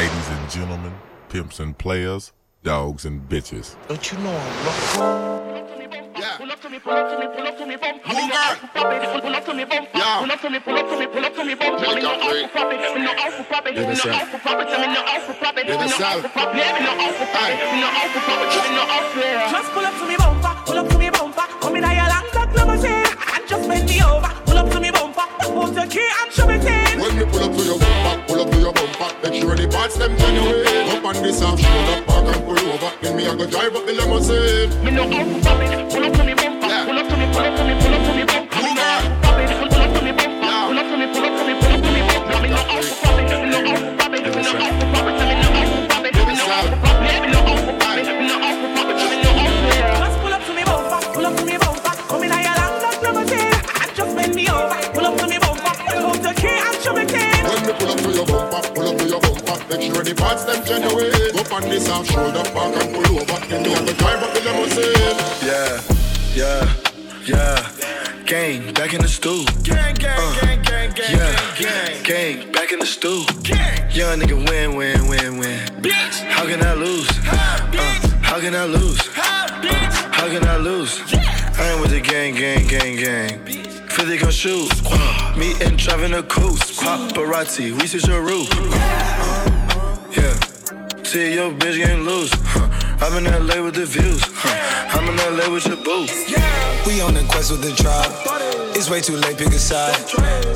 Ladies 0.00 0.28
and 0.32 0.48
gentlemen, 0.50 0.94
pimps 1.28 1.60
and 1.60 1.76
players, 1.76 2.32
dogs 2.64 3.04
and 3.04 3.20
bitches. 3.28 3.76
Don't 3.86 4.00
you 4.10 4.16
know 4.24 4.32
I'm 4.32 4.64
rock? 4.64 4.96
Yeah. 6.16 6.36
Pull 6.40 6.50
up 6.50 6.60
to 6.62 6.70
me, 6.70 6.78
pull 6.78 6.92
up 6.96 7.04
to 7.12 7.18
me, 7.20 7.26
pull 7.36 7.46
up 7.46 7.58
to 7.58 7.66
me, 7.68 7.76
bump. 7.76 8.00
Move 8.08 8.16
Me 8.16 8.28
no 8.28 8.32
on. 8.32 8.40
out 8.48 8.56
for 8.56 8.66
profit. 8.72 9.02
Pull 9.20 9.34
up 9.36 9.44
to 9.44 9.52
me, 9.52 9.64
Pull 9.68 9.76
up 9.76 10.40
to 10.40 10.48
me, 10.48 10.58
pull 10.64 10.76
up 10.80 10.88
to 10.88 10.96
me, 10.96 11.06
pull 11.06 11.24
up 11.28 11.34
to 11.36 11.44
me, 11.44 11.54
bump. 11.54 11.80
Just 11.84 11.94
Me 11.96 12.00
no 12.00 12.08
got 12.08 12.16
out 12.16 12.30
free. 12.32 12.42
for 12.48 12.48
profit. 12.48 12.80
Me 12.80 13.00
no 13.04 13.12
out 13.12 13.32
for 13.36 13.44
profit. 13.44 13.74
Me 13.76 13.80
Let 13.84 13.84
no 13.84 13.92
us 13.92 14.00
out 14.00 14.16
out. 14.16 14.28
for 14.32 14.38
profit. 14.40 14.68
Me 14.72 14.88
no 14.88 15.00
out 15.04 15.20
for 15.20 15.34
profit. 15.36 15.64
Me 15.68 15.68
Let 15.68 15.80
no 15.80 15.84
us 15.84 16.00
out 16.00 16.16
out. 16.16 16.22
for 16.24 16.28
profit. 16.32 16.56
Me 16.56 16.80
no 16.80 16.92
out 16.96 17.14
for 17.20 17.28
profit. 17.28 17.44
Aye. 17.44 17.60
Me 17.60 17.80
no 17.84 17.88
out 17.92 18.08
for 18.08 18.22
profit. 18.24 18.48
Me 18.56 18.72
no 18.72 18.82
out 18.88 19.04
for 19.12 19.52
Just 19.52 19.68
pull 19.76 19.84
up 19.84 19.94
to 20.00 20.04
me 20.08 20.16
bumper, 20.16 20.54
pull 20.64 20.78
up 20.80 20.88
to 20.88 20.96
me 20.96 21.08
bumper. 21.12 21.46
Come 21.60 21.76
in 21.76 21.84
your 21.84 22.08
long 22.08 22.26
black 22.32 22.48
limousine 22.56 23.04
and 23.04 23.42
just 23.44 23.68
bend 23.68 23.84
me 23.84 24.00
over. 24.00 24.32
The 25.80 25.86
key 25.86 26.08
and 26.22 26.32
show 26.32 26.48
it 26.48 26.64
in. 26.64 27.00
When 27.00 27.16
me 27.16 27.24
pull 27.24 27.44
up 27.44 27.56
to 27.56 27.62
your 27.64 27.78
bumper, 27.78 28.24
pull 28.26 28.40
up 28.42 28.50
to 28.50 28.58
your 28.58 28.72
bumper. 28.72 29.08
Make 29.22 29.40
sure 29.40 29.56
the 29.56 29.68
parts 29.68 29.96
them 29.96 30.16
genuine. 30.16 30.66
Up 30.90 31.04
on 31.04 31.14
this 31.22 31.40
half 31.40 31.58
shoulder, 31.58 32.02
park 32.06 32.26
and 32.26 32.44
pull 32.44 32.58
over. 32.58 32.92
Then 33.00 33.16
me 33.16 33.26
I 33.26 33.34
go 33.34 33.46
drive 33.46 33.74
up 33.74 33.86
the 33.86 33.92
limousine. 33.92 34.84
Me 34.84 34.90
no 34.90 35.04
out 35.04 35.26
for 35.26 35.40
profit. 35.40 35.90
Pull 35.90 36.04
up 36.04 36.12
to 36.12 36.24
me, 36.24 36.34
bump. 36.34 36.62
Yeah. 36.62 36.84
Pull 36.84 36.98
up 36.98 37.08
to 37.08 37.16
me, 37.16 37.26
pull 37.32 37.44
up 37.44 37.56
to 37.56 37.64
me, 37.64 37.74
pull 37.80 37.94
up 37.94 38.02
to 38.06 38.14
me, 38.14 38.24
bump. 38.24 38.39
The 60.10 60.20
parts 60.20 60.44
them 60.44 60.64
genuine. 60.64 61.12
Up 61.38 61.52
on 61.52 61.62
this 61.62 61.86
half 61.86 62.06
shoulder, 62.06 62.42
park 62.52 62.74
and 62.82 62.94
pull 62.94 63.18
over. 63.18 63.46
Then 63.46 63.62
me 63.62 63.74
I 63.74 63.84
go 63.84 63.92
drive 63.94 64.22
up 64.22 64.32
the 64.34 64.40
limousine. 64.46 64.94
Yeah, 65.46 65.80
yeah, 66.34 66.74
yeah. 67.24 68.24
Gang, 68.24 68.72
back 68.74 68.94
in 68.94 69.02
the 69.02 69.08
stool. 69.08 69.44
Gang, 69.62 69.94
gang, 69.94 70.18
uh, 70.18 70.40
gang, 70.40 70.62
gang, 70.62 70.90
gang, 70.92 71.16
yeah. 71.16 71.54
gang, 71.58 72.02
gang, 72.02 72.52
back 72.52 72.72
in 72.72 72.78
the 72.78 72.86
stool. 72.86 73.24
Young 73.90 74.18
nigga 74.20 74.36
win, 74.48 74.76
win, 74.76 75.08
win, 75.08 75.38
win. 75.38 75.58
Bitch, 75.82 76.22
how 76.30 76.44
can 76.46 76.62
I 76.64 76.74
lose? 76.74 77.08
Uh, 77.26 77.70
uh, 77.74 78.08
how 78.22 78.40
can 78.40 78.54
I 78.54 78.64
lose? 78.64 79.00
How 79.14 80.28
can 80.28 80.46
I 80.46 80.56
lose? 80.56 81.00
I 81.58 81.72
ain't 81.72 81.80
with 81.80 81.90
the 81.90 82.00
gang, 82.00 82.34
gang, 82.34 82.66
gang, 82.66 82.96
gang. 82.96 83.44
50 83.90 84.18
gon' 84.18 84.30
shoot. 84.30 84.70
Uh, 84.86 85.34
me 85.36 85.54
and 85.62 85.76
driving 85.76 86.14
a 86.14 86.22
coupe. 86.22 86.58
Paparazzi, 86.82 87.72
we 87.72 87.86
switch 87.86 88.06
your 88.06 88.22
roof. 88.22 88.48
Yeah. 90.10 90.34
See 91.04 91.34
your 91.34 91.52
bitch 91.52 91.78
getting 91.78 92.04
loose. 92.04 92.30
Huh. 92.34 92.66
I'm 93.00 93.24
in 93.24 93.30
LA 93.30 93.62
with 93.62 93.74
the 93.74 93.86
views. 93.86 94.22
Huh. 94.26 94.98
I'm 94.98 95.06
in 95.06 95.16
LA 95.16 95.52
with 95.52 95.66
your 95.66 95.76
boo. 95.76 96.06
We 96.84 97.00
on 97.00 97.14
the 97.14 97.24
quest 97.30 97.52
with 97.52 97.62
the 97.62 97.70
tribe. 97.70 98.10
It's 98.74 98.90
way 98.90 99.00
too 99.00 99.16
late, 99.16 99.38
pick 99.38 99.48
a 99.48 99.58
side. 99.58 99.94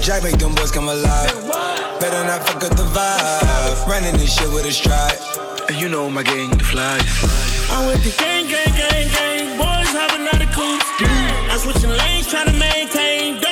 Jack 0.03 0.25
make 0.25 0.39
them 0.39 0.55
boys 0.57 0.73
come 0.73 0.89
alive. 0.89 1.31
Better 2.01 2.25
not 2.27 2.43
fuck 2.49 2.65
up 2.65 2.77
the 2.77 2.83
vibe. 2.83 3.87
Running 3.87 4.15
this 4.19 4.35
shit 4.35 4.51
with 4.51 4.67
a 4.67 4.73
stride. 4.73 5.19
And 5.69 5.81
you 5.81 5.89
know 5.89 6.11
my 6.11 6.25
gang, 6.25 6.51
the 6.51 6.65
flies. 6.65 7.07
I'm 7.71 7.87
with 7.87 8.03
the 8.03 8.11
gang, 8.19 8.49
gang, 8.49 8.75
gang, 8.75 9.07
gang. 9.07 9.57
Boys 9.57 9.91
hopping 9.95 10.27
out 10.27 10.43
of 10.43 10.51
coops. 10.51 10.87
I'm 10.99 11.59
switching 11.59 11.91
lanes, 11.91 12.27
trying 12.27 12.47
to 12.47 12.59
maintain. 12.59 13.44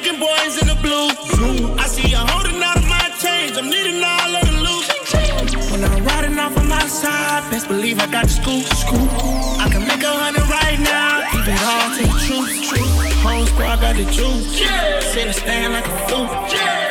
Scoop. 8.61 8.77
scoop. 8.77 9.09
I 9.61 9.69
can 9.71 9.87
make 9.87 10.03
a 10.03 10.13
hundred 10.13 10.47
right 10.49 10.79
now. 10.79 11.25
Keep 11.33 11.49
it 11.49 11.63
all 11.63 11.89
to 11.97 12.03
the 12.03 12.19
truth. 12.27 12.69
truth. 12.69 13.13
Whole 13.23 13.47
squad 13.47 13.81
got 13.81 13.97
the 13.97 14.05
juice. 14.05 14.59
Sit 15.13 15.27
and 15.27 15.35
stand 15.35 15.73
like 15.73 15.87
a 15.87 16.09
fool. 16.09 16.27
Whole 16.27 16.82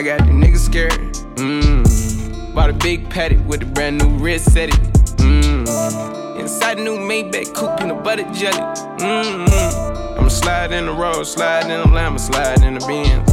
I 0.00 0.02
got 0.02 0.20
the 0.20 0.32
niggas 0.32 0.64
scared. 0.64 0.92
Mmm. 1.36 2.54
Bought 2.54 2.70
a 2.70 2.72
big 2.72 3.10
paddock 3.10 3.46
with 3.46 3.60
a 3.60 3.66
brand 3.66 3.98
new 3.98 4.08
wrist 4.16 4.50
set 4.50 4.70
it. 4.70 4.80
Mmm. 5.18 6.40
Inside 6.40 6.78
a 6.78 6.82
new 6.82 6.96
Maybach 6.96 7.52
coupe, 7.54 7.78
peanut 7.78 8.02
butter 8.02 8.22
jelly. 8.32 8.56
Mmm. 8.96 10.16
I'ma 10.16 10.28
slide 10.28 10.72
in 10.72 10.86
the 10.86 10.92
road, 10.92 11.24
slide 11.24 11.64
in 11.64 11.82
the 11.82 11.94
Lambo, 11.94 12.18
slide 12.18 12.62
in 12.62 12.78
the 12.78 12.86
Benz. 12.86 13.30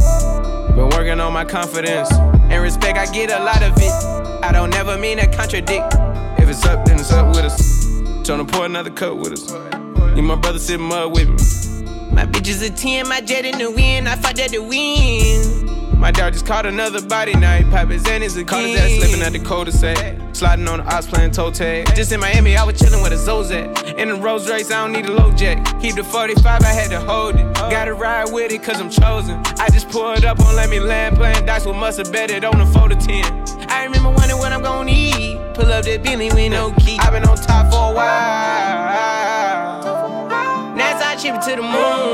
Been 0.76 0.90
working 0.90 1.18
on 1.20 1.32
my 1.32 1.46
confidence 1.46 2.12
and 2.12 2.62
respect. 2.62 2.98
I 2.98 3.10
get 3.12 3.30
a 3.30 3.42
lot 3.42 3.62
of 3.62 3.72
it. 3.78 4.44
I 4.44 4.52
don't 4.52 4.68
never 4.68 4.98
mean 4.98 5.16
to 5.16 5.26
contradict. 5.34 5.94
If 6.38 6.50
it's 6.50 6.66
up, 6.66 6.84
then 6.84 7.00
it's 7.00 7.10
up 7.10 7.28
with 7.28 7.46
us. 7.46 7.86
Tryna 8.28 8.46
pour 8.46 8.66
another 8.66 8.90
cup 8.90 9.16
with 9.16 9.32
us. 9.32 9.50
Need 10.14 10.20
my 10.20 10.34
brother 10.34 10.58
sip 10.58 10.80
mud 10.80 11.12
with 11.12 11.28
me. 11.30 12.12
My 12.12 12.26
bitch 12.26 12.48
is 12.48 12.60
a 12.60 12.68
10, 12.68 13.08
my 13.08 13.22
jet 13.22 13.46
in 13.46 13.56
the 13.56 13.70
wind. 13.70 14.06
I 14.06 14.16
fought 14.16 14.38
at 14.38 14.50
the 14.50 14.62
wind. 14.62 15.57
My 15.98 16.12
dog 16.12 16.32
just 16.32 16.46
caught 16.46 16.64
another 16.64 17.02
body, 17.02 17.34
now 17.34 17.56
he 17.56 17.64
pop 17.64 17.88
his 17.88 18.04
Xannies 18.04 18.34
again. 18.34 18.46
Caught 18.46 18.60
his 18.62 18.80
ass 18.80 18.90
slipping 18.98 19.22
at 19.22 19.32
the 19.32 19.40
cul-de-sac. 19.40 20.16
Sliding 20.32 20.68
on 20.68 20.78
the 20.78 20.94
ops 20.94 21.08
playing 21.08 21.32
toe 21.32 21.50
tag. 21.50 21.92
Just 21.96 22.12
in 22.12 22.20
Miami, 22.20 22.56
I 22.56 22.62
was 22.62 22.76
chillin' 22.80 23.02
with 23.02 23.12
a 23.12 23.16
Zozak. 23.16 23.98
In 23.98 24.08
the 24.08 24.14
Rolls 24.14 24.48
Royce, 24.48 24.70
I 24.70 24.84
don't 24.84 24.92
need 24.92 25.06
a 25.06 25.12
low 25.12 25.32
jack. 25.32 25.58
Keep 25.80 25.96
the 25.96 26.04
45, 26.04 26.62
I 26.62 26.66
had 26.66 26.90
to 26.90 27.00
hold 27.00 27.34
it. 27.34 27.52
Gotta 27.54 27.94
ride 27.94 28.32
with 28.32 28.52
it, 28.52 28.62
cause 28.62 28.80
I'm 28.80 28.90
chosen. 28.90 29.42
I 29.58 29.68
just 29.70 29.88
pulled 29.88 30.24
up 30.24 30.38
on 30.38 30.54
Let 30.54 30.70
Me 30.70 30.78
Land, 30.78 31.16
playing 31.16 31.44
dice 31.44 31.66
with 31.66 31.74
must 31.74 31.98
have 31.98 32.12
bet 32.12 32.30
it 32.30 32.44
on 32.44 32.58
the 32.60 32.66
4 32.66 32.90
to 32.90 32.94
10. 32.94 33.24
I 33.68 33.84
remember 33.84 34.10
wondering 34.10 34.38
what 34.38 34.52
I'm 34.52 34.62
gonna 34.62 34.92
eat. 34.92 35.36
Pull 35.54 35.72
up 35.72 35.84
that 35.84 36.04
Bentley 36.04 36.30
with 36.30 36.52
no 36.52 36.70
key. 36.78 36.96
I've 37.00 37.12
been 37.12 37.24
on 37.24 37.36
top 37.36 37.72
for 37.72 37.90
a 37.90 37.94
while. 37.94 38.78
Now 40.76 40.94
NASA 40.94 41.20
chip 41.20 41.40
to 41.40 41.56
the 41.56 41.62
moon. 41.62 42.07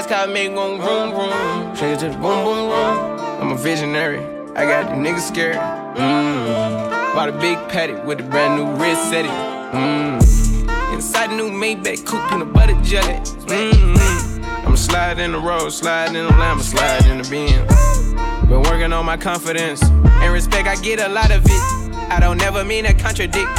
Fast 0.00 0.08
car 0.08 0.26
make 0.28 0.54
gon' 0.54 0.80
vroom 0.80 1.10
vroom. 1.10 1.76
Take 1.76 1.96
it 1.96 2.00
to 2.00 2.08
the 2.08 2.14
boom 2.14 2.42
boom 2.42 2.70
room. 2.70 3.20
I'm 3.38 3.52
a 3.52 3.54
visionary. 3.54 4.24
I 4.56 4.64
got 4.64 4.88
the 4.88 4.96
niggas 4.96 5.28
scared. 5.28 5.56
Mmm. 5.56 7.14
Bought 7.14 7.28
a 7.28 7.32
big 7.32 7.58
paddock 7.68 8.06
with 8.06 8.18
a 8.18 8.22
brand 8.22 8.56
new 8.56 8.82
wrist 8.82 9.10
set 9.10 9.26
it. 9.26 9.30
Mmm. 9.74 10.94
Inside 10.94 11.32
the 11.32 11.36
new 11.36 11.50
Maybach 11.50 12.06
coupe, 12.06 12.26
peanut 12.30 12.50
butter 12.50 12.80
jelly. 12.80 13.20
Mmm. 13.44 14.42
I'ma 14.64 14.74
slide 14.76 15.18
in 15.18 15.32
the 15.32 15.38
road, 15.38 15.68
slide 15.68 16.16
in 16.16 16.24
the 16.24 16.32
Lambo, 16.32 16.62
slide 16.62 17.04
in 17.04 17.20
the 17.20 17.28
Benz. 17.28 18.48
Been 18.48 18.62
working 18.62 18.94
on 18.94 19.04
my 19.04 19.18
confidence 19.18 19.82
and 19.82 20.32
respect. 20.32 20.66
I 20.66 20.76
get 20.76 20.98
a 20.98 21.10
lot 21.10 21.30
of 21.30 21.44
it. 21.44 21.62
I 22.10 22.20
don't 22.20 22.38
never 22.38 22.64
mean 22.64 22.84
to 22.84 22.94
contradict. 22.94 23.50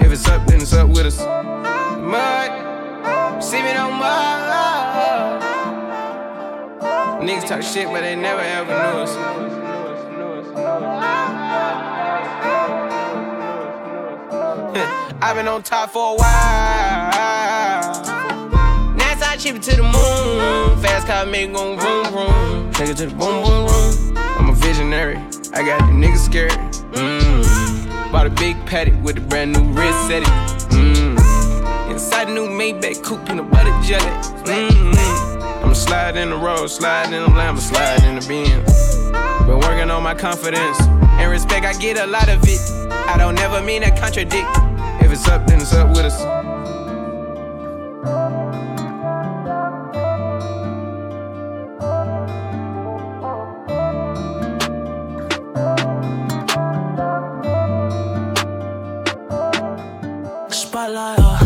If 0.00 0.12
it's 0.12 0.28
up, 0.28 0.46
then 0.46 0.60
it's 0.60 0.72
up 0.72 0.90
with 0.90 1.06
us. 1.06 1.18
Mud, 1.98 3.42
sipping 3.42 3.76
on 3.76 3.98
mud. 3.98 4.38
Niggas 7.20 7.48
talk 7.48 7.62
shit, 7.62 7.88
but 7.88 8.02
they 8.02 8.14
never 8.14 8.40
ever 8.40 8.70
knew 8.70 9.02
us. 9.02 9.16
I've 15.20 15.34
been 15.34 15.48
on 15.48 15.64
top 15.64 15.90
for 15.90 16.12
a 16.12 16.14
while. 16.14 17.10
Now 18.96 19.14
NASA 19.14 19.36
chip 19.36 19.56
it 19.56 19.62
to 19.62 19.74
the 19.74 19.82
moon. 19.82 20.78
Fast 20.80 21.08
car 21.08 21.26
make 21.26 21.52
gon' 21.52 21.76
vroom 21.76 22.06
vroom. 22.06 22.72
Take 22.72 22.90
it 22.90 22.96
to 22.98 23.06
the 23.06 23.14
boom 23.16 23.42
boom 23.42 23.66
room. 23.66 24.16
I'm 24.16 24.50
a 24.50 24.52
visionary. 24.52 25.16
I 25.52 25.62
got 25.66 25.80
the 25.80 25.92
niggas 25.92 26.24
scared. 26.24 26.52
Mmm. 26.92 28.12
Bought 28.12 28.28
a 28.28 28.30
big 28.30 28.56
paddock 28.64 28.94
with 29.02 29.18
a 29.18 29.20
brand 29.22 29.54
new 29.54 29.64
wrist 29.72 30.06
set 30.06 30.22
it. 30.22 30.28
Mmm. 30.70 31.18
Inside 31.90 32.28
a 32.28 32.32
new 32.32 32.46
Maybach 32.46 33.02
coupe, 33.02 33.26
peanut 33.26 33.50
butter 33.50 33.76
jelly. 33.82 34.06
Mmm. 34.44 35.37
I'ma 35.68 36.18
in 36.18 36.30
the 36.30 36.36
road, 36.36 36.68
sliding 36.68 37.12
in 37.12 37.22
the 37.24 37.28
lamb, 37.28 37.58
slide 37.58 38.02
in 38.04 38.18
the 38.18 38.26
Benz. 38.26 38.96
Been 39.46 39.60
working 39.60 39.90
on 39.90 40.02
my 40.02 40.14
confidence 40.14 40.80
and 40.80 41.30
respect, 41.30 41.66
I 41.66 41.74
get 41.74 41.98
a 41.98 42.06
lot 42.06 42.30
of 42.30 42.42
it. 42.44 42.58
I 43.06 43.18
don't 43.18 43.34
never 43.34 43.60
mean 43.60 43.82
to 43.82 43.90
contradict. 43.90 44.48
If 45.02 45.12
it's 45.12 45.28
up, 45.28 45.46
then 45.46 45.60
it's 45.60 45.74
up 45.74 45.88
with 45.88 46.06
us. 46.06 46.18
Spotlight, 60.50 61.18
uh, 61.18 61.37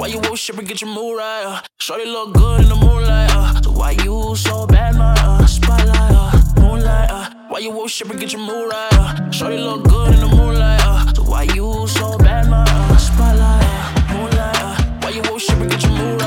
why 0.00 0.06
you 0.06 0.18
worship 0.30 0.56
and 0.56 0.66
get 0.66 0.80
your 0.80 0.88
mood 0.88 1.18
right? 1.18 1.44
Uh, 1.44 1.60
Shorty 1.78 2.06
look 2.06 2.32
good 2.32 2.62
in 2.62 2.68
the 2.70 2.74
moonlight, 2.74 3.30
uh, 3.34 3.60
so 3.60 3.70
why 3.72 3.90
you 4.02 4.34
so 4.34 4.66
bad, 4.66 4.96
my 4.96 5.12
uh, 5.12 5.44
spotlight, 5.44 5.92
uh, 5.94 6.40
moonlight, 6.58 7.10
uh, 7.10 7.28
why 7.48 7.58
you 7.58 7.70
worship 7.70 8.08
and 8.08 8.18
get 8.18 8.32
your 8.32 8.40
mood 8.40 8.72
right? 8.72 8.92
Uh, 8.94 9.30
Shorty 9.30 9.58
look 9.58 9.84
good 9.84 10.14
in 10.14 10.20
the 10.20 10.28
moonlight, 10.28 10.80
uh, 10.84 11.12
so 11.12 11.22
why 11.24 11.42
you 11.54 11.86
so 11.86 12.16
bad, 12.16 12.48
my 12.48 12.64
uh, 12.66 12.96
spotlight, 12.96 13.62
uh, 13.62 14.14
moonlight, 14.14 14.56
uh, 14.56 15.00
why 15.02 15.10
you 15.10 15.20
worship 15.30 15.58
and 15.58 15.70
get 15.70 15.82
your 15.82 15.92
mood 15.92 16.12
right? 16.12 16.19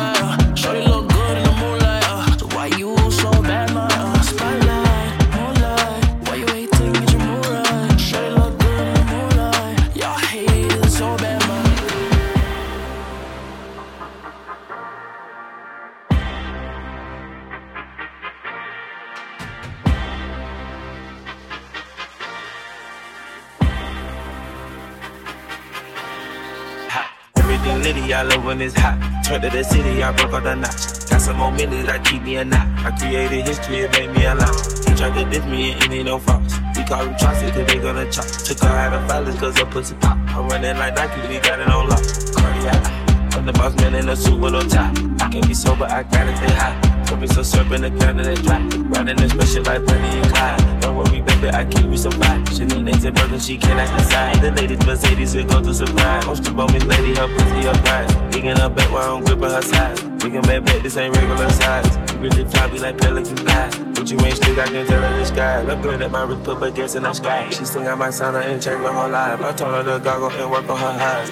Turn 29.33 29.41
to 29.41 29.49
the 29.49 29.63
city, 29.63 30.03
I 30.03 30.11
broke 30.11 30.33
all 30.33 30.41
the 30.41 30.53
knots. 30.53 31.09
Got 31.09 31.19
some 31.19 31.37
more 31.37 31.51
minutes, 31.51 31.89
I 31.89 31.97
keep 31.97 32.21
me 32.21 32.35
a 32.35 32.45
knot. 32.45 32.67
I 32.85 32.95
created 32.95 33.47
history, 33.47 33.79
it 33.79 33.91
made 33.93 34.11
me 34.11 34.25
a 34.25 34.35
lot. 34.35 34.53
He 34.85 34.93
tried 34.93 35.17
to 35.17 35.27
diss 35.27 35.43
me, 35.45 35.71
and 35.71 35.91
it 35.91 35.91
ain't 35.91 36.05
no 36.05 36.19
false. 36.19 36.53
We 36.77 36.83
call 36.83 37.03
them 37.03 37.15
Chaucer, 37.17 37.49
cause 37.49 37.65
they 37.65 37.79
gonna 37.79 38.05
chop. 38.11 38.25
Took 38.25 38.59
her 38.59 38.67
out 38.67 38.93
of 38.93 39.07
violence, 39.07 39.39
cause 39.39 39.57
her 39.57 39.65
pussy 39.65 39.95
pop. 39.95 40.19
I'm 40.37 40.47
running 40.49 40.77
like 40.77 40.95
Nike, 40.95 41.27
we 41.27 41.39
got 41.39 41.59
it 41.59 41.67
on 41.67 41.89
lock. 41.89 42.03
Cardiac. 42.35 43.33
I'm 43.33 43.47
the 43.47 43.53
boss 43.53 43.75
man 43.77 43.95
in 43.95 44.07
a 44.07 44.15
suit 44.15 44.39
with 44.39 44.53
no 44.53 44.61
tie. 44.61 44.93
I 45.19 45.29
can't 45.31 45.47
be 45.47 45.55
sober, 45.55 45.85
I 45.85 46.03
gotta 46.03 46.37
stay 46.37 46.53
high. 46.53 46.82
Be 47.19 47.27
so 47.27 47.43
serpent, 47.43 47.81
the 47.81 47.89
counter 48.03 48.23
that 48.23 48.43
dry. 48.43 48.59
Riding 48.91 49.17
this 49.17 49.31
special 49.31 49.63
like 49.63 49.85
Bonnie 49.85 50.19
and 50.19 50.27
Clyde. 50.33 50.81
Don't 50.81 50.97
worry, 50.97 51.21
baby, 51.21 51.49
I 51.49 51.63
keep 51.65 51.85
you 51.85 51.97
some 51.97 52.11
vibe. 52.13 52.49
She 52.51 52.65
need 52.65 52.83
names 52.83 53.05
and 53.05 53.15
brothers, 53.15 53.45
she 53.45 53.57
cannot 53.57 53.87
decide. 53.97 54.35
The 54.35 54.41
side. 54.41 54.55
The 54.55 54.61
ladies 54.61 54.85
Mercedes 54.85 55.35
will 55.35 55.45
go 55.45 55.61
to 55.61 55.73
surprise. 55.73 56.25
Most 56.25 56.47
of 56.47 56.55
me 56.55 56.79
lady, 56.79 57.15
her 57.15 57.27
pussy 57.27 57.67
up 57.67 57.77
prize. 57.85 58.13
Digging 58.33 58.57
her 58.57 58.69
back 58.69 58.91
while 58.91 59.15
I'm 59.15 59.23
gripping 59.23 59.43
her 59.43 59.61
size. 59.61 60.03
We 60.03 60.31
can 60.31 60.41
bet 60.41 60.65
back, 60.65 60.81
this 60.83 60.97
ain't 60.97 61.15
regular 61.15 61.49
size. 61.49 61.97
We 62.17 62.29
really 62.29 62.45
fly, 62.45 62.67
we 62.67 62.79
like 62.79 62.97
pelican 62.97 63.37
fly. 63.37 63.69
But 63.95 64.11
you 64.11 64.19
ain't 64.19 64.35
still, 64.35 64.59
I 64.59 64.65
can 64.65 64.85
tell 64.85 65.01
her 65.01 65.19
the 65.19 65.25
sky. 65.25 65.61
Look 65.61 65.81
good 65.81 66.01
at 66.01 66.11
my 66.11 66.23
wrist, 66.23 66.43
put 66.43 66.57
baguettes 66.57 66.95
in 66.95 67.03
the 67.03 67.13
sky. 67.13 67.49
She 67.51 67.63
I 67.79 67.95
might 67.95 68.11
sign 68.11 68.33
her 68.33 68.41
and 68.41 68.61
check 68.61 68.79
my 68.81 68.91
whole 68.91 69.09
life. 69.09 69.39
I 69.39 69.53
told 69.53 69.73
her 69.75 69.83
to 69.83 70.03
goggle 70.03 70.31
and 70.31 70.51
work 70.51 70.69
on 70.69 70.77
her 70.77 70.87
eyes. 70.87 71.31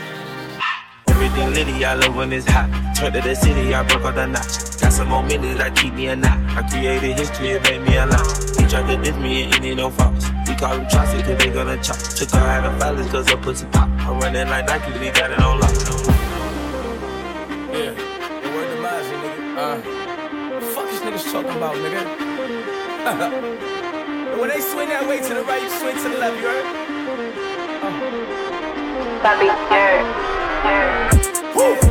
Everything 1.07 1.53
litty, 1.53 1.83
I 1.83 1.95
love 1.95 2.15
when 2.15 2.31
it's 2.31 2.47
hot. 2.47 2.69
Turn 2.95 3.11
to 3.13 3.21
the 3.21 3.35
city, 3.35 3.73
I 3.73 3.83
broke 3.83 4.05
all 4.05 4.11
the 4.13 4.25
knots. 4.25 4.70
Got 4.91 4.97
some 4.97 5.07
more 5.07 5.23
minutes, 5.23 5.61
I 5.61 5.69
keep 5.69 5.93
me 5.93 6.07
a 6.07 6.17
knot. 6.17 6.37
I 6.49 6.69
created 6.69 7.17
history, 7.17 7.51
it 7.51 7.63
made 7.63 7.81
me 7.81 7.95
a 7.95 8.05
lot. 8.05 8.27
He 8.59 8.67
tried 8.67 8.91
to 8.91 8.97
diss 9.01 9.15
me, 9.15 9.43
and 9.43 9.53
it 9.55 9.63
ain't 9.63 9.77
no 9.77 9.89
false. 9.89 10.29
We 10.45 10.53
call 10.53 10.75
them 10.75 10.85
Chaucer, 10.89 11.21
cause 11.23 11.37
they 11.37 11.49
gonna 11.49 11.81
chop. 11.81 11.95
Took 11.95 12.29
her 12.31 12.39
out 12.39 12.65
of 12.65 12.73
violence, 12.77 13.09
cause 13.09 13.29
her 13.29 13.37
pussy 13.37 13.65
pop. 13.67 13.87
I'm 13.87 14.19
running 14.19 14.49
like 14.49 14.67
Nike, 14.67 14.91
we 14.99 15.09
got 15.11 15.31
it 15.31 15.39
on 15.39 15.61
lock. 15.61 15.71
Yeah, 17.71 17.95
the 18.43 18.49
word 18.51 18.67
to 18.67 18.75
Mozzie, 18.83 19.15
nigga. 19.23 19.55
Uh, 19.55 19.79
the 20.59 20.65
fuck 20.75 20.89
these 20.89 20.99
niggas 20.99 21.31
talking 21.31 21.55
about, 21.55 21.75
nigga? 21.75 22.03
when 24.41 24.49
they 24.49 24.59
swing 24.59 24.89
that 24.89 25.07
way 25.07 25.21
to 25.21 25.33
the 25.35 25.43
right, 25.43 25.63
you 25.63 25.69
swing 25.69 25.95
to 25.95 26.09
the 26.09 26.17
left, 26.17 26.35
you 26.35 26.47
heard? 26.51 26.65
Papi, 29.23 29.45
yeah, 29.71 30.03
yeah. 30.65 31.55
Woo! 31.55 31.90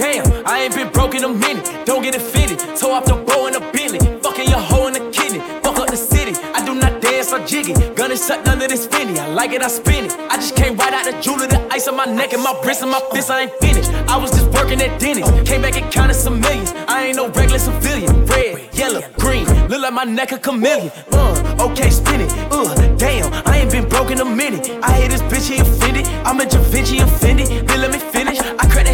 Damn, 0.00 0.24
I 0.46 0.60
ain't 0.60 0.74
been 0.74 0.90
broke 0.90 1.14
in 1.14 1.24
a 1.24 1.28
minute. 1.28 1.84
Don't 1.84 2.02
get 2.02 2.14
offended. 2.14 2.58
Toe 2.74 2.90
off 2.90 3.04
the 3.04 3.16
bow 3.16 3.48
in 3.48 3.54
a 3.54 3.60
Bentley. 3.60 3.98
Fucking 4.22 4.48
your 4.48 4.58
hoe 4.58 4.86
in 4.86 4.94
the 4.94 5.10
kidney. 5.12 5.40
Fuck 5.60 5.76
up 5.76 5.90
the 5.90 5.96
city. 5.98 6.32
I 6.54 6.64
do 6.64 6.74
not 6.74 7.02
dance 7.02 7.34
or 7.34 7.44
jiggy. 7.44 7.74
Gun 7.96 8.10
is 8.10 8.24
sucked 8.24 8.48
under 8.48 8.66
this 8.66 8.86
finny. 8.86 9.18
I 9.18 9.26
like 9.26 9.52
it, 9.52 9.60
I 9.60 9.68
spin 9.68 10.06
it. 10.06 10.16
I 10.30 10.36
just 10.36 10.56
came 10.56 10.74
right 10.78 10.94
out 10.94 11.04
the 11.04 11.20
jewelry, 11.20 11.48
the 11.48 11.60
ice 11.70 11.86
on 11.86 11.98
my 11.98 12.06
neck 12.06 12.32
and 12.32 12.42
my 12.42 12.58
wrist 12.64 12.80
and 12.80 12.90
my 12.90 13.00
fist. 13.12 13.30
I 13.30 13.42
ain't 13.42 13.52
finished. 13.60 13.90
I 14.08 14.16
was 14.16 14.30
just 14.30 14.48
working 14.52 14.80
at 14.80 14.98
Denny's. 14.98 15.28
Came 15.46 15.60
back 15.60 15.76
and 15.76 15.92
counted 15.92 16.14
some 16.14 16.40
millions. 16.40 16.72
I 16.88 17.04
ain't 17.08 17.16
no 17.16 17.28
regular 17.28 17.58
civilian. 17.58 18.24
Red, 18.24 18.74
yellow, 18.74 19.02
green. 19.18 19.44
Look 19.68 19.82
like 19.82 19.92
my 19.92 20.04
neck 20.04 20.32
a 20.32 20.38
chameleon. 20.38 20.90
Uh, 21.12 21.66
okay, 21.68 21.90
spin 21.90 22.22
it. 22.22 22.32
Uh, 22.50 22.74
damn, 22.96 23.30
I 23.46 23.58
ain't 23.58 23.70
been 23.70 23.86
broke 23.86 24.10
in 24.10 24.20
a 24.22 24.24
minute. 24.24 24.66
I 24.82 24.92
hate 24.92 25.10
this 25.10 25.20
bitch, 25.20 25.50
he 25.52 25.60
offended. 25.60 26.06
I'm 26.24 26.40
a 26.40 26.46
Da 26.46 26.58
Vinci 26.72 27.00
offended. 27.00 27.48
Then 27.68 27.82
let 27.82 27.92
me 27.92 27.98
finish. 27.98 28.19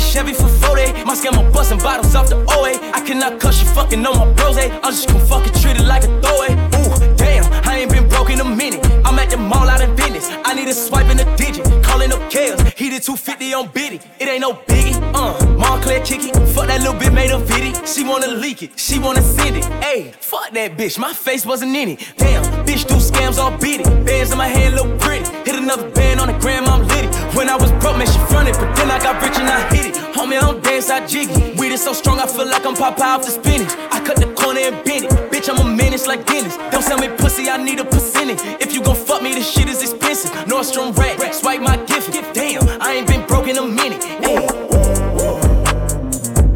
Chevy 0.06 0.32
for 0.32 0.48
40. 0.48 1.04
My 1.04 1.14
scammer 1.14 1.52
busting 1.52 1.78
bottles 1.78 2.14
off 2.14 2.28
the 2.28 2.36
OA. 2.36 2.72
I 2.94 3.00
cannot 3.06 3.40
cuss 3.40 3.60
you 3.60 3.68
fucking 3.68 4.04
on 4.06 4.16
my 4.18 4.32
bros. 4.34 4.56
eh? 4.56 4.70
I'm 4.82 4.92
just 4.92 5.08
gonna 5.08 5.24
fucking 5.24 5.52
treat 5.54 5.76
it 5.76 5.84
like 5.84 6.04
a 6.04 6.20
throwaway. 6.20 6.52
Ooh, 6.78 7.16
damn, 7.16 7.44
I 7.68 7.78
ain't 7.80 7.90
been 7.90 8.08
broke 8.08 8.30
in 8.30 8.40
a 8.40 8.44
minute. 8.44 8.84
I'm 9.04 9.18
at 9.18 9.30
the 9.30 9.36
mall 9.36 9.68
out 9.68 9.80
in 9.80 9.94
business. 9.96 10.30
I 10.44 10.54
need 10.54 10.68
a 10.68 10.74
swipe 10.74 11.10
in 11.10 11.18
a 11.20 11.36
digit. 11.36 11.64
Calling 11.84 12.12
up 12.12 12.30
chaos. 12.30 12.65
Did 12.96 13.02
250 13.02 13.52
on 13.52 13.68
Biddy. 13.74 14.00
It 14.18 14.26
ain't 14.26 14.40
no 14.40 14.54
biggie. 14.54 14.96
Uh, 15.12 15.36
Montclair 15.58 16.02
kick 16.02 16.24
it. 16.24 16.32
Fuck 16.54 16.68
that 16.68 16.80
little 16.80 16.98
bit 16.98 17.12
made 17.12 17.30
a 17.30 17.36
viddy. 17.36 17.74
She 17.86 18.04
wanna 18.04 18.28
leak 18.28 18.62
it. 18.62 18.70
She 18.78 18.98
wanna 18.98 19.20
send 19.20 19.54
it. 19.54 19.64
Ayy, 19.84 20.14
fuck 20.14 20.50
that 20.52 20.78
bitch. 20.78 20.98
My 20.98 21.12
face 21.12 21.44
wasn't 21.44 21.76
in 21.76 21.90
it. 21.90 22.12
Damn, 22.16 22.42
bitch 22.64 22.88
do 22.88 22.94
scams 22.94 23.36
all 23.36 23.52
it. 23.52 24.06
Bands 24.06 24.32
in 24.32 24.38
my 24.38 24.48
hand 24.48 24.76
look 24.76 24.98
pretty. 24.98 25.26
Hit 25.44 25.56
another 25.56 25.90
band 25.90 26.20
on 26.20 26.28
the 26.28 26.38
gram, 26.38 26.64
I'm 26.64 26.88
litty. 26.88 27.08
When 27.36 27.50
I 27.50 27.56
was 27.56 27.70
broke, 27.72 27.98
man, 27.98 28.06
she 28.06 28.18
fronted. 28.32 28.54
But 28.54 28.74
then 28.76 28.90
I 28.90 28.98
got 28.98 29.20
rich 29.22 29.36
and 29.36 29.46
I 29.46 29.60
hit 29.74 29.94
it. 29.94 30.05
Homie, 30.16 30.38
I 30.38 30.40
don't 30.40 30.64
dance, 30.64 30.88
I 30.88 31.06
jiggy. 31.06 31.52
Weed 31.60 31.72
is 31.72 31.84
so 31.84 31.92
strong, 31.92 32.18
I 32.18 32.26
feel 32.26 32.46
like 32.46 32.64
I'm 32.64 32.74
Popeye 32.74 33.00
off 33.02 33.22
the 33.22 33.30
spinach. 33.30 33.70
I 33.92 34.00
cut 34.02 34.16
the 34.16 34.32
corner 34.32 34.60
and 34.60 34.82
bend 34.82 35.04
it. 35.04 35.10
Bitch, 35.30 35.50
I'm 35.50 35.60
a 35.60 35.76
menace 35.76 36.06
like 36.06 36.24
Dennis. 36.24 36.56
Don't 36.70 36.82
sell 36.82 36.96
me 36.96 37.08
pussy, 37.08 37.50
I 37.50 37.62
need 37.62 37.80
a 37.80 37.84
percentage. 37.84 38.40
If 38.58 38.72
you 38.72 38.82
gon' 38.82 38.96
fuck 38.96 39.22
me, 39.22 39.34
this 39.34 39.50
shit 39.50 39.68
is 39.68 39.82
expensive. 39.82 40.30
Nordstrom 40.48 40.96
rack, 40.96 41.34
swipe 41.34 41.60
my 41.60 41.76
gift. 41.84 42.12
Damn, 42.32 42.66
I 42.80 42.94
ain't 42.94 43.06
been 43.06 43.26
broke 43.26 43.46
in 43.48 43.58
a 43.58 43.66
minute. 43.66 44.02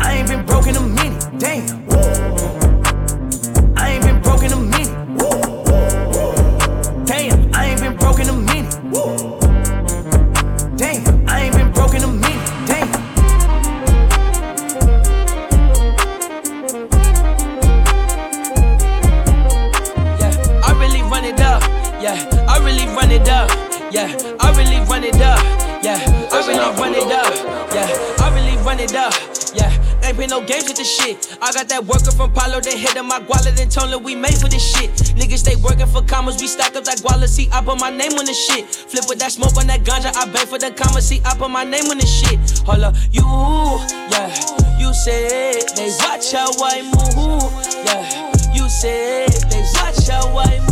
I 0.01 0.15
ain't 0.15 0.29
been 0.29 0.47
broke 0.47 0.67
in 0.67 0.77
a 0.77 0.81
minute. 0.81 1.39
Damn. 1.39 2.30
Yeah, 23.91 24.07
I 24.39 24.55
really 24.55 24.79
run 24.87 25.03
it 25.03 25.17
up. 25.17 25.43
Yeah, 25.83 25.99
I 26.31 26.47
really 26.47 26.71
run 26.79 26.95
it 26.95 27.11
up. 27.11 27.35
Yeah, 27.75 27.91
I 28.23 28.31
really 28.35 28.57
run 28.63 28.79
it 28.79 28.95
up. 28.95 29.13
Yeah, 29.53 30.07
ain't 30.07 30.17
been 30.17 30.31
no 30.31 30.47
games 30.47 30.69
with 30.69 30.77
this 30.77 30.87
shit. 30.87 31.37
I 31.43 31.51
got 31.53 31.67
that 31.69 31.85
worker 31.85 32.13
from 32.13 32.33
Palo, 32.33 32.61
then 32.61 32.79
hit 32.79 32.95
him 32.95 33.09
my 33.09 33.19
guala, 33.19 33.51
then 33.51 33.69
told 33.69 33.91
we 34.05 34.15
made 34.15 34.39
for 34.39 34.47
this 34.47 34.63
shit. 34.63 34.91
Niggas 35.19 35.39
stay 35.39 35.57
working 35.57 35.89
for 35.89 36.03
commas, 36.03 36.41
we 36.41 36.47
stack 36.47 36.77
up 36.77 36.85
that 36.85 36.99
guala. 36.99 37.27
See, 37.27 37.49
I 37.51 37.65
put 37.65 37.81
my 37.81 37.91
name 37.91 38.13
on 38.13 38.27
this 38.27 38.39
shit. 38.39 38.65
Flip 38.71 39.05
with 39.09 39.19
that 39.19 39.33
smoke 39.33 39.57
on 39.57 39.67
that 39.67 39.83
ganja, 39.83 40.15
I 40.15 40.31
bang 40.31 40.47
for 40.47 40.59
the 40.59 40.71
commas. 40.71 41.09
See, 41.09 41.21
I 41.25 41.35
put 41.35 41.51
my 41.51 41.65
name 41.65 41.91
on 41.91 41.99
this 41.99 42.13
shit. 42.13 42.39
Hold 42.67 42.85
up, 42.85 42.95
you, 43.11 43.27
yeah, 44.07 44.31
you 44.79 44.95
said 44.95 45.67
they 45.75 45.91
watch 45.99 46.31
how 46.31 46.55
I 46.63 46.87
move. 46.95 47.51
Yeah, 47.83 48.55
you 48.55 48.69
said 48.69 49.35
they 49.51 49.67
watch 49.75 50.07
how 50.07 50.39
I 50.39 50.61
move. 50.61 50.70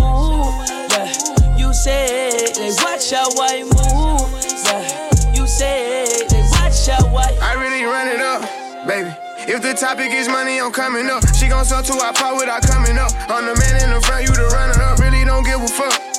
Said 1.78 2.56
they 2.56 2.74
watch 2.82 3.12
how 3.12 3.30
I 3.38 3.62
move. 3.62 4.26
Yeah, 4.66 5.32
you 5.32 5.46
said 5.46 6.28
they 6.28 6.42
watch 6.58 6.88
how 6.88 7.06
I. 7.14 7.30
I 7.40 7.54
really 7.54 7.84
run 7.84 8.08
it 8.08 8.20
up, 8.20 8.42
baby. 8.84 9.14
If 9.46 9.62
the 9.62 9.74
topic 9.74 10.10
is 10.10 10.26
money, 10.26 10.60
I'm 10.60 10.72
coming 10.72 11.06
up. 11.08 11.22
She 11.36 11.46
gon' 11.46 11.64
sell 11.64 11.84
to 11.84 11.92
our 12.02 12.12
pot 12.12 12.34
without 12.34 12.62
coming 12.62 12.98
up. 12.98 13.12
I'm 13.30 13.46
the 13.46 13.54
man 13.54 13.80
in 13.84 13.90
the 13.94 14.00
front, 14.00 14.26
you 14.26 14.34
the 14.34 14.50
runner 14.50 14.82
up. 14.82 14.98
Really 14.98 15.24
don't 15.24 15.44
give 15.44 15.62
a 15.62 15.68
fuck. 15.68 16.17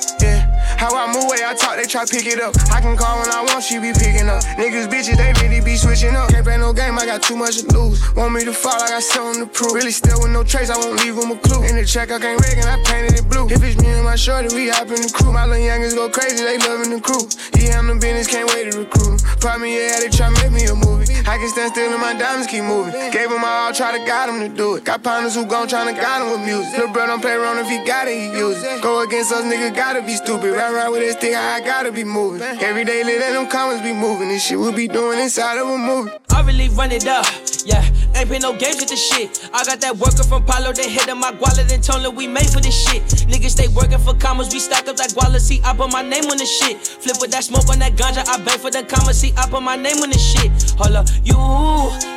Yeah, 0.80 0.88
how 0.88 0.96
I 0.96 1.12
move, 1.12 1.28
way 1.28 1.44
I 1.44 1.52
talk. 1.52 1.76
they 1.76 1.84
try 1.84 2.08
pick 2.08 2.24
it 2.24 2.40
up. 2.40 2.56
I 2.72 2.80
can 2.80 2.96
call 2.96 3.20
when 3.20 3.28
I 3.28 3.44
want, 3.44 3.62
she 3.62 3.76
be 3.78 3.92
picking 3.92 4.28
up. 4.28 4.40
Niggas, 4.56 4.88
bitches, 4.88 5.16
they 5.20 5.32
really 5.44 5.60
be 5.60 5.76
switching 5.76 6.16
up. 6.16 6.30
Can't 6.30 6.44
play 6.44 6.56
no 6.56 6.72
game, 6.72 6.98
I 6.98 7.04
got 7.04 7.22
too 7.22 7.36
much 7.36 7.60
to 7.60 7.66
lose. 7.76 8.00
Want 8.16 8.32
me 8.32 8.44
to 8.44 8.52
fall, 8.52 8.80
I 8.80 8.88
got 8.88 9.02
something 9.02 9.44
to 9.44 9.46
prove. 9.46 9.74
Really 9.74 9.92
still 9.92 10.20
with 10.20 10.32
no 10.32 10.42
trace, 10.42 10.70
I 10.70 10.78
won't 10.78 10.96
leave 11.04 11.16
them 11.16 11.32
a 11.32 11.36
clue. 11.36 11.68
In 11.68 11.76
the 11.76 11.84
check, 11.84 12.10
I 12.10 12.18
can't 12.18 12.40
and 12.40 12.64
I 12.64 12.80
painted 12.84 13.20
it 13.20 13.28
blue. 13.28 13.46
If 13.48 13.62
it's 13.62 13.76
me 13.76 13.88
and 13.88 14.04
my 14.04 14.16
shorty, 14.16 14.48
we 14.54 14.68
hop 14.68 14.88
in 14.88 15.04
the 15.04 15.12
crew. 15.12 15.32
My 15.32 15.44
little 15.44 15.60
youngins 15.60 15.94
go 15.94 16.08
crazy, 16.08 16.44
they 16.44 16.56
loving 16.56 16.96
the 16.96 17.00
crew. 17.00 17.28
He 17.52 17.68
am 17.68 17.86
the 17.86 17.94
business, 18.00 18.26
can't 18.26 18.48
wait 18.48 18.72
to 18.72 18.78
recruit. 18.78 19.20
Probably, 19.40 19.76
yeah, 19.76 20.00
they 20.00 20.08
try 20.08 20.30
make 20.40 20.52
me 20.52 20.64
a 20.64 20.74
movie. 20.74 21.12
I 21.28 21.36
can 21.36 21.48
stand 21.48 21.72
still 21.72 21.92
and 21.92 22.00
my 22.00 22.16
diamonds 22.16 22.48
keep 22.48 22.64
moving. 22.64 22.92
Gave 23.12 23.30
my 23.30 23.68
all, 23.68 23.72
try 23.72 23.92
to 23.92 24.02
guide 24.04 24.28
him 24.28 24.40
to 24.40 24.48
do 24.48 24.76
it. 24.76 24.84
Got 24.84 25.02
partners 25.02 25.34
who 25.34 25.44
gon' 25.44 25.68
tryna 25.68 25.94
guide 25.94 26.24
him 26.24 26.32
with 26.32 26.44
music. 26.44 26.72
Little 26.72 26.92
bro 26.92 27.06
don't 27.06 27.20
play 27.20 27.34
around 27.34 27.58
if 27.58 27.68
he 27.68 27.84
got 27.84 28.08
it, 28.08 28.16
he 28.16 28.32
use 28.36 28.62
it. 28.62 28.82
Go 28.82 29.02
against 29.02 29.32
us, 29.32 29.44
nigga, 29.44 29.74
gotta 29.74 30.02
be 30.02 30.16
stupid. 30.16 30.56
Ride 30.70 30.88
with 30.88 31.00
this 31.00 31.16
thing, 31.16 31.34
I 31.34 31.60
gotta 31.60 31.90
be 31.90 32.04
moving. 32.04 32.42
Every 32.42 32.84
day, 32.84 33.02
let 33.02 33.32
them 33.32 33.48
comments 33.48 33.82
be 33.82 33.92
moving. 33.92 34.28
This 34.28 34.44
shit 34.44 34.58
we 34.58 34.72
be 34.72 34.88
doing 34.88 35.18
inside 35.18 35.58
of 35.58 35.68
a 35.68 35.76
movie. 35.76 36.12
I 36.30 36.42
really 36.42 36.68
run 36.70 36.92
it 36.92 37.06
up, 37.06 37.26
yeah. 37.64 37.84
Ain't 38.14 38.28
been 38.28 38.42
no 38.42 38.56
games 38.56 38.76
with 38.76 38.88
this 38.88 39.02
shit. 39.02 39.50
I 39.52 39.64
got 39.64 39.80
that 39.80 39.96
worker 39.96 40.22
from 40.22 40.44
Palo, 40.44 40.72
they 40.72 40.88
hit 40.88 41.06
my 41.16 41.32
guala, 41.32 41.66
then 41.68 41.80
told 41.80 42.14
we 42.16 42.26
made 42.26 42.48
for 42.48 42.60
this 42.60 42.74
shit. 42.74 43.02
Niggas 43.28 43.50
stay 43.50 43.68
working 43.68 43.98
for 43.98 44.14
commas, 44.14 44.52
we 44.52 44.60
stack 44.60 44.88
up 44.88 44.96
that 44.96 45.10
guala, 45.10 45.40
see, 45.40 45.60
I 45.64 45.74
put 45.74 45.92
my 45.92 46.02
name 46.02 46.24
on 46.30 46.38
this 46.38 46.50
shit. 46.50 46.78
Flip 46.78 47.16
with 47.20 47.30
that 47.32 47.44
smoke 47.44 47.68
on 47.68 47.78
that 47.80 47.96
ganja, 47.96 48.26
I 48.28 48.42
bang 48.42 48.58
for 48.58 48.70
the 48.70 48.82
commas, 48.84 49.18
see, 49.20 49.32
I 49.36 49.48
put 49.48 49.62
my 49.62 49.76
name 49.76 49.98
on 49.98 50.10
this 50.10 50.22
shit. 50.22 50.50
Hold 50.78 50.96
up, 50.96 51.08
you, 51.24 51.36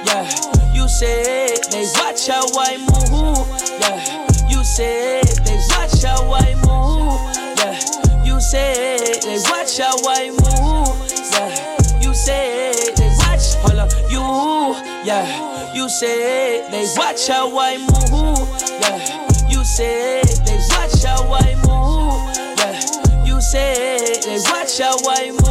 yeah. 0.06 0.30
You 0.74 0.88
said 0.88 1.58
they 1.72 1.86
watch 1.98 2.28
how 2.28 2.46
I 2.54 2.78
move, 2.78 3.48
yeah. 3.82 4.30
You 4.48 4.64
said 4.64 5.26
they 5.46 5.58
watch 5.74 6.04
how 6.04 6.32
I 6.32 6.54
move, 6.64 7.33
said 8.44 9.22
they 9.24 9.40
watch 9.50 9.78
how 9.78 9.96
I 10.06 10.30
move, 10.30 11.00
yeah. 11.32 12.02
You 12.02 12.14
said 12.14 12.96
they 12.98 13.10
watch, 13.20 13.56
hold 13.64 13.80
up, 13.80 13.92
you, 14.12 14.20
yeah. 15.08 15.74
You 15.74 15.88
said 15.90 16.70
they 16.70 16.86
watch 16.98 17.28
how 17.28 17.58
I 17.58 17.78
move, 17.78 18.50
yeah. 18.82 19.48
You 19.48 19.64
said 19.64 20.26
they 20.46 20.60
watch 20.70 21.04
how 21.04 21.24
I 21.34 21.56
move, 21.64 22.20
yeah. 22.60 23.26
You 23.26 23.40
said 23.40 24.22
they 24.24 24.40
watch 24.52 24.78
how 24.78 24.98
I 25.08 25.32
move, 25.32 25.43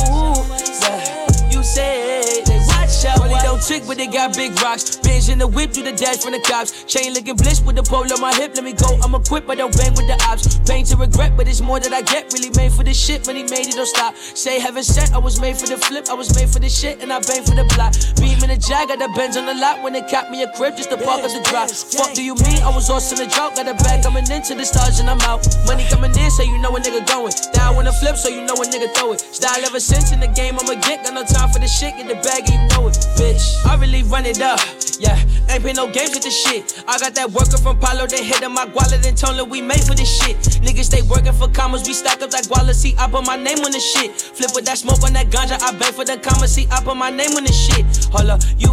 I 3.70 3.78
but 3.86 3.96
they 3.96 4.08
got 4.08 4.34
big 4.34 4.60
rocks. 4.60 4.96
Binge 4.96 5.28
in 5.28 5.38
the 5.38 5.46
whip, 5.46 5.70
do 5.70 5.84
the 5.84 5.92
dash 5.92 6.18
from 6.18 6.32
the 6.32 6.42
cops. 6.42 6.82
Chain 6.82 7.14
looking 7.14 7.36
bliss 7.36 7.62
with 7.62 7.76
the 7.76 7.82
pole 7.82 8.02
on 8.10 8.20
my 8.20 8.34
hip. 8.34 8.56
Let 8.56 8.64
me 8.64 8.72
go, 8.72 8.98
I'm 8.98 9.14
equipped, 9.14 9.48
I 9.48 9.54
don't 9.54 9.70
bang 9.70 9.94
with 9.94 10.10
the 10.10 10.18
ops. 10.26 10.58
Pain 10.66 10.84
to 10.86 10.96
regret, 10.96 11.36
but 11.36 11.46
it's 11.46 11.60
more 11.60 11.78
that 11.78 11.92
I 11.92 12.02
get. 12.02 12.32
Really 12.32 12.50
made 12.50 12.72
for 12.72 12.82
this 12.82 12.98
shit, 12.98 13.24
when 13.24 13.36
he 13.36 13.44
made 13.44 13.70
it, 13.70 13.78
don't 13.78 13.86
stop. 13.86 14.16
Say 14.16 14.58
heaven 14.58 14.82
sent, 14.82 15.14
I 15.14 15.18
was 15.18 15.40
made 15.40 15.56
for 15.56 15.68
the 15.70 15.78
flip, 15.78 16.10
I 16.10 16.14
was 16.14 16.34
made 16.34 16.50
for 16.50 16.58
this 16.58 16.74
shit, 16.74 17.02
and 17.02 17.12
I 17.12 17.22
bang 17.22 17.46
for 17.46 17.54
the 17.54 17.62
block. 17.78 17.94
Beam 18.18 18.42
in 18.42 18.50
the 18.50 18.58
jag, 18.58 18.90
got 18.90 18.98
the 18.98 19.06
Benz 19.14 19.36
on 19.36 19.46
the 19.46 19.54
lot. 19.54 19.78
When 19.80 19.92
they 19.92 20.02
cap 20.10 20.30
me 20.30 20.42
a 20.42 20.50
crib, 20.58 20.76
just 20.76 20.90
to 20.90 20.98
park 20.98 21.22
up 21.22 21.30
the 21.30 21.38
drop. 21.46 21.70
Fuck 21.70 22.18
do 22.18 22.22
you 22.24 22.34
mean? 22.42 22.66
I 22.66 22.74
was 22.74 22.90
lost 22.90 23.14
in 23.14 23.22
the 23.22 23.30
drought. 23.30 23.54
Got 23.54 23.70
a 23.70 23.78
bag 23.78 24.02
coming 24.02 24.26
into 24.26 24.58
the 24.58 24.66
stars, 24.66 24.98
and 24.98 25.06
I'm 25.08 25.22
out. 25.22 25.46
Money 25.70 25.86
coming 25.86 26.01
in, 26.01 26.01
so 26.36 26.42
you 26.42 26.58
know 26.58 26.74
a 26.76 26.80
nigga 26.80 27.06
going. 27.06 27.32
Down 27.52 27.76
when 27.76 27.86
I 27.86 27.92
flip, 27.92 28.16
so 28.16 28.28
you 28.28 28.42
know 28.42 28.54
a 28.54 28.64
nigga 28.64 28.92
throw 28.94 29.12
it. 29.12 29.20
Style 29.20 29.64
ever 29.64 29.80
since 29.80 30.12
in 30.12 30.20
the 30.20 30.28
game, 30.28 30.56
I'ma 30.58 30.80
get. 30.80 31.04
Got 31.04 31.14
no 31.14 31.24
time 31.24 31.50
for 31.50 31.58
the 31.58 31.68
shit, 31.68 31.96
get 31.96 32.08
the 32.08 32.16
bag, 32.24 32.48
and 32.48 32.56
you 32.56 32.62
know 32.72 32.88
it, 32.88 32.96
bitch. 33.16 33.44
I 33.66 33.76
really 33.76 34.02
run 34.02 34.24
it 34.26 34.40
up, 34.40 34.60
yeah. 34.98 35.20
Ain't 35.48 35.62
been 35.62 35.76
no 35.76 35.90
games 35.90 36.14
with 36.14 36.22
this 36.22 36.36
shit. 36.36 36.82
I 36.88 36.98
got 36.98 37.14
that 37.14 37.30
worker 37.30 37.58
from 37.58 37.78
Palo, 37.78 38.06
they 38.06 38.24
hit 38.24 38.42
in 38.42 38.52
my 38.52 38.66
guala, 38.66 39.00
then 39.02 39.14
told 39.14 39.38
we 39.50 39.60
made 39.60 39.84
for 39.84 39.94
this 39.94 40.08
shit. 40.08 40.36
Niggas 40.64 40.84
stay 40.84 41.02
working 41.02 41.32
for 41.32 41.48
commas, 41.48 41.86
we 41.86 41.92
stack 41.92 42.22
up 42.22 42.30
that 42.30 42.44
guala, 42.44 42.72
see, 42.74 42.94
I 42.98 43.08
put 43.08 43.26
my 43.26 43.36
name 43.36 43.58
on 43.58 43.72
the 43.72 43.80
shit. 43.80 44.12
Flip 44.12 44.50
with 44.54 44.64
that 44.66 44.78
smoke 44.78 45.02
on 45.04 45.12
that 45.12 45.28
ganja, 45.28 45.60
I 45.60 45.76
bang 45.76 45.92
for 45.92 46.04
the 46.04 46.16
commas, 46.16 46.54
see, 46.54 46.66
I 46.70 46.82
put 46.82 46.96
my 46.96 47.10
name 47.10 47.36
on 47.36 47.44
the 47.44 47.52
shit. 47.52 47.84
Hold 48.12 48.30
up, 48.30 48.40
you, 48.56 48.72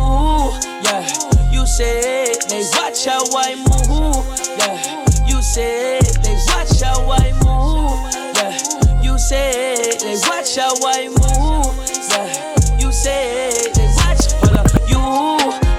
yeah. 0.86 1.04
You 1.51 1.66
said 1.66 2.39
they 2.48 2.63
watch 2.78 3.06
how 3.06 3.25
I 3.36 3.56
move, 3.56 4.24
yeah. 4.58 5.09
You 5.39 5.43
said 5.43 6.01
they 6.22 6.36
watch 6.48 6.81
how 6.81 7.10
I 7.10 7.31
move, 7.31 8.13
yeah. 8.36 9.01
You 9.01 9.17
said 9.17 9.98
they 10.01 10.17
watch 10.27 10.58
how 10.58 10.75
I 10.86 11.08
move, 11.08 11.79
yeah. 12.10 12.77
You 12.77 12.91
said 12.91 13.74
they 13.74 13.88
watch, 13.96 14.34
hold 14.43 14.58
up, 14.58 14.67
you, 14.89 15.00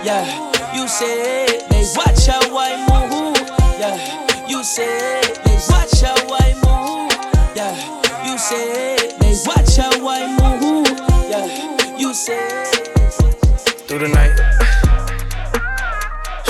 yeah. 0.02 0.74
You 0.74 0.88
said 0.88 1.68
they 1.68 1.84
watch 1.94 2.24
how 2.24 2.40
I 2.56 2.72
move, 2.88 3.36
yeah. 3.78 4.48
You 4.48 4.64
said 4.64 5.36
they 5.44 5.58
watch 5.68 6.00
how 6.00 6.16
I 6.16 6.54
move, 6.64 7.12
yeah. 7.54 8.24
You 8.24 8.38
said 8.38 9.20
they 9.20 9.36
watch 9.44 9.76
how 9.76 10.08
I 10.08 10.24
move, 10.40 10.88
yeah. 11.28 11.98
You 11.98 12.14
said 12.14 12.64
through 13.86 13.98
the 13.98 14.08
night. 14.08 14.59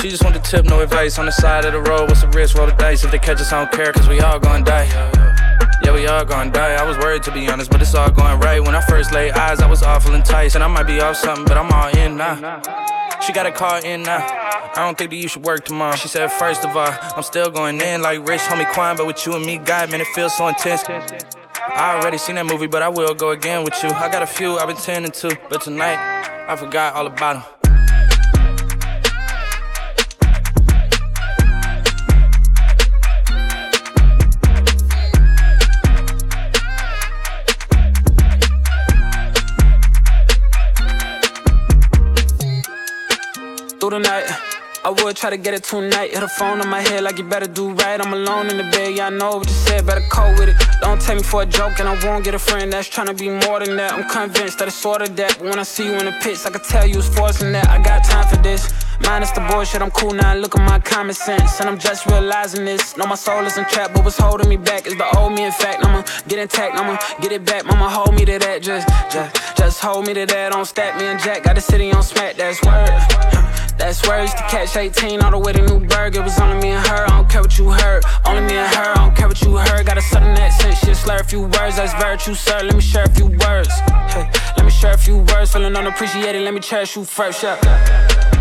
She 0.01 0.09
just 0.09 0.25
want 0.25 0.35
the 0.35 0.41
tip, 0.41 0.65
no 0.65 0.81
advice. 0.81 1.19
On 1.19 1.27
the 1.27 1.33
side 1.33 1.67
of 1.67 1.75
the 1.75 1.83
road, 1.83 2.09
what's 2.09 2.23
the 2.23 2.29
risk? 2.29 2.57
Roll 2.57 2.67
the 2.67 2.73
dice. 2.73 3.05
If 3.05 3.11
they 3.11 3.19
catch 3.19 3.39
us, 3.39 3.53
I 3.53 3.63
don't 3.63 3.71
care, 3.71 3.93
cause 3.93 4.09
we 4.09 4.19
all 4.21 4.39
gonna 4.39 4.65
die. 4.65 4.87
Yeah, 5.85 5.93
we 5.93 6.07
all 6.07 6.25
gonna 6.25 6.51
die. 6.51 6.73
I 6.73 6.85
was 6.85 6.97
worried 6.97 7.23
to 7.25 7.31
be 7.31 7.47
honest, 7.51 7.71
but 7.71 7.83
it's 7.83 7.95
all 7.95 8.11
going 8.11 8.41
right. 8.41 8.61
When 8.61 8.75
I 8.75 8.81
first 8.81 9.13
laid 9.13 9.33
eyes, 9.33 9.61
I 9.61 9.69
was 9.69 9.83
awful 9.83 10.15
enticed. 10.15 10.55
And 10.55 10.65
I 10.65 10.69
might 10.69 10.85
be 10.85 11.01
off 11.01 11.17
something, 11.17 11.45
but 11.45 11.59
I'm 11.59 11.71
all 11.71 11.95
in 11.99 12.17
now. 12.17 12.63
She 13.21 13.35
got 13.35 13.45
a 13.45 13.53
car 13.53 13.85
in 13.85 14.03
now. 14.03 14.27
I 14.27 14.87
don't 14.87 14.97
think 14.97 15.11
that 15.11 15.17
you 15.17 15.29
should 15.29 15.45
work 15.45 15.67
tomorrow. 15.67 15.97
She 15.97 16.09
said, 16.09 16.33
first 16.33 16.65
of 16.65 16.75
all, 16.75 16.97
I'm 17.15 17.23
still 17.23 17.51
going 17.51 17.79
in 17.79 18.01
like 18.01 18.27
rich 18.27 18.41
homie 18.41 18.73
Quan, 18.73 18.97
but 18.97 19.07
with 19.07 19.27
you 19.27 19.35
and 19.35 19.45
me, 19.45 19.59
God, 19.59 19.91
man, 19.91 20.01
it 20.01 20.07
feels 20.15 20.35
so 20.35 20.49
intense. 20.49 20.83
I 20.89 21.99
already 21.99 22.17
seen 22.17 22.37
that 22.37 22.47
movie, 22.47 22.69
but 22.69 22.81
I 22.81 22.89
will 22.89 23.13
go 23.13 23.33
again 23.33 23.65
with 23.65 23.83
you. 23.83 23.91
I 23.91 24.09
got 24.09 24.23
a 24.23 24.27
few 24.27 24.57
I've 24.57 24.69
been 24.69 24.77
tending 24.77 25.13
to, 25.13 25.39
but 25.51 25.61
tonight, 25.61 25.99
I 26.49 26.57
forgot 26.57 26.95
all 26.95 27.07
about 27.07 27.45
them. 27.45 27.60
Through 43.81 43.91
the 43.91 43.99
night. 43.99 44.27
I 44.83 44.91
would 44.91 45.17
try 45.17 45.31
to 45.31 45.37
get 45.37 45.55
it 45.55 45.65
tonight. 45.65 46.13
Hit 46.13 46.23
a 46.23 46.29
phone 46.29 46.61
on 46.61 46.69
my 46.69 46.81
head 46.81 47.03
like 47.03 47.19
you 47.19 47.25
better 47.25 47.47
do 47.47 47.73
right. 47.73 48.01
I'm 48.01 48.13
alone 48.13 48.49
in 48.49 48.57
the 48.57 48.65
bed, 48.65 48.97
yeah, 48.97 49.07
I 49.07 49.11
know 49.11 49.37
what 49.37 49.47
you 49.47 49.55
said, 49.55 49.87
better 49.87 50.05
cope 50.11 50.39
with 50.39 50.49
it. 50.51 50.57
Don't 50.81 51.01
take 51.01 51.17
me 51.17 51.23
for 51.23 51.43
a 51.43 51.47
joke, 51.47 51.81
and 51.81 51.89
I 51.89 51.95
won't 52.05 52.25
get 52.25 52.35
a 52.35 52.39
friend 52.39 52.73
that's 52.73 52.89
trying 52.89 53.09
to 53.09 53.15
be 53.15 53.29
more 53.29 53.61
than 53.61 53.77
that. 53.77 53.93
I'm 53.93 54.09
convinced 54.09 54.59
that 54.59 54.69
it's 54.69 54.77
sort 54.77 55.03
of 55.03 55.17
that. 55.17 55.39
But 55.39 55.49
when 55.49 55.59
I 55.59 55.65
see 55.65 55.87
you 55.87 55.93
in 55.93 56.07
the 56.07 56.17
pits, 56.23 56.47
I 56.47 56.51
can 56.51 56.63
tell 56.63 56.87
you 56.87 56.99
it's 56.99 57.09
forcing 57.09 57.53
that. 57.53 57.69
I 57.69 57.83
got 57.83 58.05
time 58.05 58.27
for 58.29 58.37
this. 58.43 58.73
Minus 59.01 59.31
the 59.33 59.41
bullshit, 59.51 59.83
I'm 59.83 59.91
cool 59.91 60.13
now. 60.13 60.35
Look 60.35 60.59
at 60.59 60.67
my 60.67 60.79
common 60.79 61.15
sense, 61.15 61.61
and 61.61 61.69
I'm 61.69 61.79
just 61.79 62.07
realizing 62.07 62.65
this. 62.65 62.97
No, 62.97 63.07
my 63.07 63.17
soul 63.17 63.45
isn't 63.45 63.69
trapped, 63.69 63.95
but 63.95 64.05
what's 64.05 64.19
holding 64.19 64.49
me 64.49 64.57
back 64.57 64.87
is 64.87 64.97
the 64.97 65.07
old 65.19 65.33
me. 65.33 65.45
In 65.45 65.53
fact, 65.53 65.85
I'ma 65.85 66.03
get 66.29 66.39
intact, 66.39 66.77
I'ma 66.77 66.99
get 67.21 67.33
it 67.33 67.45
back. 67.45 67.65
Mama, 67.65 67.89
hold 67.89 68.15
me 68.15 68.25
to 68.25 68.39
that, 68.39 68.63
just, 68.63 68.89
just, 69.11 69.57
just 69.57 69.81
hold 69.81 70.07
me 70.07 70.15
to 70.15 70.27
that. 70.27 70.53
Don't 70.53 70.65
stack 70.65 70.99
me 70.99 71.05
and 71.05 71.21
Jack, 71.21 71.45
got 71.45 71.55
the 71.55 71.61
city 71.61 71.93
on 71.93 72.03
smack. 72.03 72.37
That's 72.37 72.63
word. 72.63 73.40
That's 73.81 74.07
used 74.07 74.37
to 74.37 74.43
catch 74.43 74.77
18 74.77 75.23
all 75.23 75.31
the 75.31 75.39
way 75.39 75.55
to 75.55 75.63
Newburgh. 75.63 76.15
It 76.15 76.23
was 76.23 76.39
only 76.39 76.61
me 76.61 76.69
and 76.69 76.87
her. 76.87 77.05
I 77.07 77.09
don't 77.09 77.31
care 77.31 77.41
what 77.41 77.57
you 77.57 77.71
heard. 77.71 78.05
Only 78.27 78.43
me 78.43 78.59
and 78.59 78.75
her. 78.75 78.93
I 78.93 78.95
don't 78.95 79.17
care 79.17 79.27
what 79.27 79.41
you 79.41 79.57
heard. 79.57 79.87
Got 79.87 79.97
a 79.97 80.03
southern 80.03 80.37
accent. 80.37 80.77
Shit, 80.77 80.97
slur 80.97 81.17
a 81.17 81.25
few 81.25 81.41
words. 81.41 81.77
That's 81.77 81.95
virtue, 81.95 82.35
sir. 82.35 82.61
Let 82.63 82.75
me 82.75 82.83
share 82.83 83.05
a 83.05 83.11
few 83.11 83.29
words. 83.29 83.71
Hey, 84.13 84.31
let 84.57 84.67
me 84.67 84.71
share 84.71 84.93
a 84.93 84.99
few 84.99 85.17
words. 85.19 85.55
Feeling 85.55 85.75
unappreciated. 85.75 86.43
Let 86.43 86.53
me 86.53 86.61
cherish 86.61 86.95
you 86.95 87.05
first. 87.05 87.43
Yeah. 87.43 88.40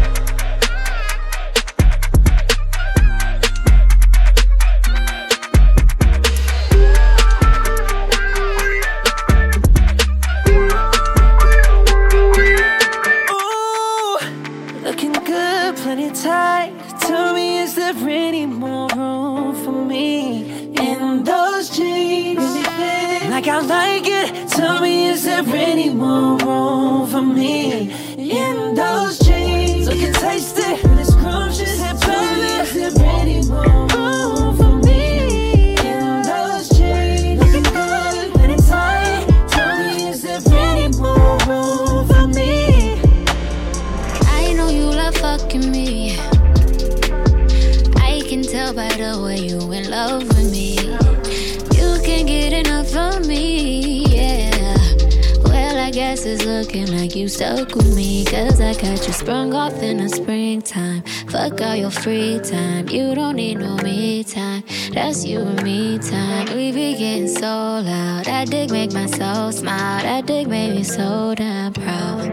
Like 57.00 57.16
you 57.16 57.30
stuck 57.30 57.76
with 57.76 57.96
me. 57.96 58.26
Cause 58.26 58.60
I 58.60 58.74
got 58.74 59.08
you 59.08 59.14
sprung 59.14 59.54
off 59.54 59.82
in 59.82 59.98
the 59.98 60.10
springtime. 60.10 61.02
Fuck 61.30 61.62
all 61.62 61.76
your 61.76 61.92
free 61.92 62.40
time. 62.40 62.90
You 62.90 63.16
don't 63.16 63.38
need 63.38 63.60
no 63.60 63.78
me 63.78 64.24
time. 64.24 64.64
That's 64.92 65.26
you 65.26 65.40
and 65.40 65.64
me 65.64 65.98
time. 66.00 66.48
We 66.48 66.74
be 66.74 66.98
getting 66.98 67.30
so 67.30 67.82
loud. 67.90 68.26
That 68.26 68.50
dick 68.50 68.70
make 68.72 68.92
my 68.92 69.06
soul 69.06 69.52
smile. 69.54 70.02
That 70.02 70.26
dick 70.26 70.48
made 70.48 70.76
me 70.76 70.84
so 70.84 71.34
damn 71.36 71.72
proud. 71.72 72.28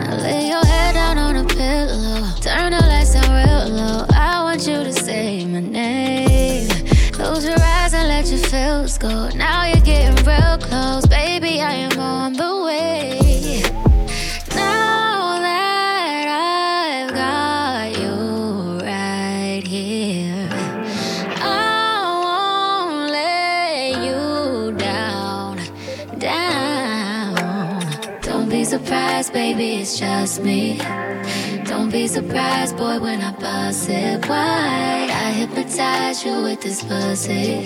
Now 0.00 0.16
lay 0.16 0.48
your 0.48 0.64
head 0.64 0.92
down 0.94 1.16
on 1.16 1.36
a 1.36 1.44
pillow. 1.44 2.28
Turn 2.40 2.72
the 2.72 2.80
lights 2.80 3.14
down 3.14 3.30
real 3.32 3.76
low. 3.78 4.06
I 4.10 4.42
want 4.42 4.66
you 4.66 4.84
to 4.84 4.92
say 4.92 5.46
my 5.46 5.60
name. 5.60 6.68
Close 7.12 7.46
your 7.46 7.58
eyes 7.58 7.94
and 7.94 8.08
let 8.08 8.26
your 8.26 8.40
feels 8.50 8.98
go. 8.98 9.30
Now 9.30 9.64
you're 9.64 9.80
getting 9.80 10.16
real 10.26 10.58
close, 10.58 11.06
baby. 11.06 11.60
I 11.60 11.72
am 11.86 12.01
baby, 29.54 29.82
it's 29.82 29.98
just 29.98 30.42
me. 30.42 30.78
Don't 31.64 31.90
be 31.90 32.06
surprised, 32.06 32.76
boy, 32.76 32.98
when 33.00 33.20
I 33.20 33.32
bust 33.32 33.88
it 33.90 34.26
wide. 34.28 35.10
I 35.10 35.30
hypnotize 35.32 36.24
you 36.24 36.42
with 36.42 36.60
this 36.62 36.82
pussy. 36.82 37.62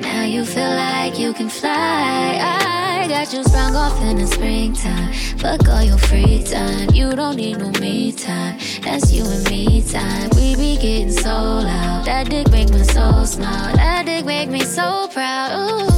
Now 0.00 0.24
you 0.24 0.44
feel 0.44 0.70
like 0.70 1.18
you 1.18 1.34
can 1.34 1.48
fly. 1.48 2.38
I 2.40 3.06
got 3.08 3.32
you 3.34 3.44
sprung 3.44 3.76
off 3.76 4.00
in 4.02 4.16
the 4.16 4.26
springtime. 4.26 5.12
Fuck 5.38 5.68
all 5.68 5.82
your 5.82 5.98
free 5.98 6.42
time. 6.42 6.88
You 6.94 7.10
don't 7.12 7.36
need 7.36 7.58
no 7.58 7.70
me 7.80 8.12
time. 8.12 8.58
That's 8.82 9.12
you 9.12 9.24
and 9.26 9.44
me 9.50 9.82
time. 9.82 10.30
We 10.36 10.56
be 10.56 10.76
getting 10.76 11.10
so 11.10 11.34
loud. 11.70 12.06
That 12.06 12.30
dick 12.30 12.50
make 12.50 12.70
my 12.70 12.82
soul 12.82 13.26
smile. 13.26 13.76
That 13.76 14.06
dick 14.06 14.24
make 14.24 14.48
me 14.48 14.60
so 14.60 15.08
proud. 15.12 15.50
Ooh, 15.52 15.93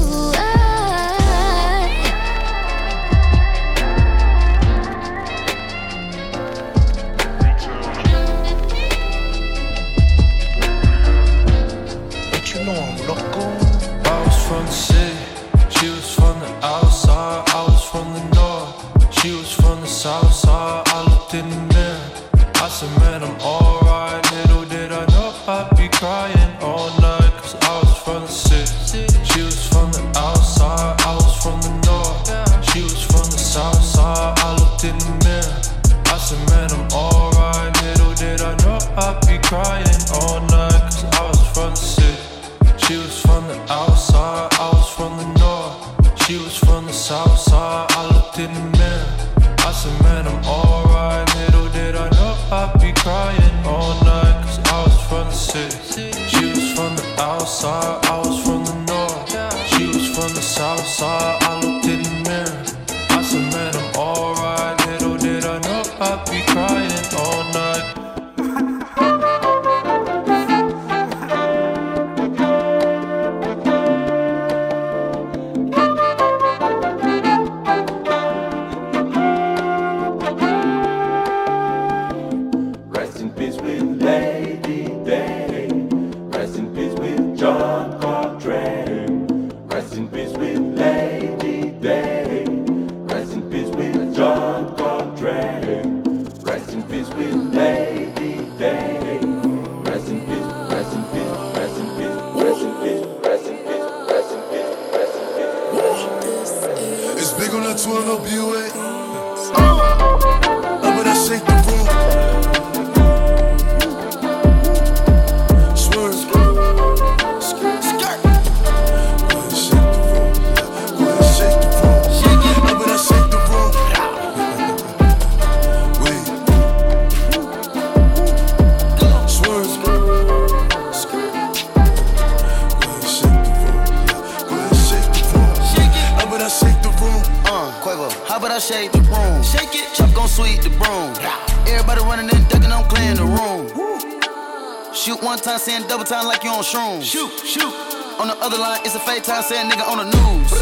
it's 148.86 148.94
a 148.94 149.00
fake 149.00 149.24
time, 149.24 149.42
saying 149.42 149.68
nigga 149.68 149.82
on 149.88 149.98
the 149.98 150.06
news. 150.14 150.52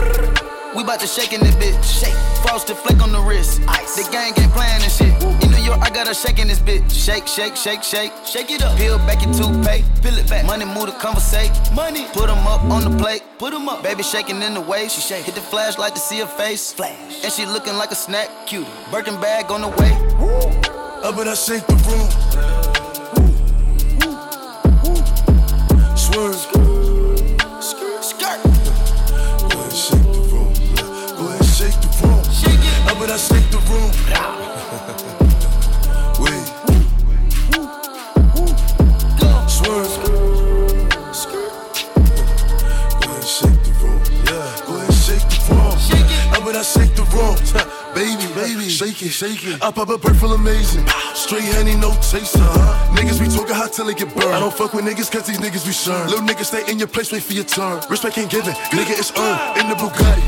We 0.75 0.83
bout 0.83 0.99
to 1.01 1.07
shake 1.07 1.35
in 1.35 1.41
this 1.41 1.55
bitch. 1.57 1.77
Shake. 1.85 2.17
Frosted 2.43 2.77
flake 2.79 3.03
on 3.03 3.13
the 3.13 3.21
wrist. 3.21 3.61
Ice. 3.69 3.97
The 3.97 4.11
gang 4.11 4.33
ain't 4.41 4.51
playing 4.53 4.81
this 4.81 4.97
shit. 4.97 5.13
In 5.45 5.51
New 5.53 5.63
York, 5.63 5.81
I 5.83 5.91
got 5.91 6.09
a 6.09 6.15
shake 6.15 6.39
in 6.39 6.49
this 6.49 6.59
bitch. 6.59 6.91
Shake, 6.91 7.29
shake, 7.29 7.55
shake, 7.55 7.83
shake. 7.83 8.13
Shake 8.25 8.51
it 8.51 8.63
up. 8.63 8.77
Peel 8.79 8.97
back 8.99 9.23
your 9.23 9.33
toothpaste. 9.35 9.85
Peel 10.03 10.17
it 10.17 10.29
back. 10.29 10.47
Money 10.47 10.65
move 10.65 10.87
to 10.87 10.93
conversate. 10.93 11.53
Money. 11.75 12.07
Put 12.15 12.31
'em 12.31 12.47
up 12.47 12.63
on 12.65 12.83
the 12.89 12.97
plate. 12.97 13.23
Put 13.39 13.53
'em 13.53 13.69
up. 13.69 13.83
Baby 13.83 14.03
shaking 14.03 14.41
in 14.41 14.55
the 14.55 14.61
waist. 14.63 14.97
She 14.97 15.03
shake. 15.03 15.25
Hit 15.27 15.35
the 15.35 15.43
flashlight 15.43 15.95
to 15.95 16.01
see 16.01 16.19
her 16.21 16.27
face. 16.27 16.73
Flash. 16.73 17.23
And 17.23 17.31
she 17.31 17.45
looking 17.45 17.77
like 17.77 17.93
a 17.93 17.97
snack. 18.07 18.29
Cutie. 18.47 18.67
Birkin 18.91 19.21
bag 19.21 19.53
on 19.53 19.61
the 19.61 19.69
way. 19.69 19.93
Woo. 20.19 21.05
Up 21.05 21.15
but 21.17 21.29
I 21.29 21.35
shake 21.35 21.67
the 21.67 21.77
room. 21.89 22.09
It, 49.05 49.11
shake 49.11 49.45
it. 49.47 49.63
I 49.63 49.71
pop 49.71 49.89
a 49.89 49.99
bird 49.99 50.17
full 50.17 50.33
amazing. 50.33 50.87
Straight 51.15 51.45
honey, 51.55 51.77
no 51.77 51.91
chaser. 52.01 52.39
Niggas 52.97 53.21
be 53.21 53.29
talking 53.29 53.55
hot 53.55 53.73
till 53.73 53.87
they 53.87 53.95
get 53.95 54.15
burned. 54.15 54.35
I 54.35 54.41
don't 54.41 54.53
fuck 54.53 54.73
with 54.73 54.85
niggas 54.85 55.11
cause 55.11 55.27
these 55.27 55.39
niggas 55.39 55.65
be 55.65 55.73
shern. 55.73 56.09
Little 56.09 56.27
niggas 56.27 56.47
stay 56.47 56.71
in 56.71 56.79
your 56.79 56.89
place, 56.89 57.13
wait 57.13 57.23
for 57.23 57.33
your 57.33 57.45
turn. 57.45 57.83
Respect 57.91 58.19
ain't 58.19 58.31
given, 58.31 58.55
nigga, 58.73 58.99
it's 58.99 59.13
earned. 59.19 59.61
In 59.61 59.69
the 59.69 59.77
Bugatti. 59.77 60.25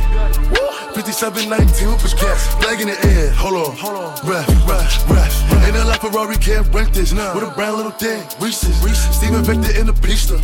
5719 0.95 1.93
with 1.93 2.03
the 2.03 2.17
gas. 2.17 2.55
Flag 2.63 2.81
in 2.81 2.89
the 2.89 3.07
air, 3.07 3.31
hold 3.33 3.55
on, 3.55 3.77
hold 3.77 3.97
on. 3.97 4.13
Ref, 4.29 4.49
ref, 4.67 5.11
ref. 5.11 5.56
Ain't 5.67 5.75
a 5.75 5.85
lot 5.85 6.01
Ferrari 6.01 6.37
can't 6.37 6.73
rent 6.73 6.95
this. 6.95 7.13
With 7.13 7.43
a 7.43 7.53
brown 7.57 7.77
little 7.77 7.91
thing, 7.91 8.23
Reese's. 8.41 8.77
Steven 9.17 9.43
Victor 9.43 9.77
in 9.77 9.87
the 9.87 9.93
pista. 9.93 10.35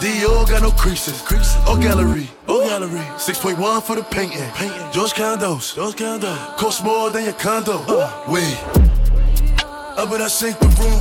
Dior 0.00 0.48
got 0.48 0.62
no 0.62 0.72
creases. 0.72 1.22
creases. 1.22 1.54
Oh 1.68 1.78
gallery, 1.80 2.28
oh 2.48 2.66
gallery. 2.68 2.98
6.1 3.16 3.82
for 3.84 3.94
the 3.94 4.02
painting. 4.02 4.42
painting. 4.54 4.92
George 4.92 5.14
Condo, 5.14 5.58
George 5.58 5.96
Condo. 5.96 6.34
Cost 6.56 6.82
more 6.82 7.10
than 7.10 7.24
your 7.24 7.34
condo. 7.34 7.78
Uh, 7.86 8.10
wait, 8.28 8.58
up 9.96 10.10
but 10.10 10.20
I 10.20 10.26
sink 10.26 10.58
the 10.58 10.66
room. 10.66 11.00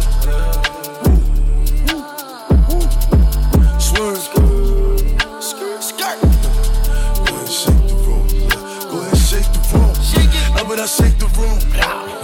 Go 3.98 4.08
ahead, 7.34 7.50
shake 7.50 7.88
the 7.88 7.96
room. 8.06 8.28
Go 8.92 9.02
ahead, 9.02 9.18
shake 9.18 9.52
the 9.54 9.62
but 10.68 10.80
I 10.80 10.86
shake 10.86 11.18
the 11.18 11.26
room. 11.36 12.21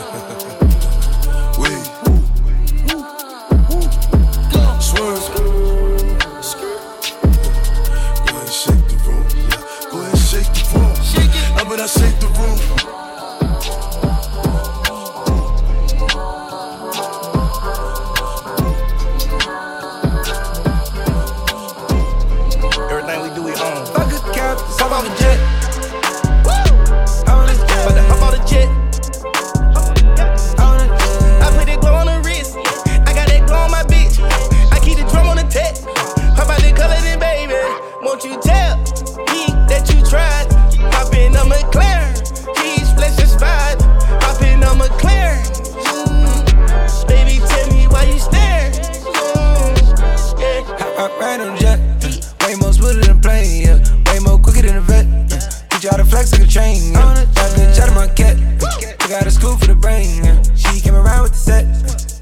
Brain, 59.87 60.23
yeah. 60.23 60.41
She 60.55 60.81
came 60.81 60.95
around 60.95 61.23
with 61.23 61.31
the 61.31 61.43
set. 61.49 61.65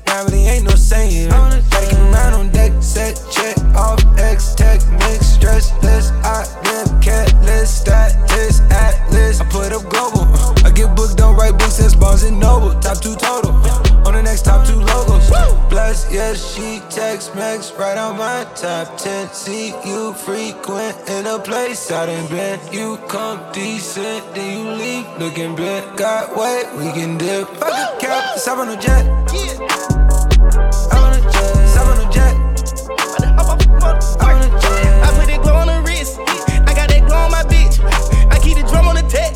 Now 0.06 0.23
really 0.25 0.45
ain't 0.45 0.65
no 0.65 0.75
saying. 0.75 1.30
Gotta 1.30 1.62
keep 1.89 1.97
around 1.97 2.34
on 2.39 2.49
deck, 2.51 2.71
set, 2.80 3.13
check, 3.32 3.58
off, 3.73 3.99
X, 4.17 4.54
tech, 4.54 4.80
mix, 5.01 5.25
stress, 5.38 5.73
list, 5.84 6.13
I 6.23 6.45
live, 6.67 6.89
cat 7.01 7.28
list, 7.41 7.82
stat, 7.82 8.12
list, 8.34 8.62
atlas. 8.69 9.41
I 9.41 9.45
put 9.45 9.73
up 9.73 9.84
global. 9.89 10.23
I 10.65 10.69
get 10.75 10.95
booked, 10.95 11.17
don't 11.17 11.36
write 11.36 11.58
books, 11.58 11.78
since 11.80 11.95
Barnes 11.95 12.23
and 12.23 12.39
Noble. 12.39 12.80
Top 12.82 13.01
two 13.01 13.15
total. 13.15 13.35
Max 17.34 17.72
right 17.74 17.98
on 17.98 18.18
my 18.18 18.46
top 18.56 18.98
10. 18.98 19.30
See 19.30 19.70
you 19.86 20.14
frequent 20.14 21.10
in 21.10 21.26
a 21.26 21.40
place 21.40 21.90
I 21.90 22.06
done 22.06 22.28
been. 22.28 22.60
You 22.72 22.98
come 23.08 23.40
decent, 23.54 24.36
then 24.36 24.60
you 24.60 24.72
leave 24.72 25.08
looking 25.18 25.56
bent. 25.56 25.98
Got 25.98 26.36
weight, 26.36 26.68
we 26.76 26.92
can 26.92 27.18
dip. 27.18 27.48
Fuck 27.48 27.72
a 27.72 27.98
cap, 28.00 28.38
stop 28.38 28.60
on 28.60 28.68
the 28.68 28.76
jet. 28.76 29.06
On 29.08 29.26
the 31.14 31.22
jet, 31.32 31.56
stop 31.72 31.88
on 31.88 31.98
the 31.98 32.08
jet. 32.12 32.36
I'm 33.40 33.50
on 33.50 34.42
the 34.42 34.50
jet. 34.60 35.02
I 35.04 35.10
put 35.18 35.28
that 35.28 35.40
glow 35.42 35.56
on 35.56 35.68
the 35.68 35.82
wrist. 35.88 36.20
I 36.20 36.74
got 36.76 36.90
that 36.90 37.04
glow 37.08 37.18
on 37.18 37.32
my 37.32 37.44
bitch. 37.44 37.80
I 38.32 38.40
keep 38.40 38.58
the 38.58 38.64
drum 38.70 38.88
on 38.88 38.96
the 38.96 39.04
tech. 39.04 39.36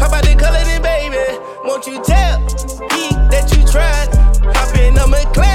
Hop 0.00 0.12
out 0.12 0.24
the 0.24 0.34
color 0.34 0.64
then, 0.64 0.82
baby. 0.82 1.38
Won't 1.64 1.86
you 1.86 2.02
tell 2.02 2.40
me 2.40 3.10
that 3.30 3.52
you 3.54 3.62
tried? 3.66 4.08
Hop 4.56 4.76
in 4.76 4.96
a 4.96 5.06
McLaren. 5.06 5.49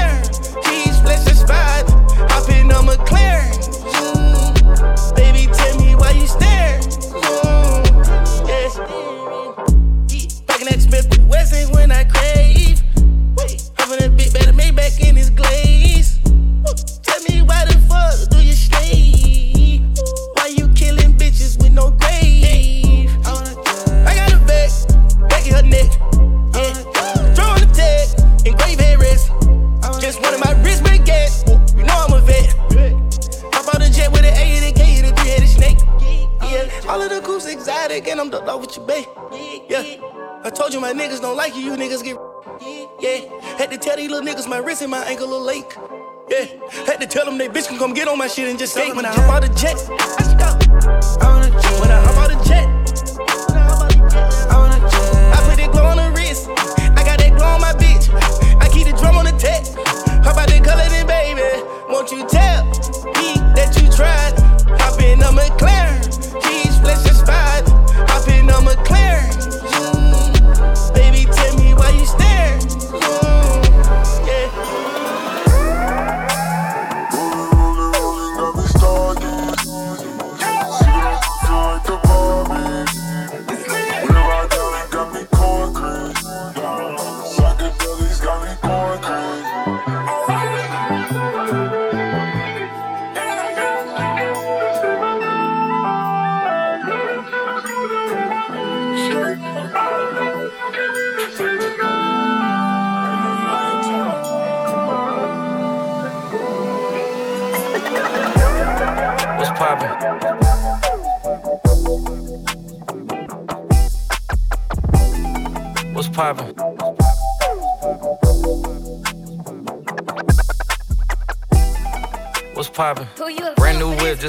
Inspired. 1.46 1.88
Hop 2.28 2.48
in 2.48 2.72
a 2.72 2.74
McLaren. 2.74 3.65
Don't 41.26 41.36
like 41.36 41.56
you, 41.56 41.62
you 41.62 41.72
niggas 41.72 42.04
get. 42.04 42.16
Yeah. 42.98 43.28
Had 43.58 43.70
to 43.70 43.76
tell 43.76 43.96
these 43.96 44.08
little 44.08 44.26
niggas 44.26 44.48
my 44.48 44.56
wrist 44.58 44.80
and 44.80 44.90
my 44.90 45.04
ankle 45.04 45.36
a 45.36 45.38
lake. 45.38 45.76
Yeah. 46.30 46.46
Had 46.86 47.00
to 47.00 47.06
tell 47.06 47.26
them 47.26 47.36
they 47.36 47.48
bitch 47.48 47.68
can 47.68 47.78
come 47.78 47.92
get 47.92 48.08
on 48.08 48.16
my 48.16 48.28
shit 48.28 48.48
and 48.48 48.58
just 48.58 48.72
skate 48.74 48.94
when 48.96 49.04
I 49.04 49.12
hop 49.12 49.30
out 49.30 49.42
the 49.42 49.48
jet. 49.48 49.76
Go. 51.20 51.35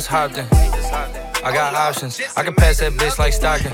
Just 0.08 0.10
hopped 0.10 0.38
in. 0.38 1.44
I 1.46 1.52
got 1.54 1.76
options. 1.76 2.22
I 2.36 2.44
can 2.44 2.54
pass 2.54 2.80
that 2.80 2.94
bitch 2.94 3.18
like 3.20 3.34
Stockton. 3.34 3.72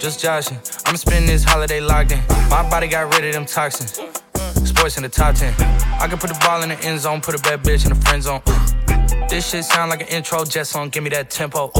Just 0.00 0.20
joshing. 0.20 0.58
I'ma 0.86 0.96
spend 0.96 1.28
this 1.28 1.44
holiday 1.44 1.80
locked 1.80 2.12
in. 2.12 2.20
My 2.48 2.68
body 2.68 2.88
got 2.88 3.12
rid 3.14 3.24
of 3.26 3.34
them 3.34 3.44
toxins. 3.44 4.00
Sports 4.68 4.96
in 4.96 5.02
the 5.02 5.08
top 5.08 5.34
10. 5.34 5.54
I 6.00 6.06
can 6.08 6.18
put 6.18 6.30
the 6.30 6.38
ball 6.44 6.62
in 6.62 6.70
the 6.70 6.78
end 6.80 7.00
zone, 7.00 7.20
put 7.20 7.34
a 7.34 7.42
bad 7.42 7.62
bitch 7.62 7.84
in 7.84 7.92
the 7.92 8.00
friend 8.06 8.22
zone. 8.22 8.42
This 9.28 9.50
shit 9.50 9.64
sound 9.64 9.90
like 9.90 10.02
an 10.02 10.08
intro 10.08 10.44
jet 10.44 10.66
song, 10.66 10.88
give 10.88 11.02
me 11.02 11.10
that 11.10 11.30
tempo. 11.30 11.70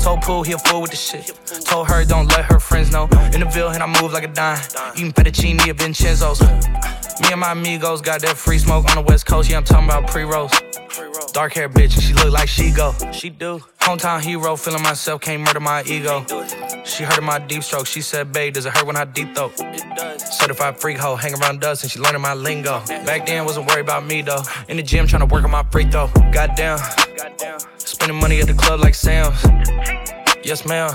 Told 0.00 0.22
Pooh 0.22 0.42
he 0.42 0.52
a 0.52 0.58
fool 0.58 0.82
with 0.82 0.90
the 0.90 0.96
shit. 0.96 1.32
Told 1.64 1.88
her 1.88 2.04
don't 2.04 2.28
let 2.28 2.44
her 2.44 2.60
friends 2.60 2.92
know. 2.92 3.04
In 3.32 3.40
the 3.40 3.48
Ville, 3.50 3.70
and 3.70 3.82
I 3.82 3.86
move 4.00 4.12
like 4.12 4.24
a 4.24 4.28
dime. 4.28 4.60
Eating 4.94 5.12
fettuccine 5.12 5.58
at 5.66 5.76
Vincenzo's. 5.76 6.40
Me 6.42 7.28
and 7.32 7.40
my 7.40 7.52
amigos 7.52 8.00
got 8.02 8.20
that 8.20 8.36
free 8.36 8.58
smoke 8.58 8.88
on 8.90 8.96
the 8.96 9.02
west 9.10 9.26
coast. 9.26 9.50
Yeah, 9.50 9.56
I'm 9.56 9.64
talking 9.64 9.88
about 9.88 10.06
pre-rolls. 10.08 10.52
Dark 11.34 11.54
hair 11.54 11.68
bitch, 11.68 11.94
and 11.94 12.02
she 12.02 12.14
look 12.14 12.30
like 12.30 12.48
she 12.48 12.70
go. 12.70 12.94
She 13.10 13.28
do. 13.28 13.58
Hometown 13.80 14.22
hero, 14.22 14.54
feeling 14.54 14.84
myself, 14.84 15.20
can't 15.20 15.42
murder 15.42 15.58
my 15.58 15.82
ego. 15.82 16.24
She 16.84 17.02
heard 17.02 17.18
of 17.18 17.24
my 17.24 17.40
deep 17.40 17.64
stroke. 17.64 17.88
She 17.88 18.02
said, 18.02 18.32
babe, 18.32 18.54
does 18.54 18.66
it 18.66 18.72
hurt 18.72 18.86
when 18.86 18.94
I 18.94 19.04
deep 19.04 19.34
throat? 19.34 19.52
It 19.58 19.96
does. 19.96 20.38
Certified 20.38 20.80
freak 20.80 20.96
hoe, 20.96 21.16
hang 21.16 21.34
around 21.34 21.64
us 21.64 21.82
and 21.82 21.90
she 21.90 21.98
learning 21.98 22.22
my 22.22 22.34
lingo. 22.34 22.78
Back 23.04 23.26
then, 23.26 23.44
wasn't 23.44 23.68
worried 23.68 23.80
about 23.80 24.06
me 24.06 24.22
though. 24.22 24.42
In 24.68 24.76
the 24.76 24.82
gym, 24.84 25.08
trying 25.08 25.26
to 25.28 25.34
work 25.34 25.42
on 25.42 25.50
my 25.50 25.64
free 25.64 25.90
throw. 25.90 26.06
Goddamn. 26.32 26.78
Spending 27.78 28.20
money 28.20 28.40
at 28.40 28.46
the 28.46 28.54
club 28.54 28.78
like 28.78 28.94
Sam's. 28.94 29.42
Yes, 30.44 30.64
ma'am. 30.64 30.94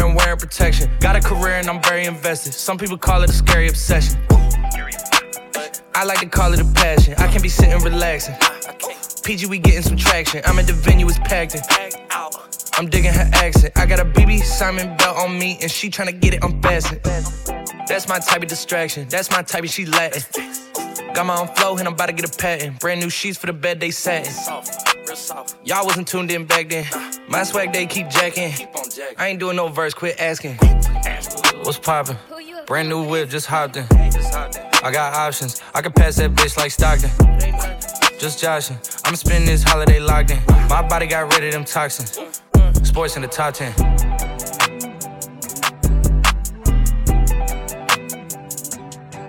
and 0.07 0.15
wearing 0.15 0.37
protection. 0.37 0.89
Got 0.99 1.15
a 1.15 1.21
career 1.21 1.55
and 1.55 1.69
I'm 1.69 1.81
very 1.81 2.05
invested. 2.05 2.53
Some 2.53 2.77
people 2.77 2.97
call 2.97 3.23
it 3.23 3.29
a 3.29 3.33
scary 3.33 3.67
obsession. 3.67 4.19
I 5.93 6.03
like 6.05 6.19
to 6.19 6.25
call 6.25 6.53
it 6.53 6.59
a 6.59 6.65
passion. 6.73 7.13
I 7.17 7.27
can 7.27 7.41
be 7.41 7.49
sitting 7.49 7.79
relaxing. 7.83 8.35
PG, 9.23 9.45
we 9.47 9.59
getting 9.59 9.83
some 9.83 9.97
traction. 9.97 10.41
I'm 10.45 10.57
at 10.57 10.67
the 10.67 10.73
venue, 10.73 11.07
it's 11.07 11.19
packed 11.19 11.55
in. 11.55 11.61
I'm 12.73 12.89
digging 12.89 13.13
her 13.13 13.29
accent. 13.33 13.77
I 13.77 13.85
got 13.85 13.99
a 13.99 14.05
BB 14.05 14.41
Simon 14.41 14.97
belt 14.97 15.17
on 15.17 15.37
me, 15.37 15.57
and 15.61 15.69
she 15.69 15.89
tryna 15.89 16.19
get 16.19 16.33
it 16.33 16.43
unfastened. 16.43 17.01
That's 17.87 18.07
my 18.07 18.19
type 18.19 18.41
of 18.41 18.49
distraction. 18.49 19.07
That's 19.09 19.29
my 19.29 19.43
type 19.43 19.63
of 19.63 19.69
she 19.69 19.85
Latin. 19.85 20.23
Got 21.13 21.25
my 21.25 21.37
own 21.37 21.47
flow, 21.55 21.77
and 21.77 21.87
I'm 21.87 21.93
about 21.93 22.07
to 22.07 22.13
get 22.13 22.33
a 22.33 22.37
patent. 22.37 22.79
Brand 22.79 23.01
new 23.01 23.09
sheets 23.09 23.37
for 23.37 23.47
the 23.47 23.53
bed 23.53 23.79
they 23.79 23.91
satin. 23.91 24.33
Y'all 25.63 25.85
wasn't 25.85 26.07
tuned 26.07 26.31
in 26.31 26.45
back 26.45 26.69
then. 26.69 26.85
My 27.27 27.43
swag 27.43 27.73
they 27.73 27.85
keep 27.85 28.09
jacking. 28.09 28.53
I 29.17 29.27
ain't 29.27 29.39
doing 29.39 29.55
no 29.55 29.67
verse, 29.67 29.93
quit 29.93 30.19
asking. 30.19 30.55
What's 31.63 31.79
poppin'? 31.79 32.17
Brand 32.65 32.89
new 32.89 33.07
whip, 33.07 33.29
just 33.29 33.47
hopped 33.47 33.77
in. 33.77 33.85
I 33.91 34.91
got 34.91 35.13
options. 35.13 35.61
I 35.73 35.81
can 35.81 35.91
pass 35.91 36.15
that 36.15 36.31
bitch 36.31 36.57
like 36.57 36.71
Stockton. 36.71 37.09
Just 38.19 38.39
joshing. 38.39 38.77
I'ma 39.03 39.15
spend 39.15 39.47
this 39.47 39.63
holiday 39.63 39.99
locked 39.99 40.31
in. 40.31 40.39
My 40.69 40.81
body 40.87 41.07
got 41.07 41.33
rid 41.33 41.43
of 41.43 41.53
them 41.53 41.65
toxins. 41.65 42.19
Sports 42.83 43.15
in 43.15 43.21
the 43.21 43.27
top 43.27 43.53
10. 43.55 44.30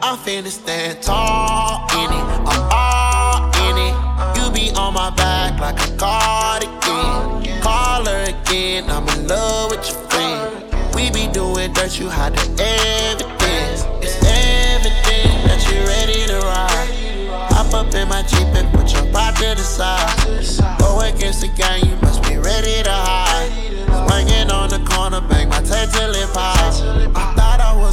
I'm 0.04 0.18
finna 0.18 0.48
stand 0.48 1.00
tall 1.00 1.86
in 1.94 2.10
it. 2.10 2.26
I'm 2.44 2.68
all 2.72 3.46
in 3.70 3.78
it. 3.78 3.94
You 4.36 4.50
be 4.50 4.74
on 4.74 4.94
my 4.94 5.10
back 5.10 5.60
like 5.60 5.78
a 5.78 5.96
cardigan. 5.96 7.62
Call 7.62 8.04
her 8.06 8.24
again. 8.24 8.90
I'm 8.90 9.08
in 9.10 9.28
love 9.28 9.70
with 9.70 9.88
your 9.88 9.98
friend. 10.10 10.64
We 10.96 11.12
be 11.12 11.32
doing 11.32 11.72
dirt, 11.72 12.00
you 12.00 12.10
hide 12.10 12.34
the 12.34 12.42
evidence. 12.58 13.86
It's 14.02 14.18
evident 14.26 15.46
that 15.46 15.62
you 15.70 15.78
ready 15.86 16.26
to 16.26 16.38
ride. 16.50 17.52
Hop 17.52 17.72
up 17.72 17.94
in 17.94 18.08
my 18.08 18.22
Jeep 18.22 18.48
and 18.58 18.68
put 18.72 18.92
your 18.92 19.06
pop 19.12 19.36
to 19.36 19.54
the 19.54 19.62
side. 19.62 20.80
Go 20.80 20.98
against 20.98 21.42
the 21.42 21.48
gang, 21.56 21.88
you 21.88 21.94
must 22.02 22.24
be 22.24 22.38
ready 22.38 22.82
to 22.82 22.90
hide. 22.90 23.52
Swinging 24.10 24.50
on 24.50 24.68
the 24.68 24.80
corner, 24.84 25.20
bang 25.20 25.48
my 25.48 25.62
tail 25.62 25.86
till 25.86 26.10
it 26.10 26.28
pops. 26.34 27.41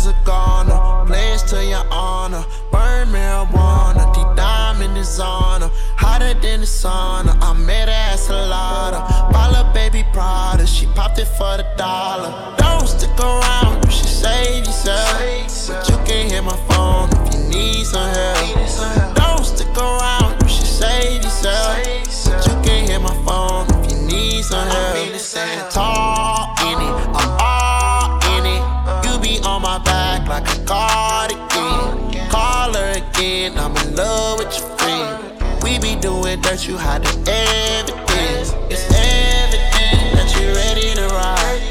A 0.09 0.15
goner, 0.25 1.05
pledge 1.05 1.43
to 1.43 1.63
your 1.63 1.85
honor. 1.91 2.43
Burn 2.71 3.07
marijuana, 3.09 4.13
deep 4.13 4.35
diamond 4.35 4.97
is 4.97 5.19
on 5.19 5.61
her. 5.61 5.71
Hotter 5.95 6.33
than 6.33 6.61
the 6.61 6.65
sauna, 6.65 7.37
I 7.41 7.53
met 7.53 7.87
her 7.87 7.93
at 7.93 8.19
Salada. 8.19 9.31
Bala 9.31 9.71
baby 9.73 10.03
Prada, 10.11 10.65
she 10.65 10.87
popped 10.87 11.19
it 11.19 11.27
for 11.37 11.57
the 11.57 11.65
dollar. 11.77 12.31
Don't 12.57 12.87
stick 12.87 13.17
around, 13.19 13.85
you 13.85 13.91
should 13.91 14.07
save 14.07 14.65
yourself. 14.65 15.19
But 15.67 15.89
you 15.89 15.97
can 16.07 16.29
hit 16.29 16.43
my 16.43 16.57
phone 16.69 17.18
dirt, 36.59 36.67
you 36.67 36.77
hide 36.77 37.03
the 37.03 37.31
evidence. 37.31 38.53
It's 38.69 38.85
evident 38.91 40.15
that 40.15 40.35
you're 40.39 40.53
ready 40.55 40.93
to 40.95 41.07
ride. 41.07 41.61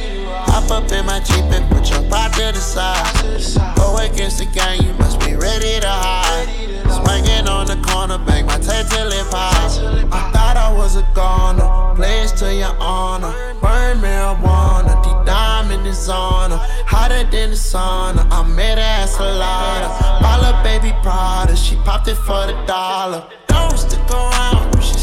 Hop 0.49 0.71
up 0.71 0.91
in 0.93 1.07
my 1.07 1.21
Jeep 1.21 1.45
and 1.53 1.69
put 1.71 1.91
your 1.91 2.03
pop 2.11 2.33
to 2.33 2.53
the 2.53 2.61
side. 2.61 3.77
Go 3.77 3.97
against 3.99 4.39
the 4.39 4.47
gang, 4.47 4.83
you 4.83 4.93
must 4.95 5.21
be 5.21 5.35
ready 5.35 5.81
to 5.81 5.89
hide. 5.89 6.49
Swinging 6.89 7.49
on 7.49 7.67
the 7.67 7.77
corner, 7.89 8.19
bang 8.19 8.47
my 8.47 8.59
tail 8.59 8.85
till 8.85 9.09
it 9.09 9.31
pops. 9.31 9.79
I 9.79 10.31
thought 10.33 10.57
I 10.57 10.73
was 10.73 10.97
a 10.97 11.07
goner, 11.15 11.95
pledge 11.95 12.33
to 12.41 12.55
your 12.55 12.77
honor. 12.81 13.33
Burn 13.61 13.99
marijuana, 13.99 15.03
deep 15.05 15.27
diamond 15.27 15.87
is 15.87 16.09
on 16.09 16.51
her. 16.51 16.61
Hotter 16.87 17.25
than 17.31 17.51
the 17.51 17.57
sauna, 17.57 18.27
I 18.31 18.47
met 18.47 18.79
her 18.79 18.85
at 18.85 19.09
Salada. 19.09 20.21
Bala 20.21 20.61
baby 20.63 20.95
Prada, 21.03 21.57
she 21.57 21.77
popped 21.77 22.09
it 22.09 22.17
for 22.17 22.47
the 22.47 22.57
dollar. 22.67 23.29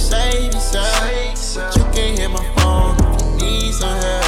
Save. 0.05 0.51
But 1.55 1.75
you 1.77 1.83
can 1.93 2.17
hit 2.17 2.29
my 2.29 2.43
phone 2.55 2.95
if 3.15 3.41
you 3.41 3.47
need 3.47 3.73
some 3.73 3.97
help. 3.97 4.24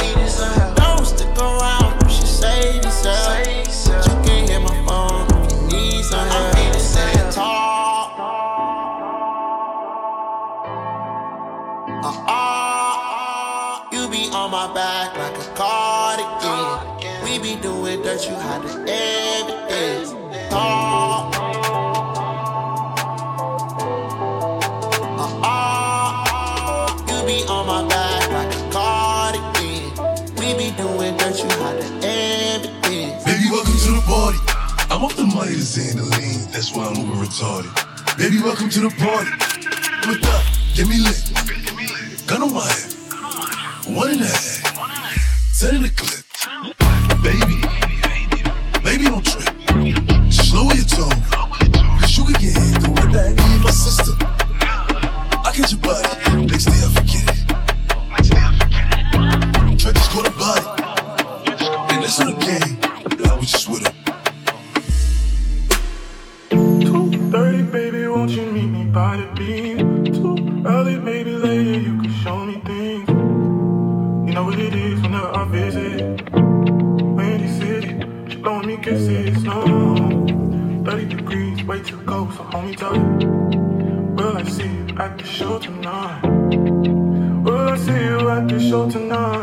Money 35.76 36.48
that's 36.50 36.72
why 36.72 36.86
I'm 36.86 36.96
over 36.96 37.24
retarded. 37.24 37.68
Baby, 38.16 38.40
welcome 38.42 38.70
to 38.70 38.80
the 38.80 38.88
party. 38.96 39.30
With 40.08 40.24
up, 40.24 40.42
get 40.74 40.88
me 40.88 40.96
lit. 40.96 41.20
Gun 42.26 42.42
on 42.42 42.54
my 42.54 42.64
head. 42.64 42.94
One 43.94 44.10
and 44.12 44.22
a 44.22 44.24
half. 44.24 45.52
Set 45.52 45.74
in 45.74 45.82
the 45.82 45.90
clip. 45.90 46.24
Baby, 47.22 47.60
baby, 48.82 49.04
don't 49.10 49.24
trip. 49.24 49.52
Slow 50.32 50.72
your 50.72 50.84
tone. 50.88 51.20
Cause 52.00 52.16
you 52.16 52.24
can 52.24 52.32
get 52.40 52.56
hit 52.56 52.82
through 52.82 52.96
it. 53.04 53.12
That 53.12 53.36
me 53.36 53.58
my 53.62 53.70
sister. 53.70 54.14
I 55.44 55.52
get 55.54 55.70
your 55.70 55.80
body. 55.80 56.08
Next 56.46 56.64
day 56.64 56.80
I 56.80 56.88
forget 56.96 57.28
it. 57.28 57.44
Try 59.78 59.92
to 59.92 60.00
score 60.00 60.22
the 60.22 60.30
body. 60.30 60.64
And 61.92 62.02
that's 62.02 62.20
on 62.20 62.26
the 62.26 62.36
game. 62.40 62.78
I 63.30 63.34
was 63.36 63.52
just 63.52 63.68
with 63.68 63.86
her. 63.86 63.97
Show 88.68 88.90
tonight? 88.90 89.37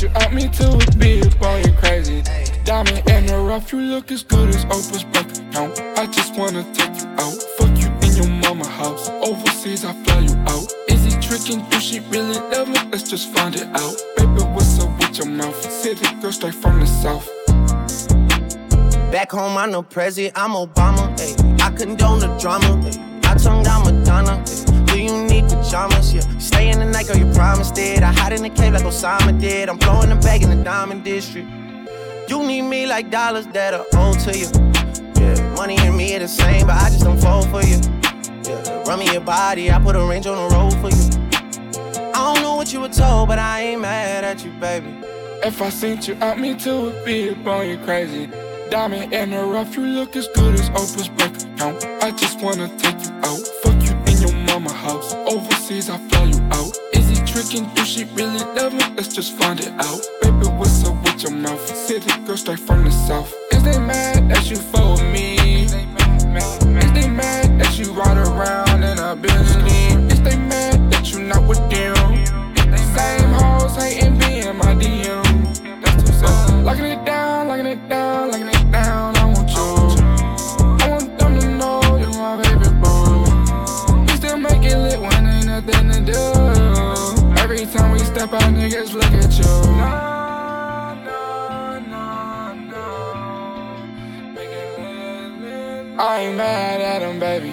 You 0.00 0.08
out, 0.14 0.32
me 0.32 0.48
would 0.48 0.98
be 0.98 1.20
up 1.20 1.42
on 1.42 1.62
you 1.62 1.72
crazy. 1.74 2.22
Diamond 2.64 3.06
in 3.10 3.26
the 3.26 3.36
rough, 3.36 3.70
you 3.70 3.80
look 3.80 4.10
as 4.10 4.22
good 4.22 4.48
as 4.48 4.64
Oprah's 4.64 5.04
bank 5.04 5.30
account. 5.36 5.78
I 5.98 6.06
just 6.06 6.34
wanna 6.36 6.64
take 6.72 7.02
you 7.02 7.08
out, 7.18 7.34
fuck 7.58 7.76
you 7.76 7.88
in 8.08 8.16
your 8.16 8.28
mama 8.40 8.66
house. 8.66 9.10
Overseas, 9.10 9.84
I 9.84 9.92
fly 10.04 10.20
you 10.20 10.34
out. 10.48 10.72
Is 10.88 11.04
he 11.04 11.20
tricking? 11.20 11.68
Do 11.68 11.78
she 11.80 12.00
really 12.08 12.40
love 12.48 12.68
me? 12.68 12.78
Let's 12.90 13.10
just 13.10 13.30
find 13.34 13.54
it 13.54 13.68
out. 13.76 13.94
Baby, 14.16 14.40
what's 14.54 14.80
up 14.80 14.88
with 14.98 15.18
your 15.18 15.26
mouth? 15.26 15.70
City 15.70 16.06
girl 16.22 16.32
straight 16.32 16.54
from 16.54 16.80
the 16.80 16.86
south. 16.86 17.28
Back 19.12 19.32
home, 19.32 19.58
I'm 19.58 19.70
no 19.70 19.82
president, 19.82 20.32
I'm 20.34 20.52
Obama. 20.52 21.12
Ay. 21.20 21.66
I 21.66 21.70
condone 21.72 22.20
the 22.20 22.28
drama. 22.38 22.80
Ay. 22.86 23.30
I 23.30 23.34
tongue 23.34 23.62
down 23.62 23.84
Madonna. 23.84 24.42
Ay. 24.46 24.69
Do 24.90 25.00
you 25.00 25.24
need 25.24 25.44
pajamas? 25.44 26.12
Yeah. 26.12 26.38
Stay 26.38 26.70
in 26.70 26.80
the 26.80 26.84
night, 26.84 27.06
girl, 27.06 27.16
you 27.16 27.32
promised 27.32 27.78
it. 27.78 28.02
I 28.02 28.12
hide 28.12 28.32
in 28.32 28.42
the 28.42 28.50
cave 28.50 28.72
like 28.72 28.82
Osama 28.82 29.38
did. 29.40 29.68
I'm 29.68 29.78
blowing 29.78 30.08
the 30.08 30.16
bag 30.16 30.42
in 30.42 30.50
the 30.50 30.64
diamond 30.64 31.04
district. 31.04 31.48
You 32.28 32.44
need 32.44 32.62
me 32.62 32.86
like 32.86 33.10
dollars 33.10 33.46
that 33.48 33.74
are 33.74 33.86
owed 33.94 34.18
to 34.20 34.36
you. 34.36 34.48
Yeah, 35.20 35.54
money 35.54 35.76
and 35.78 35.96
me 35.96 36.14
are 36.16 36.18
the 36.18 36.28
same, 36.28 36.66
but 36.66 36.76
I 36.76 36.88
just 36.90 37.04
don't 37.04 37.20
fall 37.20 37.42
for 37.42 37.62
you. 37.62 37.78
Yeah, 38.44 38.82
run 38.88 38.98
me 38.98 39.12
your 39.12 39.20
body, 39.20 39.70
I 39.70 39.78
put 39.78 39.94
a 39.94 40.04
range 40.04 40.26
on 40.26 40.36
the 40.36 40.54
road 40.56 40.72
for 40.80 40.90
you. 40.90 42.12
I 42.14 42.34
don't 42.34 42.42
know 42.42 42.56
what 42.56 42.72
you 42.72 42.80
were 42.80 42.88
told, 42.88 43.28
but 43.28 43.38
I 43.38 43.60
ain't 43.60 43.80
mad 43.80 44.24
at 44.24 44.44
you, 44.44 44.52
baby. 44.52 44.92
If 45.42 45.62
I 45.62 45.70
sent 45.70 46.08
you 46.08 46.16
out, 46.20 46.38
me 46.38 46.54
be 47.04 47.30
up 47.30 47.46
on 47.46 47.68
you 47.68 47.78
crazy. 47.78 48.28
Diamond 48.70 49.12
in 49.12 49.30
the 49.30 49.44
rough, 49.44 49.76
you 49.76 49.84
look 49.84 50.14
as 50.16 50.28
good 50.28 50.54
as 50.54 50.68
Oprah's 50.70 51.08
bank 51.08 51.36
account. 51.42 51.84
I 52.02 52.10
just 52.10 52.40
wanna 52.40 52.68
take 52.78 53.00
you 53.04 53.12
out, 53.24 53.40
fuck 53.62 53.79
your 54.50 54.60
mama 54.60 54.72
house. 54.72 55.14
Overseas, 55.14 55.90
I 55.90 55.98
fly 56.08 56.24
you 56.24 56.40
out. 56.52 56.76
Is 56.92 57.08
he 57.08 57.16
tricking? 57.24 57.68
Do 57.74 57.84
she 57.84 58.04
really 58.14 58.44
love 58.54 58.72
me? 58.72 58.84
Let's 58.96 59.14
just 59.14 59.36
find 59.38 59.60
it 59.60 59.68
out. 59.68 60.00
Baby, 60.22 60.46
what's 60.58 60.84
up 60.84 61.02
with 61.04 61.22
your 61.22 61.32
mouth? 61.32 61.60
City 61.76 62.10
girl 62.24 62.36
straight 62.36 62.60
from 62.60 62.84
the 62.84 62.90
south. 62.90 63.32
Is 63.52 63.62
they 63.62 63.78
mad 63.78 64.28
that 64.30 64.50
you 64.50 64.56
with 64.56 65.02
me? 65.12 65.36
Is 65.64 65.72
they 66.92 67.08
mad 67.08 67.60
that 67.60 67.78
you 67.78 67.92
ride 67.92 68.18
around 68.18 68.82
in 68.82 68.98
a 68.98 69.16
Bentley? 69.16 70.12
Is 70.12 70.20
they 70.22 70.36
mad 70.36 70.90
that 70.92 71.12
you 71.12 71.20
not 71.20 71.46
with 71.46 71.62
them? 71.70 71.96
Same 72.96 73.30
hoes 73.30 73.76
hating 73.76 74.20
in 74.22 74.56
my 74.56 74.74
DM. 74.74 75.28
Locking 76.64 76.84
it 76.84 77.04
down, 77.04 77.48
locking 77.48 77.66
it 77.66 77.88
down, 77.88 78.09
step 88.20 88.34
out, 88.34 88.52
niggas 88.52 88.92
look 88.92 89.12
at 89.24 89.32
you. 89.38 89.48
I 95.98 96.20
ain't 96.20 96.36
mad 96.36 96.80
at 96.82 97.00
him, 97.00 97.18
baby. 97.18 97.52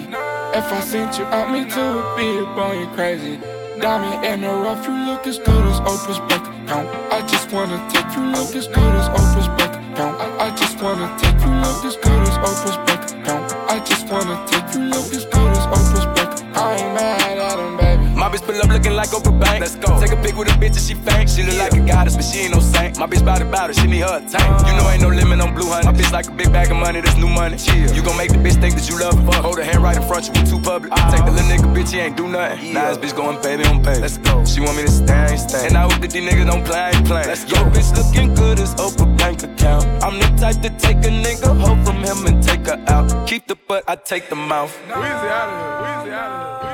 If 0.58 0.66
I 0.70 0.80
sent 0.80 1.18
you 1.18 1.24
out, 1.24 1.50
me 1.52 1.64
too 1.70 1.80
would 1.94 2.16
be 2.18 2.28
up 2.44 2.58
on 2.58 2.80
you 2.80 2.86
crazy. 2.88 3.40
Diamond 3.80 4.24
in 4.26 4.42
the 4.42 4.48
rough, 4.48 4.86
you 4.86 4.92
look 4.92 5.26
as 5.26 5.38
good 5.38 5.64
as 5.72 5.80
Oprah's 5.80 6.20
bank 6.28 6.44
account. 6.44 6.88
I 7.12 7.26
just 7.26 7.50
wanna 7.50 7.78
take 7.88 8.10
you 8.14 8.24
look 8.24 8.54
as 8.54 8.66
good 8.68 8.94
as 9.00 9.08
Oprah's 9.08 9.48
bank 9.56 9.72
account. 9.92 10.20
I, 10.20 10.54
just 10.54 10.82
wanna 10.82 11.08
take 11.18 11.40
you 11.44 11.52
look 11.64 11.82
as 11.86 11.96
good 11.96 12.22
as 12.28 12.36
Oprah's 12.44 12.76
bank 12.84 13.02
account. 13.10 13.52
I 13.72 13.78
just 13.80 14.06
wanna 14.12 14.36
take 14.50 14.68
you 14.74 14.82
look 14.92 15.14
as 15.14 15.24
good 15.24 15.50
as 15.56 15.64
Oprah's 15.72 16.06
bank 16.16 16.32
account. 16.34 16.56
I 16.56 16.76
ain't 16.76 16.94
mad 16.94 17.38
at 17.38 17.58
him, 17.58 17.76
baby. 17.78 18.04
My 18.20 18.28
bitch 18.28 18.44
pull 18.44 18.60
up 18.60 18.68
looking 18.68 18.92
like 18.92 19.08
Oprah. 19.08 19.47
Let's 19.68 19.84
go. 19.84 20.00
Take 20.00 20.12
a 20.12 20.22
pic 20.22 20.34
with 20.34 20.48
a 20.48 20.56
bitch 20.56 20.80
and 20.80 20.86
she 20.88 20.94
faint. 20.94 21.28
She 21.28 21.42
look 21.42 21.58
like 21.58 21.74
a 21.74 21.84
goddess, 21.84 22.16
but 22.16 22.24
she 22.24 22.40
ain't 22.48 22.54
no 22.54 22.60
saint. 22.60 22.96
My 22.98 23.06
bitch 23.06 23.22
bout 23.22 23.42
it, 23.42 23.50
bout 23.52 23.68
it, 23.68 23.76
she 23.76 23.86
need 23.86 24.00
her 24.00 24.18
tank. 24.26 24.66
You 24.66 24.72
know 24.72 24.88
ain't 24.88 25.02
no 25.02 25.08
limit 25.08 25.40
on 25.42 25.54
blue 25.54 25.68
honey. 25.68 25.84
My 25.84 25.92
bitch 25.92 26.10
like 26.10 26.26
a 26.26 26.30
big 26.30 26.50
bag 26.50 26.70
of 26.70 26.78
money, 26.78 27.02
that's 27.02 27.18
new 27.18 27.28
money. 27.28 27.58
Chill. 27.58 27.92
You 27.92 28.02
gon' 28.02 28.16
make 28.16 28.32
the 28.32 28.38
bitch 28.38 28.58
think 28.58 28.76
that 28.76 28.88
you 28.88 28.98
love 28.98 29.12
her. 29.12 29.30
Fuck. 29.30 29.44
Hold 29.44 29.58
her 29.58 29.64
hand 29.64 29.82
right 29.82 29.94
in 29.94 30.02
front, 30.08 30.24
you 30.24 30.32
we 30.32 30.48
too 30.48 30.58
public. 30.58 30.90
I 30.90 31.10
take 31.14 31.26
the 31.26 31.32
little 31.32 31.48
nigga, 31.52 31.68
bitch, 31.76 31.92
he 31.92 31.98
ain't 31.98 32.16
do 32.16 32.26
nothing. 32.28 32.72
Now 32.72 32.94
this 32.94 32.96
bitch 32.96 33.14
going 33.14 33.42
baby 33.42 33.64
on 33.64 33.82
baby. 33.82 34.00
Let's 34.00 34.16
go. 34.16 34.42
She 34.46 34.62
want 34.62 34.78
me 34.78 34.84
to 34.84 34.90
stay, 34.90 35.36
stay. 35.36 35.66
And 35.66 35.76
I 35.76 35.82
hope 35.82 36.00
that 36.00 36.12
these 36.12 36.24
niggas 36.24 36.46
don't 36.46 36.64
play, 36.64 36.90
playing. 37.04 37.28
Let's 37.28 37.44
go. 37.44 37.60
Yo, 37.60 37.68
bitch 37.68 37.92
looking 37.92 38.32
good 38.32 38.60
as 38.60 38.74
Oprah 38.76 39.18
bank 39.18 39.42
account. 39.42 39.84
I'm 40.02 40.18
the 40.18 40.28
type 40.40 40.62
to 40.64 40.70
take 40.80 40.96
a 41.04 41.12
nigga 41.12 41.52
hoe 41.60 41.76
from 41.84 41.98
him 42.02 42.24
and 42.24 42.42
take 42.42 42.64
her 42.64 42.82
out. 42.88 43.28
Keep 43.28 43.48
the 43.48 43.56
butt, 43.68 43.84
I 43.86 43.96
take 43.96 44.30
the 44.30 44.36
mouth. 44.36 44.74
Weezy 44.88 44.96
out 44.96 45.48
of 45.52 46.06
here, 46.06 46.12
Weezy 46.12 46.16
out 46.16 46.30
of 46.32 46.62
here. 46.62 46.67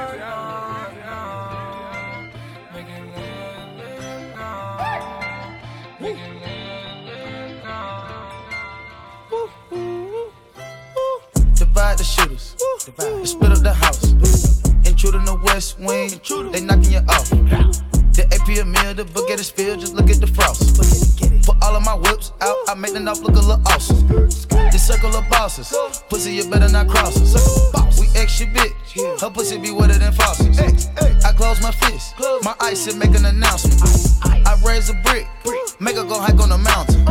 Divide 6.05 6.19
the 11.97 12.05
shooters. 12.05 12.55
Divide. 12.85 13.27
Split 13.27 13.53
up 13.53 13.61
the 13.61 13.73
house. 13.73 14.13
Intruder 14.87 15.21
in 15.21 15.25
the 15.25 15.41
west 15.45 15.79
wing. 15.79 16.11
They 16.53 16.61
knocking 16.61 16.93
you 16.93 16.99
off. 17.09 17.31
The 17.31 18.29
AP 18.35 18.49
a 18.59 18.65
meal, 18.67 18.93
the 18.93 19.07
book 19.07 19.31
at 19.31 19.39
the 19.39 19.45
spill, 19.45 19.79
just 19.79 19.95
look 19.95 20.11
at 20.11 20.21
the 20.21 20.27
frost. 20.27 21.24
Put 21.45 21.63
all 21.63 21.77
of 21.77 21.85
my 21.85 21.95
whips 21.95 22.33
out, 22.41 22.57
I 22.69 22.75
make 22.75 22.95
the 22.95 23.01
knife 23.01 23.21
look 23.21 23.37
a 23.37 23.41
little 23.41 23.61
awesome. 23.67 24.07
The 24.49 24.79
circle 24.79 25.15
of 25.15 25.29
bosses, 25.29 25.75
pussy 26.09 26.33
you 26.33 26.49
better 26.49 26.71
not 26.71 26.89
cross 26.89 27.21
us. 27.21 28.01
We 28.01 28.07
extra 28.19 28.47
bitch, 28.47 29.21
her 29.21 29.31
pussy 29.31 29.59
be 29.59 29.71
wetter 29.71 29.99
than 29.99 30.13
faucets. 30.13 30.89
I 31.25 31.33
close 31.33 31.61
my 31.61 31.71
fist, 31.71 32.15
my 32.43 32.55
ice 32.61 32.87
and 32.87 32.99
make 32.99 33.15
an 33.15 33.27
announcement. 33.27 33.83
I 34.25 34.57
raise 34.65 34.89
a 34.89 34.95
brick, 35.05 35.27
make 35.81 35.97
her 35.97 36.05
go 36.05 36.19
hike 36.19 36.41
on 36.41 36.49
the 36.49 36.59
mountain. 36.59 37.05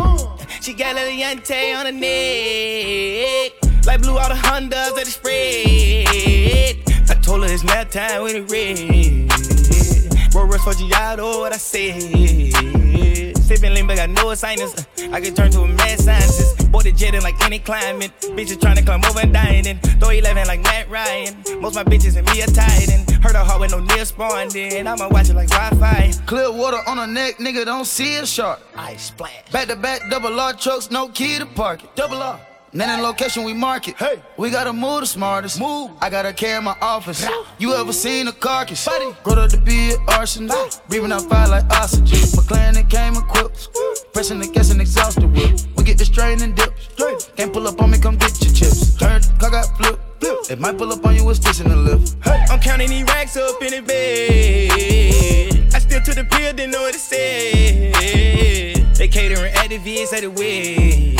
She 0.61 0.73
got 0.73 0.95
a 0.95 1.01
Yante 1.01 1.77
on 1.77 1.85
her 1.85 1.91
neck. 1.91 3.51
Like 3.85 4.01
blue 4.01 4.17
all 4.17 4.29
the 4.29 4.35
Hondas 4.35 4.97
at 4.97 5.05
the 5.05 5.11
spread. 5.11 6.79
I 7.09 7.21
told 7.21 7.43
her 7.43 7.53
it's 7.53 7.63
nap 7.63 7.91
time 7.91 8.23
when 8.23 8.35
it 8.37 8.49
red. 8.49 10.33
Roll 10.33 10.47
rest 10.47 10.63
for 10.63 10.73
Giotto, 10.73 11.41
what 11.41 11.53
I 11.53 11.57
said. 11.57 13.32
Sipping 13.53 13.75
lean, 13.75 13.85
but 13.85 13.99
I 13.99 14.07
know 14.07 14.31
it's 14.31 14.41
sinus. 14.41 14.73
Uh, 14.73 15.09
I 15.11 15.21
can 15.21 15.35
turn 15.35 15.51
to 15.51 15.61
a 15.61 15.67
mad 15.67 15.99
scientist. 15.99 16.71
Boy, 16.71 16.81
the 16.81 16.91
jetting 16.91 17.21
like 17.21 17.39
any 17.45 17.59
climate. 17.59 18.11
Bitches 18.19 18.59
trying 18.59 18.77
to 18.77 18.81
climb 18.83 19.05
over 19.05 19.19
and 19.19 19.31
dying. 19.31 19.77
Throw 19.99 20.09
11 20.09 20.47
like 20.47 20.63
Matt 20.63 20.89
Ryan. 20.89 21.35
Most 21.61 21.75
my 21.75 21.83
bitches 21.83 22.17
and 22.17 22.27
me 22.31 22.41
are 22.41 22.47
tied 22.47 22.89
in. 22.89 23.05
Heard 23.21 23.35
her 23.35 23.43
heart 23.43 23.61
with 23.61 23.69
no 23.69 23.79
nail 23.79 24.05
spawned 24.05 24.55
in. 24.55 24.87
I'ma 24.87 25.07
watch 25.07 25.29
it 25.29 25.35
like 25.35 25.49
Wi 25.49 25.69
Fi. 25.79 26.13
Clear 26.25 26.51
water 26.51 26.79
on 26.87 26.97
her 26.97 27.05
neck, 27.05 27.37
nigga, 27.37 27.63
don't 27.63 27.85
see 27.85 28.15
a 28.15 28.25
shark. 28.25 28.59
Ice 28.75 29.03
splash. 29.03 29.51
Back 29.51 29.67
to 29.67 29.75
back, 29.75 30.01
double 30.09 30.39
R 30.39 30.53
trucks, 30.53 30.89
no 30.89 31.09
key 31.09 31.37
to 31.37 31.45
park 31.45 31.83
it. 31.83 31.95
Double 31.95 32.23
R. 32.23 32.39
Then 32.73 32.89
in 32.89 33.03
location 33.03 33.43
we 33.43 33.53
market. 33.53 33.95
Hey, 33.97 34.19
we 34.35 34.49
gotta 34.49 34.73
move 34.73 35.01
the 35.01 35.05
smartest. 35.05 35.59
Move. 35.59 35.91
I 36.01 36.09
gotta 36.09 36.33
care 36.33 36.57
in 36.57 36.63
my 36.63 36.75
office. 36.81 37.23
You 37.59 37.75
ever 37.75 37.93
seen 37.93 38.27
a 38.27 38.31
carcass? 38.31 38.85
Buddy. 38.85 39.15
Grow 39.23 39.35
up 39.35 39.51
to 39.51 39.57
be 39.57 39.91
an 39.91 39.99
arsonist. 40.07 40.81
Breathing 40.87 41.11
out 41.11 41.21
fire 41.29 41.47
like 41.49 41.65
oxygen. 41.71 42.17
McLaren 42.35 42.75
it 42.75 42.89
came 42.89 43.15
equipped. 43.15 43.69
Pressing 44.11 44.39
the 44.39 44.47
gas 44.47 44.71
and 44.71 44.81
exhaust 44.81 45.19
the 45.19 45.27
whip. 45.27 45.59
We 45.77 45.83
get 45.83 45.99
the 45.99 46.05
strain 46.05 46.41
and 46.41 46.55
dip. 46.55 46.73
Straight. 46.79 47.31
Can't 47.35 47.53
pull 47.53 47.67
up 47.67 47.79
on 47.79 47.91
me, 47.91 47.99
come 47.99 48.17
get 48.17 48.43
your 48.43 48.51
chips. 48.51 48.95
Turn, 48.95 49.21
car 49.37 49.51
got 49.51 49.77
flipped. 49.77 50.01
It 50.49 50.59
might 50.59 50.77
pull 50.77 50.91
up 50.91 51.05
on 51.05 51.15
you 51.15 51.25
with 51.25 51.37
stitch 51.37 51.59
in 51.59 51.69
the 51.69 51.75
lip. 51.75 52.01
I'm 52.49 52.59
counting 52.59 52.89
these 52.89 53.03
racks 53.03 53.37
up 53.37 53.61
in 53.61 53.71
the 53.71 53.81
bed. 53.81 55.75
I 55.75 55.79
still 55.79 56.01
took 56.01 56.15
the 56.15 56.25
pill, 56.25 56.53
didn't 56.53 56.71
know 56.71 56.81
what 56.81 56.95
it 56.95 56.99
said. 56.99 58.72
They 59.03 59.09
catering 59.09 59.53
at 59.55 59.67
the 59.67 59.79
VS 59.79 60.13
at 60.13 60.21
the 60.21 60.31
wedding. 60.31 61.17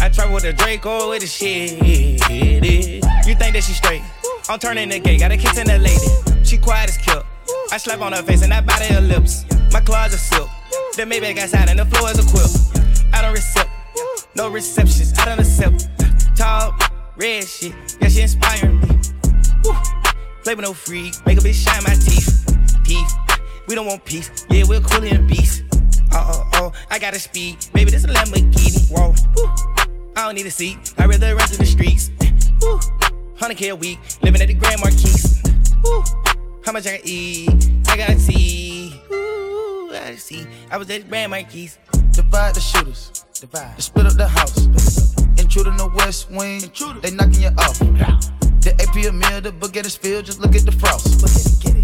I 0.00 0.08
travel 0.08 0.34
with 0.34 0.42
a 0.42 0.52
Draco 0.52 1.10
with 1.10 1.20
the 1.20 1.28
shit. 1.28 1.78
You 1.78 3.34
think 3.36 3.54
that 3.54 3.62
she 3.62 3.72
straight? 3.72 4.02
I'm 4.48 4.58
turning 4.58 4.88
the 4.88 4.98
gate, 4.98 5.20
got 5.20 5.30
a 5.30 5.36
kiss 5.36 5.56
in 5.58 5.68
the 5.68 5.78
lady. 5.78 6.44
She 6.44 6.58
quiet 6.58 6.90
as 6.90 6.96
kill. 6.96 7.22
I 7.70 7.76
slap 7.76 8.00
on 8.00 8.12
her 8.12 8.22
face 8.24 8.42
and 8.42 8.52
I 8.52 8.62
bite 8.62 8.82
her 8.86 9.00
lips. 9.00 9.44
My 9.72 9.78
closet 9.80 10.18
silk. 10.18 10.50
The 10.96 11.04
Maybach 11.04 11.38
outside 11.38 11.68
and 11.68 11.78
the 11.78 11.84
floor 11.84 12.10
is 12.10 12.18
a 12.18 12.28
quilt. 12.28 12.50
I 13.14 13.22
don't 13.22 13.32
receive, 13.32 13.70
no 14.34 14.50
receptions. 14.50 15.16
I 15.20 15.24
don't 15.26 15.38
accept. 15.38 15.86
Tall, 16.36 16.76
red 17.16 17.44
shit. 17.44 17.76
Yeah, 18.00 18.08
she 18.08 18.22
inspiring 18.22 18.80
me. 18.80 18.88
Play 20.42 20.56
with 20.56 20.64
no 20.64 20.72
freak, 20.72 21.14
make 21.26 21.38
a 21.38 21.42
bitch 21.42 21.62
shine 21.62 21.84
my 21.84 21.94
teeth. 21.94 22.42
Peace. 22.82 23.14
We 23.68 23.76
don't 23.76 23.86
want 23.86 24.04
peace. 24.04 24.46
Yeah, 24.50 24.64
we're 24.66 24.80
cool 24.80 25.04
in 25.04 25.28
beast. 25.28 25.62
Uh 26.14 26.32
oh 26.32 26.50
oh, 26.54 26.72
I 26.90 26.98
got 26.98 27.14
a 27.14 27.18
speed. 27.18 27.56
Baby, 27.72 27.90
this 27.90 28.04
a 28.04 28.08
Lamborghini. 28.08 28.90
Whoa. 28.90 29.14
Woo. 29.36 29.50
I 30.14 30.26
don't 30.26 30.34
need 30.34 30.46
a 30.46 30.50
seat. 30.50 30.94
I 30.98 31.06
rather 31.06 31.34
run 31.34 31.48
through 31.48 31.58
the 31.58 31.66
streets. 31.66 32.10
Woo. 32.60 32.78
100k 33.36 33.70
a 33.70 33.76
week, 33.76 33.98
living 34.22 34.40
at 34.40 34.48
the 34.48 34.54
Grand 34.54 34.80
Marquis. 34.80 35.40
Woo. 35.82 36.04
How 36.64 36.72
much 36.72 36.86
I 36.86 36.98
can 36.98 37.00
eat? 37.04 37.70
I 37.88 37.96
gotta 37.96 38.18
see. 38.18 39.00
Ooh, 39.10 39.90
I 39.90 39.98
gotta 40.00 40.18
see. 40.18 40.46
I 40.70 40.76
was 40.76 40.88
at 40.90 41.02
the 41.02 41.08
Grand 41.08 41.30
Marquis. 41.30 41.70
Divide 42.12 42.54
the 42.54 42.60
shooters. 42.60 43.24
Divide. 43.40 43.82
Split 43.82 44.06
up 44.06 44.12
the 44.14 44.28
house. 44.28 45.21
Intruder 45.52 45.70
in 45.72 45.76
the 45.76 45.88
west 45.96 46.30
wing. 46.30 46.60
They 47.02 47.10
knocking 47.10 47.42
you 47.42 47.52
off. 47.58 47.78
The 48.64 48.72
AP 48.80 49.04
a 49.04 49.12
meal, 49.12 49.42
the 49.42 49.52
baguette 49.52 49.98
field, 49.98 50.24
just 50.24 50.40
look 50.40 50.56
at 50.56 50.64
the 50.64 50.72
frost. 50.72 51.20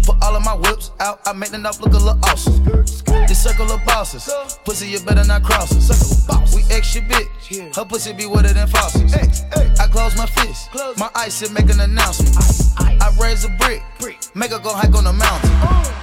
Put 0.07 0.17
all 0.23 0.35
of 0.35 0.43
my 0.43 0.55
whips 0.55 0.89
out, 0.99 1.21
I 1.27 1.33
make 1.33 1.51
the 1.51 1.59
knob 1.59 1.75
look 1.79 1.93
a 1.93 1.97
little 2.01 2.17
awesome. 2.23 2.63
The 2.65 3.35
circle 3.35 3.71
of 3.71 3.85
bosses, 3.85 4.27
pussy 4.65 4.87
you 4.87 4.99
better 5.01 5.23
not 5.23 5.43
cross 5.43 5.69
us. 5.69 6.25
We 6.55 6.63
extra 6.73 7.01
big, 7.01 7.29
her 7.75 7.85
pussy 7.85 8.11
be 8.13 8.25
wetter 8.25 8.53
than 8.53 8.67
faucets. 8.69 9.43
I 9.79 9.85
close 9.85 10.17
my 10.17 10.25
fist, 10.25 10.69
my 10.97 11.11
ice 11.13 11.43
and 11.43 11.53
make 11.53 11.69
an 11.69 11.79
announcement. 11.79 12.35
I 12.79 13.15
raise 13.21 13.45
a 13.45 13.49
brick, 13.49 13.83
make 14.33 14.49
her 14.49 14.57
go 14.57 14.73
hike 14.73 14.95
on 14.95 15.03
the 15.03 15.13
mountain. 15.13 15.99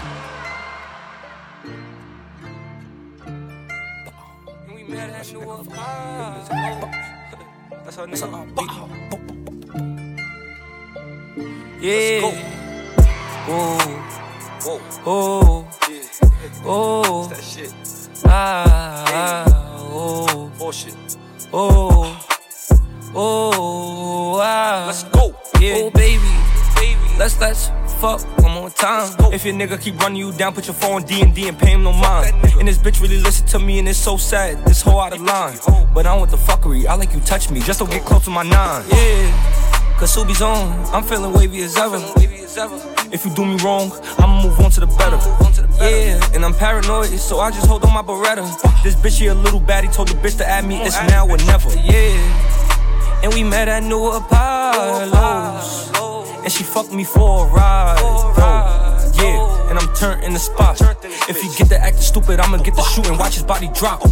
That's 7.87 7.99
how 7.99 8.07
nigga 8.07 8.27
Yeah. 11.81 12.21
Oh. 13.49 13.77
Oh. 15.07 15.69
Oh. 16.65 17.29
That 17.29 17.45
shit. 17.45 17.73
Ah. 18.25 19.45
Oh. 19.93 20.51
Bullshit. 20.59 20.97
Oh. 21.53 22.19
Oh. 23.15 24.41
Ah. 24.43 24.87
Let's 24.89 25.05
go. 25.05 25.37
Yeah. 25.61 25.75
Oh, 25.77 25.91
baby. 25.91 26.66
Let's 27.19 27.41
let's 27.41 27.69
fuck 28.01 28.21
one 28.43 28.53
more 28.53 28.71
time. 28.71 29.11
If 29.33 29.45
your 29.45 29.55
nigga 29.55 29.81
keep 29.81 29.99
running 29.99 30.19
you 30.19 30.33
down, 30.33 30.55
put 30.55 30.67
your 30.67 30.75
phone 30.75 31.03
D 31.03 31.23
and 31.23 31.35
D 31.35 31.49
and 31.49 31.59
pay 31.59 31.71
him 31.71 31.83
no 31.83 31.93
mind. 31.93 32.35
And 32.59 32.69
this 32.69 32.79
bitch 32.79 33.01
really 33.01 33.21
listen 33.21 33.47
to 33.49 33.59
me 33.59 33.79
and 33.79 33.89
it's 33.89 33.99
so 33.99 34.17
sad. 34.17 34.65
This 34.67 34.83
whole 34.83 35.01
out 35.01 35.15
of 35.15 35.23
line. 35.23 35.59
But 35.95 36.07
I 36.07 36.11
don't 36.11 36.19
want 36.21 36.31
the 36.31 36.37
fuckery. 36.37 36.87
I 36.87 36.95
like 36.95 37.15
you 37.15 37.21
touch 37.21 37.51
me. 37.51 37.61
Just 37.61 37.79
don't 37.79 37.91
get 37.91 38.05
close 38.05 38.25
to 38.25 38.31
my 38.31 38.43
nine. 38.43 38.85
Yeah. 38.91 39.97
Cause 39.99 40.15
Subi's 40.15 40.43
on. 40.43 40.85
I'm 40.95 41.03
feeling 41.03 41.33
wavy 41.33 41.63
as 41.63 41.77
ever. 41.79 41.97
If 43.13 43.25
you 43.25 43.35
do 43.35 43.47
me 43.47 43.57
wrong, 43.63 43.93
I'ma 44.19 44.43
move 44.43 44.61
on 44.61 44.71
to 44.73 44.81
the 44.81 44.87
better. 44.87 45.19
Yeah, 45.79 46.35
and 46.35 46.45
I'm 46.45 46.55
paranoid, 46.55 47.09
so 47.19 47.39
I 47.39 47.51
just 47.51 47.67
hold 47.67 47.85
on 47.85 47.93
my 47.93 48.03
Beretta. 48.03 48.45
This 48.83 48.95
bitch 48.95 49.19
here 49.19 49.33
a 49.33 49.35
little 49.35 49.61
baddie 49.61 49.93
told 49.93 50.09
the 50.09 50.15
bitch 50.15 50.39
to 50.39 50.47
add 50.47 50.65
me. 50.65 50.81
It's 50.83 50.97
now 51.09 51.29
or 51.29 51.37
never. 51.39 51.69
Yeah. 51.81 53.23
And 53.23 53.33
we 53.35 53.43
met 53.43 53.69
at 53.69 53.83
New 53.83 54.11
Apollo's. 54.11 55.13
And 56.47 56.53
she 56.53 56.63
fucked 56.63 56.93
me 56.93 57.03
for 57.03 57.45
a 57.45 57.51
ride. 57.51 57.99
Yeah, 59.17 59.56
and 59.77 59.89
I'm 59.89 59.95
turned 59.95 60.25
in 60.25 60.33
the 60.33 60.39
spot. 60.39 60.81
If 61.29 61.41
he 61.41 61.49
get 61.57 61.69
the 61.69 61.79
acting 61.79 62.03
stupid, 62.03 62.41
I'ma 62.41 62.59
get 62.59 62.75
the 62.75 62.83
shooting. 62.83 63.19
Watch 63.19 63.35
his 63.35 63.43
body 63.43 63.69
drop. 63.75 64.03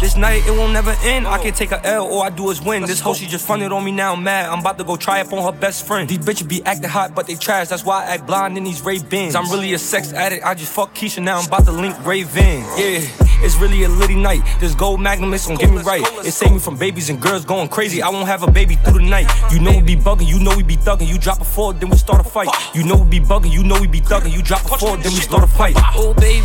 This 0.00 0.16
night, 0.16 0.46
it 0.46 0.50
won't 0.50 0.72
never 0.72 0.94
end. 1.02 1.26
I 1.26 1.38
can 1.38 1.52
take 1.52 1.72
a 1.72 1.84
L, 1.86 2.06
all 2.06 2.22
I 2.22 2.30
do 2.30 2.50
is 2.50 2.60
win. 2.62 2.82
This 2.82 3.00
hoe, 3.00 3.14
she 3.14 3.26
just 3.26 3.46
fronted 3.46 3.72
on 3.72 3.84
me 3.84 3.92
now, 3.92 4.14
I'm 4.14 4.22
mad. 4.22 4.50
I'm 4.50 4.60
about 4.60 4.78
to 4.78 4.84
go 4.84 4.96
try 4.96 5.20
up 5.20 5.32
on 5.32 5.42
her 5.52 5.58
best 5.58 5.86
friend. 5.86 6.08
These 6.08 6.18
bitches 6.18 6.48
be 6.48 6.64
acting 6.64 6.90
hot, 6.90 7.14
but 7.14 7.26
they 7.26 7.34
trash. 7.34 7.68
That's 7.68 7.84
why 7.84 8.04
I 8.04 8.14
act 8.14 8.26
blind 8.26 8.56
in 8.56 8.64
these 8.64 8.82
Ray-Bans. 8.82 9.34
I'm 9.34 9.50
really 9.50 9.74
a 9.74 9.78
sex 9.78 10.12
addict. 10.12 10.44
I 10.44 10.54
just 10.54 10.72
fuck 10.72 10.94
Keisha 10.94 11.22
now. 11.22 11.38
I'm 11.38 11.46
about 11.46 11.64
to 11.66 11.72
link 11.72 11.94
Ray 12.04 12.14
Raven. 12.14 12.64
Yeah. 12.76 13.24
It's 13.44 13.56
really 13.56 13.82
a 13.84 13.88
litty 13.88 14.14
night. 14.14 14.40
This 14.58 14.74
gold 14.74 15.00
magnum 15.00 15.34
is 15.34 15.46
gon' 15.46 15.56
get 15.56 15.70
me 15.70 15.82
right. 15.82 16.02
It 16.24 16.32
saved 16.32 16.52
me 16.52 16.58
from 16.58 16.78
babies 16.78 17.10
and 17.10 17.20
girls 17.20 17.44
going 17.44 17.68
crazy. 17.68 18.00
I 18.00 18.08
won't 18.08 18.26
have 18.26 18.42
a 18.42 18.50
baby 18.50 18.76
through 18.76 19.00
the 19.00 19.10
night. 19.10 19.28
You 19.52 19.60
know 19.60 19.72
we 19.72 19.82
be 19.82 19.96
bugging, 19.96 20.28
you 20.28 20.38
know 20.38 20.56
we 20.56 20.62
be 20.62 20.76
thugging. 20.76 21.08
You 21.08 21.18
drop 21.18 21.40
a 21.42 21.44
four, 21.44 21.74
then 21.74 21.90
we 21.90 21.96
start 21.98 22.24
a 22.24 22.28
fight. 22.28 22.48
You 22.74 22.84
know 22.84 22.96
we 22.96 23.18
be 23.18 23.20
bugging, 23.20 23.52
you 23.52 23.62
know 23.62 23.78
we 23.78 23.86
be 23.86 24.00
thugging. 24.00 24.32
You 24.32 24.42
drop 24.42 24.64
a 24.64 24.78
four, 24.78 24.96
then 25.04 25.12
we 25.12 25.20
start 25.20 25.44
a 25.44 25.46
fight. 25.46 25.76
Oh 25.94 26.14
baby, 26.14 26.44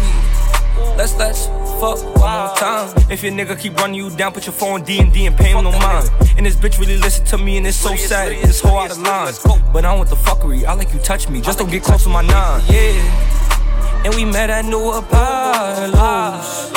let's 0.98 1.16
let's 1.16 1.48
fuck 1.80 2.04
one 2.20 2.30
more 2.30 2.56
time. 2.58 2.94
If 3.10 3.24
your 3.24 3.32
nigga 3.32 3.58
keep 3.58 3.76
running 3.78 3.96
you 3.96 4.10
down, 4.10 4.34
put 4.34 4.46
your 4.46 4.54
phone 4.54 4.84
D 4.84 5.00
and 5.00 5.14
D 5.14 5.26
and 5.26 5.36
pay 5.36 5.52
him 5.52 5.64
no 5.64 5.72
mind. 5.72 6.12
And 6.36 6.46
this 6.46 6.58
bitch 6.58 6.78
really 6.78 6.98
listen 6.98 7.26
to 7.28 7.38
me 7.38 7.58
and 7.58 7.66
it's 7.66 7.78
so 7.78 7.96
sad. 7.96 8.34
This 8.44 8.60
whole 8.62 8.78
out 8.78 8.92
of 8.92 8.98
line. 9.00 9.34
But 9.72 9.86
I 9.86 9.96
want 9.96 10.10
the 10.10 10.18
fuckery. 10.18 10.66
I 10.66 10.74
like 10.74 10.94
you 10.94 11.00
touch 11.00 11.30
me, 11.30 11.40
just 11.42 11.58
don't 11.58 11.72
get 11.72 11.84
close 11.84 12.04
to 12.04 12.10
my 12.10 12.22
nine. 12.22 12.62
Yeah. 12.68 14.04
And 14.06 14.14
we 14.16 14.26
met 14.26 14.50
at 14.50 14.66
New 14.66 14.92
Apollo's. 14.92 16.72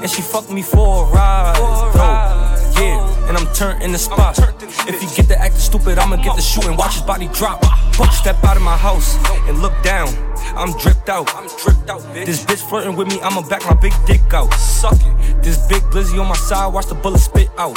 And 0.00 0.10
she 0.10 0.22
fucked 0.22 0.50
me 0.50 0.62
for 0.62 1.06
a 1.06 1.10
ride. 1.10 1.56
Yeah, 2.78 3.15
and 3.28 3.36
I'm 3.36 3.46
turned 3.54 3.82
in 3.82 3.92
the 3.92 3.98
spot. 3.98 4.38
If 4.88 5.02
you 5.02 5.08
get 5.16 5.28
the 5.28 5.38
acting 5.38 5.60
stupid, 5.60 5.98
I'ma 5.98 6.16
get 6.16 6.36
the 6.36 6.42
shooting. 6.42 6.76
Watch 6.76 6.94
his 6.94 7.02
body 7.02 7.28
drop. 7.32 7.64
Step 8.12 8.42
out 8.44 8.56
of 8.56 8.62
my 8.62 8.76
house 8.76 9.16
and 9.48 9.60
look 9.60 9.74
down. 9.82 10.08
I'm 10.56 10.72
dripped 10.78 11.08
out. 11.08 11.28
i'm 11.34 11.48
dripped 11.58 11.90
out 11.90 12.02
This 12.14 12.44
bitch 12.44 12.66
flirting 12.68 12.96
with 12.96 13.08
me, 13.08 13.20
I'ma 13.20 13.42
back 13.48 13.64
my 13.66 13.74
big 13.74 13.92
dick 14.06 14.22
out. 14.32 14.52
Suck 14.54 14.94
it. 14.94 15.42
This 15.42 15.66
big 15.66 15.82
blizzy 15.84 16.20
on 16.20 16.28
my 16.28 16.36
side, 16.36 16.72
watch 16.72 16.86
the 16.86 16.94
bullet 16.94 17.18
spit 17.18 17.50
out. 17.58 17.76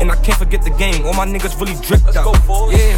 And 0.00 0.10
I 0.10 0.16
can't 0.16 0.38
forget 0.38 0.62
the 0.62 0.70
game, 0.70 1.04
all 1.04 1.14
my 1.14 1.26
niggas 1.26 1.58
really 1.60 1.74
dripped 1.84 2.16
out. 2.16 2.34
Yeah, 2.70 2.96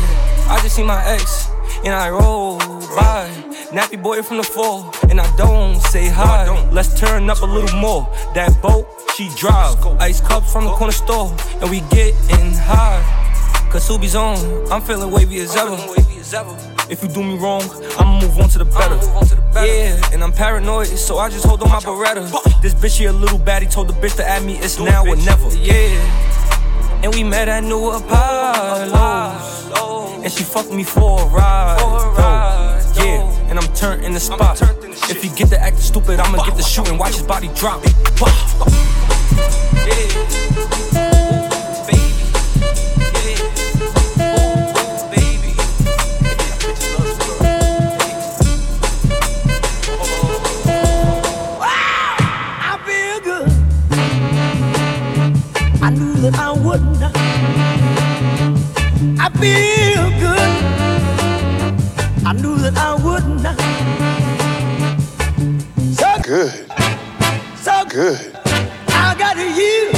I 0.49 0.59
just 0.63 0.77
see 0.77 0.85
my 0.85 1.03
ex, 1.07 1.49
and 1.85 1.95
I 1.95 2.11
roll 2.11 2.59
by. 2.97 3.29
Nappy 3.73 4.03
boy 4.03 4.23
from 4.23 4.37
the 4.37 4.43
fall, 4.43 4.93
and 5.09 5.21
I 5.21 5.37
don't 5.37 5.81
say 5.81 6.09
hi. 6.09 6.47
Let's 6.71 6.99
turn 6.99 7.31
up 7.31 7.41
a 7.41 7.47
little 7.47 7.79
more. 7.79 8.09
That 8.35 8.61
boat, 8.61 8.87
she 9.17 9.31
drive. 9.37 9.85
Ice 10.01 10.21
cups 10.21 10.53
from 10.53 10.65
the 10.65 10.73
corner 10.73 10.93
store, 10.93 11.35
and 11.61 11.71
we 11.71 11.81
getting 11.91 12.53
high. 12.53 13.03
Cause 13.71 13.89
Subi's 13.89 14.15
on, 14.15 14.37
I'm 14.71 14.83
feeling 14.83 15.11
wavy 15.11 15.41
as 15.41 15.57
ever. 15.57 15.77
If 16.91 17.03
you 17.03 17.09
do 17.09 17.23
me 17.23 17.39
wrong, 17.39 17.63
I'ma 17.99 18.21
move 18.21 18.39
on 18.39 18.49
to 18.51 18.59
the 18.59 18.65
better. 18.67 18.99
Yeah, 19.67 19.99
and 20.13 20.23
I'm 20.23 20.33
paranoid, 20.33 20.89
so 20.89 21.19
I 21.19 21.31
just 21.31 21.47
hold 21.47 21.63
on 21.63 21.71
my 21.71 21.81
Beretta. 21.81 22.61
This 22.61 22.75
bitch 22.75 22.99
here 22.99 23.11
a 23.11 23.13
little 23.13 23.39
baddie 23.39 23.71
told 23.71 23.89
the 23.89 23.95
bitch 23.95 24.17
to 24.17 24.29
add 24.29 24.45
me, 24.45 24.59
it's 24.59 24.79
now 24.79 25.07
or 25.07 25.17
never. 25.17 25.49
Yeah, 25.57 27.03
and 27.03 27.15
we 27.15 27.25
met 27.25 27.49
at 27.49 27.65
New 27.65 27.91
Apollo's. 27.91 29.52
And 30.23 30.31
she 30.33 30.45
fucked 30.45 30.73
me 30.73 30.85
for 30.85 31.21
a 31.21 31.27
ride. 31.27 32.81
Yo, 32.97 33.05
yeah, 33.05 33.51
and 33.51 33.59
I'm 33.59 33.75
turned 33.75 34.05
in 34.05 34.13
the 34.13 34.21
spot. 34.21 34.63
If 35.11 35.25
you 35.25 35.31
get 35.31 35.51
the 35.51 35.61
acting 35.61 35.81
stupid, 35.81 36.21
I'ma 36.21 36.45
get 36.45 36.57
the 36.57 36.63
shooting. 36.63 36.97
Watch 36.97 37.15
his 37.15 37.23
body 37.23 37.49
drop. 37.57 37.83
I 40.95 41.02
Good. 66.33 66.67
So 67.59 67.85
Good. 67.91 68.35
I 68.89 69.15
got 69.19 69.37
you. 69.37 69.91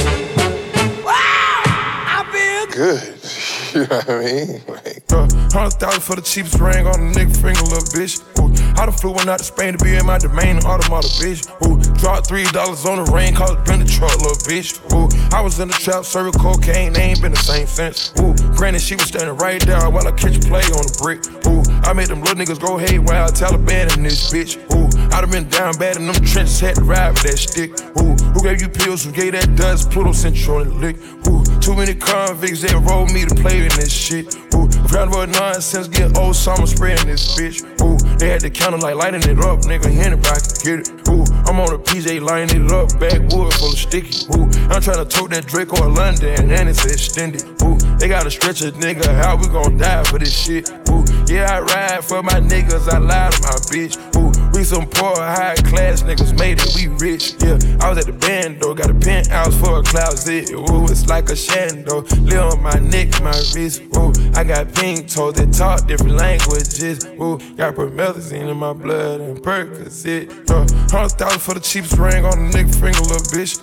Wow. 1.01 1.13
I 1.15 2.27
feel 2.29 2.75
Good. 2.75 3.13
You 3.75 3.81
know 3.81 3.87
what 3.87 4.09
I 4.09 4.19
mean? 4.23 4.61
Like, 4.67 5.03
Uh, 5.11 5.27
Hundred 5.51 5.79
thousand 5.79 6.01
for 6.01 6.15
the 6.15 6.21
cheapest 6.21 6.59
ring 6.59 6.87
on 6.87 6.95
a 6.95 7.11
nigga 7.11 7.35
finger, 7.35 7.59
little 7.63 7.87
bitch. 7.91 8.23
Ooh, 8.39 8.51
I 8.79 8.85
done 8.85 8.95
flew 8.95 9.11
one 9.11 9.27
out 9.27 9.39
to 9.39 9.43
Spain 9.45 9.77
to 9.77 9.83
be 9.83 9.95
in 9.95 10.05
my 10.05 10.17
domain, 10.17 10.59
automata, 10.63 11.07
bitch. 11.19 11.43
Ooh, 11.67 11.75
Dropped 11.99 12.27
three 12.27 12.43
dollars 12.51 12.85
on 12.85 13.03
the 13.03 13.11
rain, 13.11 13.35
cause 13.35 13.51
it 13.51 13.65
been 13.65 13.79
the 13.79 13.85
truck, 13.85 14.15
little 14.19 14.35
bitch. 14.47 14.79
Ooh, 14.95 15.07
I 15.35 15.41
was 15.41 15.59
in 15.59 15.67
the 15.67 15.73
trap, 15.73 16.05
serving 16.05 16.39
cocaine, 16.39 16.93
they 16.93 17.01
ain't 17.15 17.21
been 17.21 17.31
the 17.31 17.39
same 17.39 17.67
since. 17.67 18.11
Ooh, 18.19 18.35
granted, 18.55 18.81
she 18.81 18.95
was 18.95 19.07
standing 19.07 19.35
right 19.35 19.59
there 19.65 19.89
while 19.89 20.07
I 20.07 20.11
catch 20.11 20.35
a 20.35 20.39
play 20.47 20.63
on 20.71 20.83
the 20.87 20.95
brick. 20.99 21.19
Ooh, 21.47 21.63
I 21.83 21.91
made 21.91 22.07
them 22.07 22.21
little 22.21 22.35
niggas 22.35 22.59
go 22.59 22.77
haywire, 22.77 23.27
Taliban 23.31 23.95
in 23.97 24.03
this 24.03 24.31
bitch. 24.31 24.55
Ooh, 24.71 24.87
I 25.15 25.21
done 25.21 25.31
been 25.31 25.47
down 25.47 25.77
bad 25.77 25.95
in 25.95 26.07
them 26.07 26.15
trenches, 26.15 26.59
had 26.59 26.75
to 26.75 26.83
ride 26.83 27.11
with 27.11 27.23
that 27.23 27.39
stick. 27.39 27.71
Ooh, 28.03 28.19
who 28.35 28.43
gave 28.43 28.59
you 28.59 28.67
pills? 28.67 29.05
Who 29.05 29.13
gave 29.13 29.31
that 29.31 29.55
dust? 29.55 29.89
Pluto 29.89 30.11
sent 30.11 30.35
you 30.35 30.55
on 30.55 30.67
the 30.67 30.75
lick. 30.75 30.97
Ooh, 31.31 31.39
too 31.61 31.73
many 31.73 31.95
convicts 31.95 32.59
that 32.63 32.75
rolled 32.83 33.13
me 33.13 33.23
to 33.23 33.33
play 33.33 33.63
in 33.63 33.71
this 33.79 33.93
shit. 33.93 34.35
Ooh, 34.51 34.67
round 34.91 35.15
about 35.15 35.29
nonsense, 35.29 35.87
get 35.87 36.17
old 36.17 36.35
summer 36.35 36.67
spraying 36.67 37.07
this 37.07 37.31
bitch. 37.39 37.63
Ooh, 37.79 37.95
they 38.17 38.27
had 38.27 38.41
the 38.41 38.49
counter 38.49 38.77
like 38.77 38.95
lighting 38.95 39.23
it 39.23 39.39
up, 39.39 39.63
nigga. 39.63 39.87
Anybody 39.87 40.41
can 40.51 40.59
get 40.67 40.77
it. 40.83 40.91
Ooh, 41.07 41.23
I'm 41.47 41.63
on 41.63 41.71
a 41.71 41.79
PJ 41.79 42.19
lining 42.19 42.65
it 42.65 42.71
up, 42.75 42.91
backwood 42.99 43.53
full 43.55 43.71
of 43.71 43.79
sticky. 43.79 44.27
Ooh, 44.35 44.51
I'm 44.67 44.83
trying 44.83 44.99
to 44.99 45.07
tote 45.07 45.31
that 45.31 45.47
Drake 45.47 45.71
or 45.79 45.87
London, 45.87 46.51
and 46.51 46.67
it's 46.67 46.83
extended. 46.83 47.47
Ooh, 47.63 47.79
they 48.03 48.09
gotta 48.09 48.29
stretch 48.29 48.59
nigga, 48.59 49.07
how 49.23 49.37
we 49.37 49.47
gon' 49.47 49.77
die 49.77 50.03
for 50.03 50.19
this 50.19 50.35
shit? 50.35 50.69
Ooh, 50.91 51.07
yeah, 51.31 51.55
I 51.55 51.61
ride 51.61 52.03
for 52.03 52.21
my 52.21 52.43
niggas, 52.43 52.91
I 52.91 52.97
lie 52.97 53.31
to 53.31 53.41
my 53.47 53.55
bitch. 53.71 53.95
Ooh, 54.19 54.35
we 54.55 54.63
some 54.63 54.87
poor, 54.87 55.15
high 55.15 55.55
class 55.55 56.01
niggas 56.03 56.37
made 56.39 56.57
it, 56.61 56.73
we 56.75 56.87
rich. 57.05 57.35
Yeah, 57.43 57.59
I 57.81 57.89
was 57.89 57.97
at 57.97 58.05
the 58.05 58.13
band 58.13 58.61
though, 58.61 58.73
got 58.73 58.89
a 58.89 58.93
penthouse 58.93 59.55
for 59.59 59.79
a 59.79 59.83
closet. 59.83 60.51
Ooh, 60.51 60.85
it's 60.85 61.07
like 61.07 61.29
a 61.29 61.33
shando, 61.33 62.07
live 62.23 62.53
on 62.53 62.63
my 62.63 62.79
neck, 62.79 63.21
my 63.21 63.35
wrist. 63.53 63.83
Ooh, 63.97 64.13
I 64.33 64.43
got 64.43 64.73
pink 64.73 65.09
toes 65.09 65.33
that 65.35 65.53
talk 65.53 65.87
different 65.87 66.15
languages. 66.15 67.05
Ooh, 67.19 67.37
got 67.55 67.75
promethazine 67.75 68.49
in 68.49 68.57
my 68.57 68.71
blood 68.71 69.19
and 69.19 69.37
Percocet. 69.37 70.49
Uh, 70.49 70.65
hundred 70.89 71.17
thousand 71.17 71.39
for 71.41 71.53
the 71.53 71.59
cheapest 71.59 71.97
ring 71.97 72.23
on 72.25 72.51
the 72.51 72.57
nigga 72.57 72.73
finger, 72.79 73.01
little 73.01 73.27
bitch. 73.35 73.59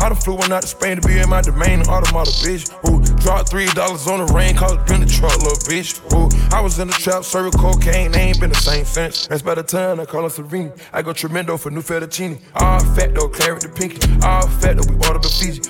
I 0.00 0.08
done 0.08 0.16
flew 0.16 0.34
one 0.34 0.52
out 0.52 0.62
to 0.62 0.68
Spain 0.68 1.00
to 1.00 1.06
be 1.06 1.18
in 1.18 1.28
my 1.28 1.42
domain, 1.42 1.80
automata, 1.82 2.30
bitch. 2.42 2.70
Ooh, 2.88 3.00
dropped 3.20 3.50
three 3.50 3.66
dollars 3.66 4.06
on 4.06 4.24
the 4.24 4.32
rain, 4.32 4.56
cause 4.56 4.72
it 4.72 4.86
been 4.86 5.00
the 5.00 5.06
truck, 5.06 5.36
little 5.38 5.58
bitch. 5.68 6.00
Ooh, 6.14 6.28
I 6.54 6.60
was 6.60 6.78
in 6.78 6.88
the 6.88 6.94
trap, 6.94 7.24
serving 7.24 7.52
cocaine, 7.52 8.14
ain't 8.14 8.40
been 8.40 8.50
the 8.50 8.56
same 8.56 8.84
since. 8.84 9.26
That's 9.26 9.42
by 9.42 9.54
the 9.54 9.62
time 9.62 10.00
I 10.00 10.04
call 10.04 10.22
her 10.22 10.30
Serene. 10.30 10.72
I 10.92 11.02
go 11.02 11.12
tremendo 11.12 11.56
for 11.56 11.70
new 11.70 11.82
fettuccine. 11.82 12.40
All 12.54 12.80
fat 12.94 13.14
though, 13.14 13.28
claret 13.28 13.62
the 13.62 13.68
pinky. 13.68 14.00
All 14.22 14.46
fat 14.46 14.76
though, 14.76 14.92
we 14.92 14.96
order 15.06 15.18
the 15.18 15.28
Fiji. 15.28 15.62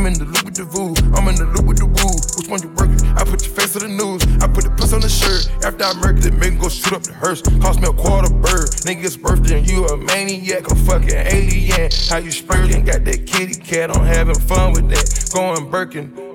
I'm 0.00 0.06
in 0.06 0.14
the 0.14 0.24
loop 0.24 0.44
with 0.46 0.54
the 0.56 0.64
voo, 0.64 0.94
I'm 1.12 1.28
in 1.28 1.34
the 1.34 1.44
loop 1.44 1.66
with 1.66 1.76
the 1.76 1.84
woo. 1.84 2.16
Which 2.40 2.48
one 2.48 2.62
you 2.62 2.72
working? 2.72 3.04
I 3.20 3.22
put 3.22 3.44
your 3.44 3.52
face 3.52 3.76
on 3.76 3.82
the 3.82 3.92
news, 3.92 4.24
I 4.40 4.48
put 4.48 4.64
the 4.64 4.70
puss 4.70 4.94
on 4.94 5.02
the 5.02 5.10
shirt. 5.10 5.52
After 5.62 5.84
I 5.84 5.92
murdered 6.00 6.24
it, 6.24 6.32
make 6.40 6.58
go 6.58 6.70
shoot 6.70 6.94
up 6.94 7.02
the 7.02 7.12
hearse. 7.12 7.42
Cost 7.60 7.82
me 7.82 7.88
a 7.88 7.92
quarter 7.92 8.32
bird. 8.32 8.72
Nigga's 8.88 9.18
birthday 9.18 9.58
and 9.58 9.68
you 9.68 9.84
a 9.84 9.98
maniac, 9.98 10.70
a 10.70 10.74
fucking 10.74 11.12
alien. 11.12 11.90
How 12.08 12.16
you 12.16 12.30
spurting? 12.30 12.86
Got 12.86 13.04
that 13.04 13.26
kitty 13.26 13.60
cat, 13.60 13.94
I'm 13.94 14.06
having 14.06 14.40
fun 14.40 14.72
with 14.72 14.88
that. 14.88 15.04
Going 15.34 15.70
Birkin. 15.70 16.29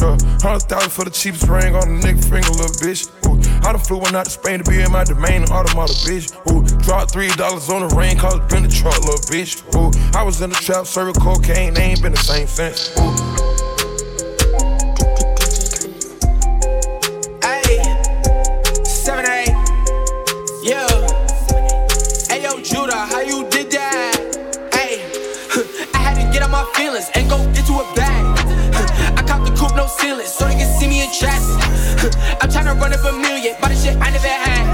Uh, 0.00 0.16
hundred 0.40 0.68
thousand 0.68 0.90
for 0.90 1.04
the 1.04 1.10
cheapest 1.10 1.48
ring 1.48 1.74
on 1.74 2.00
the 2.00 2.06
nigga 2.06 2.22
finger, 2.22 2.50
little 2.50 2.76
bitch. 2.78 3.08
Ooh, 3.26 3.38
I 3.66 3.72
done 3.72 3.80
flew 3.80 3.98
one 3.98 4.14
out 4.14 4.26
to 4.26 4.30
Spain 4.30 4.62
to 4.62 4.70
be 4.70 4.80
in 4.80 4.90
my 4.92 5.04
domain, 5.04 5.44
automata, 5.44 5.92
bitch. 6.06 6.30
Ooh, 6.50 6.62
dropped 6.82 7.12
three 7.12 7.28
dollars 7.34 7.68
on 7.68 7.86
the 7.86 7.94
rain, 7.94 8.16
cause 8.16 8.36
it 8.36 8.48
been 8.48 8.62
the 8.62 8.68
truck, 8.68 8.98
little 9.00 9.18
bitch. 9.26 9.62
Ooh, 9.74 9.90
I 10.16 10.22
was 10.22 10.40
in 10.40 10.50
the 10.50 10.56
trap, 10.56 10.86
serving 10.86 11.14
cocaine, 11.14 11.74
they 11.74 11.82
ain't 11.82 12.02
been 12.02 12.12
the 12.12 12.18
same 12.18 12.46
since. 12.46 12.96
Ooh. 12.98 13.67
No 29.88 29.94
ceiling, 29.96 30.26
so 30.26 30.46
they 30.46 30.54
can 30.54 30.68
see 30.78 30.88
me 30.88 31.02
in 31.02 31.10
traffic. 31.12 31.56
I'm 32.40 32.48
tryna 32.48 32.78
run 32.80 32.92
up 32.92 33.04
a 33.04 33.12
million, 33.12 33.54
but 33.60 33.68
the 33.68 33.76
shit 33.76 33.96
I 33.96 34.10
never 34.10 34.28
had. 34.28 34.64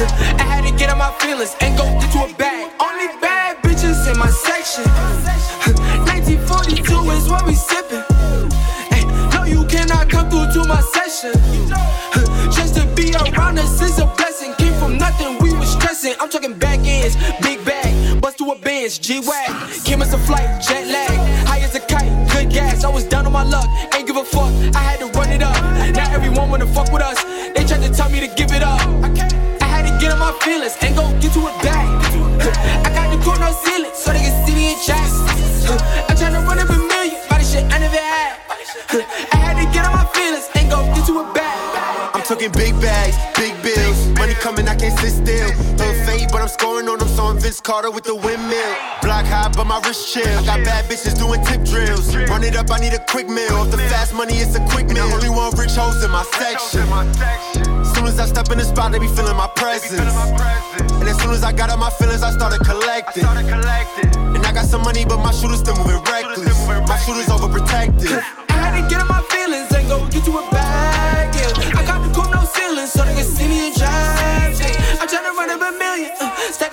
I 0.40 0.44
had 0.44 0.62
to 0.68 0.76
get 0.76 0.90
out 0.90 0.98
my 0.98 1.12
feelings 1.20 1.54
and 1.60 1.76
go 1.76 1.84
get 2.00 2.12
to 2.12 2.18
a 2.24 2.36
bag. 2.36 2.70
Only 2.80 3.08
bad 3.20 3.56
bitches 3.62 4.10
in 4.10 4.18
my 4.18 4.30
section. 4.30 4.84
1942 6.08 6.82
is 7.16 7.28
what 7.28 7.46
we 7.46 7.54
sippin'. 7.54 8.04
Ay, 8.92 9.02
no, 9.34 9.44
you 9.44 9.64
cannot 9.66 10.08
come 10.08 10.28
through 10.30 10.52
to 10.52 10.68
my 10.68 10.80
session. 10.94 11.32
Just 12.52 12.74
to 12.76 12.86
be 12.94 13.12
around 13.14 13.58
us 13.58 13.80
is 13.80 13.98
a 13.98 14.06
blessing. 14.16 14.54
Came 14.54 14.74
from 14.74 14.98
nothing, 14.98 15.38
we 15.40 15.52
was 15.54 15.72
stressing. 15.72 16.14
I'm 16.20 16.28
talking 16.28 16.54
back 16.54 16.80
ends, 16.80 17.16
big 17.40 17.64
bust 17.64 17.79
to 18.40 18.52
a 18.52 18.56
Benz, 18.56 18.98
G-Wag. 18.98 19.50
Came 19.84 20.00
as 20.00 20.14
a 20.14 20.18
flight, 20.18 20.48
jet 20.62 20.86
lag, 20.88 21.12
high 21.46 21.60
as 21.60 21.74
a 21.74 21.80
kite, 21.80 22.08
good 22.32 22.48
gas. 22.48 22.84
I 22.84 22.88
was 22.88 23.04
down 23.04 23.26
on 23.26 23.32
my 23.32 23.44
luck, 23.44 23.68
ain't 23.94 24.06
give 24.06 24.16
a 24.16 24.24
fuck. 24.24 24.48
I 24.74 24.80
had 24.80 24.98
to 25.00 25.08
run 25.18 25.30
it 25.30 25.42
up. 25.42 25.60
Now 25.92 26.10
everyone 26.10 26.48
wanna 26.48 26.66
fuck 26.66 26.90
with 26.90 27.02
us. 27.02 27.22
They 27.54 27.64
tried 27.68 27.82
to 27.84 27.92
tell 27.92 28.08
me 28.08 28.18
to 28.20 28.28
give 28.40 28.52
it 28.52 28.62
up. 28.62 28.80
I 29.04 29.10
I 29.60 29.66
had 29.68 29.84
to 29.84 29.92
get 30.00 30.10
on 30.12 30.18
my 30.18 30.32
feelings 30.40 30.74
and 30.80 30.96
go 30.96 31.04
get 31.20 31.34
to 31.36 31.40
it 31.52 31.56
back. 31.60 31.84
I 32.86 32.88
got 32.96 33.12
the 33.12 33.22
court 33.22 33.40
no 33.40 33.52
ceiling, 33.52 33.92
so 33.92 34.10
they 34.10 34.24
can 34.24 34.32
see 34.46 34.54
me 34.54 34.72
in 34.72 34.78
tracks. 34.86 35.20
I'm 36.08 36.16
tryna 36.16 36.40
run 36.48 36.58
up 36.60 36.70
a 36.70 36.78
million, 36.80 37.20
the 37.28 37.44
shit 37.44 37.64
I 37.68 37.76
never 37.76 38.00
had. 38.00 38.40
I 39.36 39.36
had 39.36 39.60
to 39.60 39.68
get 39.68 39.84
on 39.84 39.92
my 39.92 40.06
feelings 40.16 40.48
and 40.56 40.70
go 40.70 40.80
get 40.96 41.04
to 41.12 41.20
it 41.20 41.34
back. 41.34 41.60
I'm 42.16 42.22
talking 42.22 42.52
big 42.52 42.72
bags, 42.80 43.16
big 43.36 43.52
bills. 43.62 44.08
Money 44.16 44.34
coming, 44.34 44.66
I 44.66 44.76
can't 44.76 44.98
sit 44.98 45.12
still. 45.12 45.50
Hood 45.76 45.96
fade, 46.08 46.28
but 46.32 46.40
I'm 46.40 46.48
on 47.20 47.38
Vince 47.38 47.60
Carter 47.60 47.90
with 47.90 48.04
the 48.04 48.14
windmill. 48.14 48.74
Block 49.02 49.26
high, 49.26 49.52
but 49.54 49.66
my 49.66 49.80
wrist 49.84 50.12
chill. 50.12 50.26
I 50.26 50.44
got 50.44 50.64
bad 50.64 50.84
bitches 50.90 51.16
doing 51.18 51.44
tip 51.44 51.62
drills. 51.64 52.16
Run 52.28 52.42
it 52.42 52.56
up, 52.56 52.70
I 52.70 52.78
need 52.78 52.94
a 52.94 53.04
quick 53.06 53.28
meal. 53.28 53.52
Off 53.54 53.70
the 53.70 53.78
fast 53.92 54.14
money, 54.14 54.34
it's 54.34 54.56
a 54.56 54.64
quick 54.72 54.88
meal. 54.88 55.04
Only 55.04 55.28
one 55.28 55.52
rich 55.56 55.76
hoes 55.76 56.02
in 56.02 56.10
my 56.10 56.24
section. 56.40 56.86
Soon 57.94 58.06
as 58.06 58.18
I 58.18 58.26
step 58.26 58.50
in 58.50 58.58
the 58.58 58.64
spot, 58.64 58.92
they 58.92 58.98
be 58.98 59.08
feeling 59.08 59.36
my 59.36 59.48
presence. 59.56 60.00
And 60.00 61.08
as 61.08 61.20
soon 61.20 61.30
as 61.30 61.44
I 61.44 61.52
got 61.52 61.70
out 61.70 61.78
my 61.78 61.90
feelings, 61.90 62.22
I 62.22 62.32
started 62.32 62.60
collecting. 62.64 63.24
And 63.24 64.46
I 64.46 64.52
got 64.52 64.66
some 64.66 64.82
money, 64.82 65.04
but 65.04 65.18
my 65.18 65.32
shooters 65.32 65.60
still 65.60 65.76
moving 65.76 66.02
reckless. 66.04 66.66
My 66.88 66.96
shooters 67.04 67.26
overprotected. 67.26 68.22
I 68.48 68.52
had 68.52 68.72
to 68.80 68.88
get 68.88 69.00
on 69.00 69.08
my 69.08 69.22
feelings 69.30 69.70
and 69.72 69.88
go 69.88 70.06
get 70.08 70.26
you 70.26 70.38
a 70.38 70.50
bag. 70.50 71.34
Yeah. 71.34 71.78
I 71.78 71.84
got 71.86 72.00
the 72.06 72.10
coupe, 72.14 72.32
no 72.34 72.44
ceiling, 72.44 72.86
so 72.86 73.04
they 73.04 73.14
can 73.14 73.24
see 73.24 73.48
me 73.48 73.72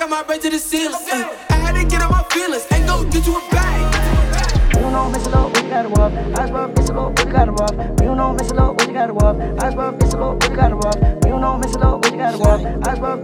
up 0.08 0.10
my 0.10 0.24
bread 0.24 0.42
to 0.42 0.50
the 0.50 0.60
ceiling. 0.60 0.94
Uh, 0.94 1.36
I 1.50 1.56
had 1.56 1.76
to 1.76 1.86
get 1.86 2.02
on 2.02 2.12
my 2.12 2.24
feelings 2.32 2.66
and 2.72 2.88
go 2.88 3.04
get 3.10 3.24
to 3.26 3.32
a 3.32 3.42
bag. 3.52 4.76
You 4.76 4.92
know, 4.92 5.10
Miss 5.10 5.26
Low, 5.28 5.48
what 5.48 5.64
you 5.64 5.70
gotta 5.70 5.90
walk? 5.90 6.14
I 6.38 6.48
swear, 6.48 6.68
Miss 6.68 6.90
Low, 6.90 7.10
what 7.10 7.26
you 7.26 7.32
gotta 7.32 7.52
walk? 7.52 7.74
You 8.02 8.16
know, 8.16 8.34
Miss 8.34 8.52
Low, 8.52 8.72
what 8.72 8.88
you 8.88 8.94
gotta 8.94 9.14
walk? 9.14 9.38
I 9.62 9.72
swear, 9.72 9.92
Miss 9.92 10.14
Low, 10.14 10.34
what 10.34 10.50
you 10.50 10.56
gotta 10.56 10.76
walk? 10.78 10.96
You 11.26 11.40
know, 11.40 11.58
Miss 11.58 11.76
Low, 11.76 11.98
what 11.98 12.12
you 12.12 12.18
gotta 12.18 12.38
walk? 12.38 12.62
I 12.88 12.96
swear, 12.96 13.18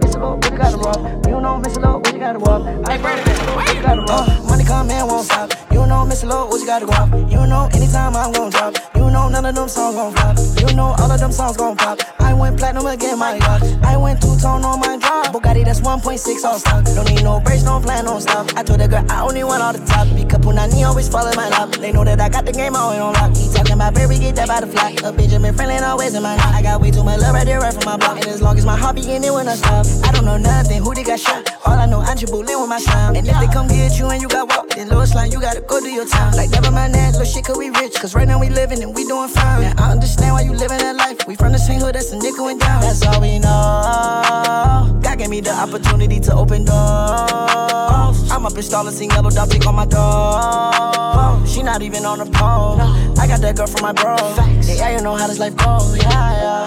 you 0.54 0.60
gotta 0.60 0.78
walk? 0.78 1.26
You 1.26 1.40
know, 1.40 1.58
Miss 1.58 1.76
Low, 1.76 1.98
what 1.98 2.12
you 2.12 2.20
gotta 2.20 2.38
walk? 2.38 2.62
I 2.86 2.96
Low, 2.96 3.56
what 3.56 3.74
you 3.74 3.82
gotta 3.82 4.00
walk? 4.02 4.28
Uh, 4.28 4.42
money 4.48 4.64
come 4.64 4.90
in, 4.90 5.06
won't 5.06 5.26
stop. 5.26 5.50
You 5.72 5.84
know, 5.86 6.06
Miss 6.06 6.22
Low, 6.22 6.46
what 6.46 6.60
you 6.60 6.66
gotta 6.66 6.86
walk? 6.86 7.10
You 7.28 7.46
know, 7.46 7.68
anytime 7.74 8.14
I'm 8.14 8.30
gon' 8.32 8.50
drop. 8.50 8.74
You 8.94 9.10
know, 9.10 9.28
none 9.28 9.44
of 9.44 9.54
them 9.54 9.68
songs 9.68 9.96
gon' 9.96 10.14
flop. 10.14 10.38
You 10.60 10.76
know, 10.76 10.94
all 10.98 11.10
of 11.10 11.18
them 11.18 11.32
songs 11.32 11.56
gon' 11.56 11.76
pop. 11.76 11.98
I 12.20 12.32
went 12.32 12.58
platinum 12.58 12.86
again, 12.86 13.18
my 13.18 13.38
God. 13.38 13.62
I 13.84 13.96
went 13.96 14.22
two 14.22 14.36
tone 14.38 14.64
on 14.64 14.78
my 14.80 14.96
drop. 14.96 15.26
Bugatti, 15.34 15.64
that's 15.64 15.80
1.6 15.80 16.44
all 16.44 16.58
stock. 16.58 16.84
Don't 16.84 17.08
need 17.10 17.24
no 17.24 17.40
brakes, 17.40 17.64
no 17.64 17.80
plan, 17.80 18.04
no 18.04 18.20
stop. 18.20 18.46
I 18.56 18.62
told 18.62 18.80
the 18.80 18.88
girl 18.88 19.04
I 19.10 19.22
only 19.22 19.44
want 19.44 19.62
all 19.62 19.72
the 19.72 19.84
top. 19.84 20.06
Because 20.14 20.38
Punani 20.38 20.86
always 20.86 21.08
follow 21.08 21.32
my 21.34 21.48
lap. 21.48 21.72
They 21.72 21.92
know 21.92 22.04
that 22.04 22.20
I 22.20 22.28
got 22.28 22.46
the 22.46 22.52
game 22.52 22.76
on 22.76 22.98
on 22.98 23.12
lock. 23.14 23.36
He 23.36 23.52
talking 23.52 23.74
about 23.74 23.94
baby, 23.94 24.18
get 24.18 24.36
that 24.36 24.48
by 24.48 24.60
the 24.60 24.68
fly. 24.68 24.96
A 25.04 25.12
Benjamin 25.12 25.54
Franklin 25.54 25.82
always 25.82 26.14
in 26.14 26.22
my 26.22 26.36
knot. 26.36 26.54
I 26.54 26.62
got 26.62 26.80
way 26.80 26.90
too 26.90 27.04
much 27.04 27.20
love 27.20 27.34
right 27.34 27.44
there, 27.44 27.60
right 27.60 27.74
from 27.74 27.84
my 27.84 27.96
block. 27.96 28.16
And 28.18 28.28
as 28.28 28.40
long 28.40 28.56
as 28.56 28.64
my 28.64 28.76
heart 28.76 28.96
beating, 28.96 29.24
it 29.24 29.32
when 29.32 29.48
I 29.48 29.56
stop. 29.56 29.86
I 30.04 30.12
don't 30.12 30.24
know 30.24 30.38
nothing, 30.44 30.82
who 30.82 30.94
they 30.94 31.02
got 31.02 31.18
shot. 31.18 31.50
All 31.66 31.74
I 31.74 31.86
know, 31.86 32.00
I'm 32.00 32.16
Chibolin 32.16 32.60
with 32.60 32.68
my 32.68 32.78
sound. 32.78 33.16
And 33.16 33.26
if 33.26 33.36
they 33.40 33.48
come 33.48 33.66
get 33.66 33.98
you 33.98 34.08
and 34.10 34.22
you 34.22 34.28
got 34.28 34.48
walk, 34.48 34.70
then 34.70 34.88
Lewis 34.88 35.14
line, 35.14 35.32
you 35.32 35.40
gotta 35.40 35.60
go 35.60 35.80
do 35.80 35.90
your 35.90 36.06
time. 36.06 36.32
Like 36.34 36.50
never 36.50 36.70
mind 36.70 36.94
that, 36.94 37.12
little 37.12 37.26
shit, 37.26 37.44
cause 37.44 37.58
we 37.58 37.70
rich. 37.70 37.94
Cause 38.00 38.14
right 38.14 38.28
now 38.28 38.38
we 38.38 38.48
living 38.48 38.82
and 38.82 38.94
we 38.94 39.04
doing 39.04 39.28
fine. 39.28 39.64
And 39.64 39.80
I 39.80 39.90
understand 39.90 40.34
why 40.34 40.42
you 40.42 40.52
living 40.52 40.78
that 40.78 40.96
life. 40.96 41.26
We 41.26 41.34
from 41.34 41.52
the 41.52 41.58
same 41.58 41.80
hood, 41.80 41.94
that's 41.94 42.12
a 42.12 42.18
nickel 42.18 42.48
and 42.48 42.60
down. 42.60 42.82
That's 42.82 43.02
all 43.06 43.20
we 43.20 43.38
know. 43.38 45.00
God 45.02 45.18
gave 45.18 45.30
me 45.30 45.40
the 45.40 45.52
opportunity 45.52 46.20
to 46.20 46.34
open 46.34 46.64
doors. 46.64 48.30
I'm 48.30 48.46
up 48.46 48.52
in 48.52 48.58
installing, 48.58 48.94
seen 48.94 49.10
yellow 49.10 49.30
dot 49.30 49.50
pick 49.50 49.66
on 49.66 49.74
my 49.74 49.86
door. 49.86 51.46
She 51.46 51.62
not 51.62 51.82
even 51.82 52.04
on 52.04 52.18
the 52.18 52.26
pole. 52.26 52.80
I 53.18 53.26
got 53.26 53.40
that 53.40 53.56
girl 53.56 53.66
from 53.66 53.82
my 53.82 53.92
bro. 53.92 54.16
Yeah, 54.62 54.96
you 54.96 55.02
know 55.02 55.14
how 55.14 55.26
this 55.26 55.38
life 55.38 55.56
goes. 55.56 55.96
Yeah, 55.96 56.10
yeah. 56.10 56.63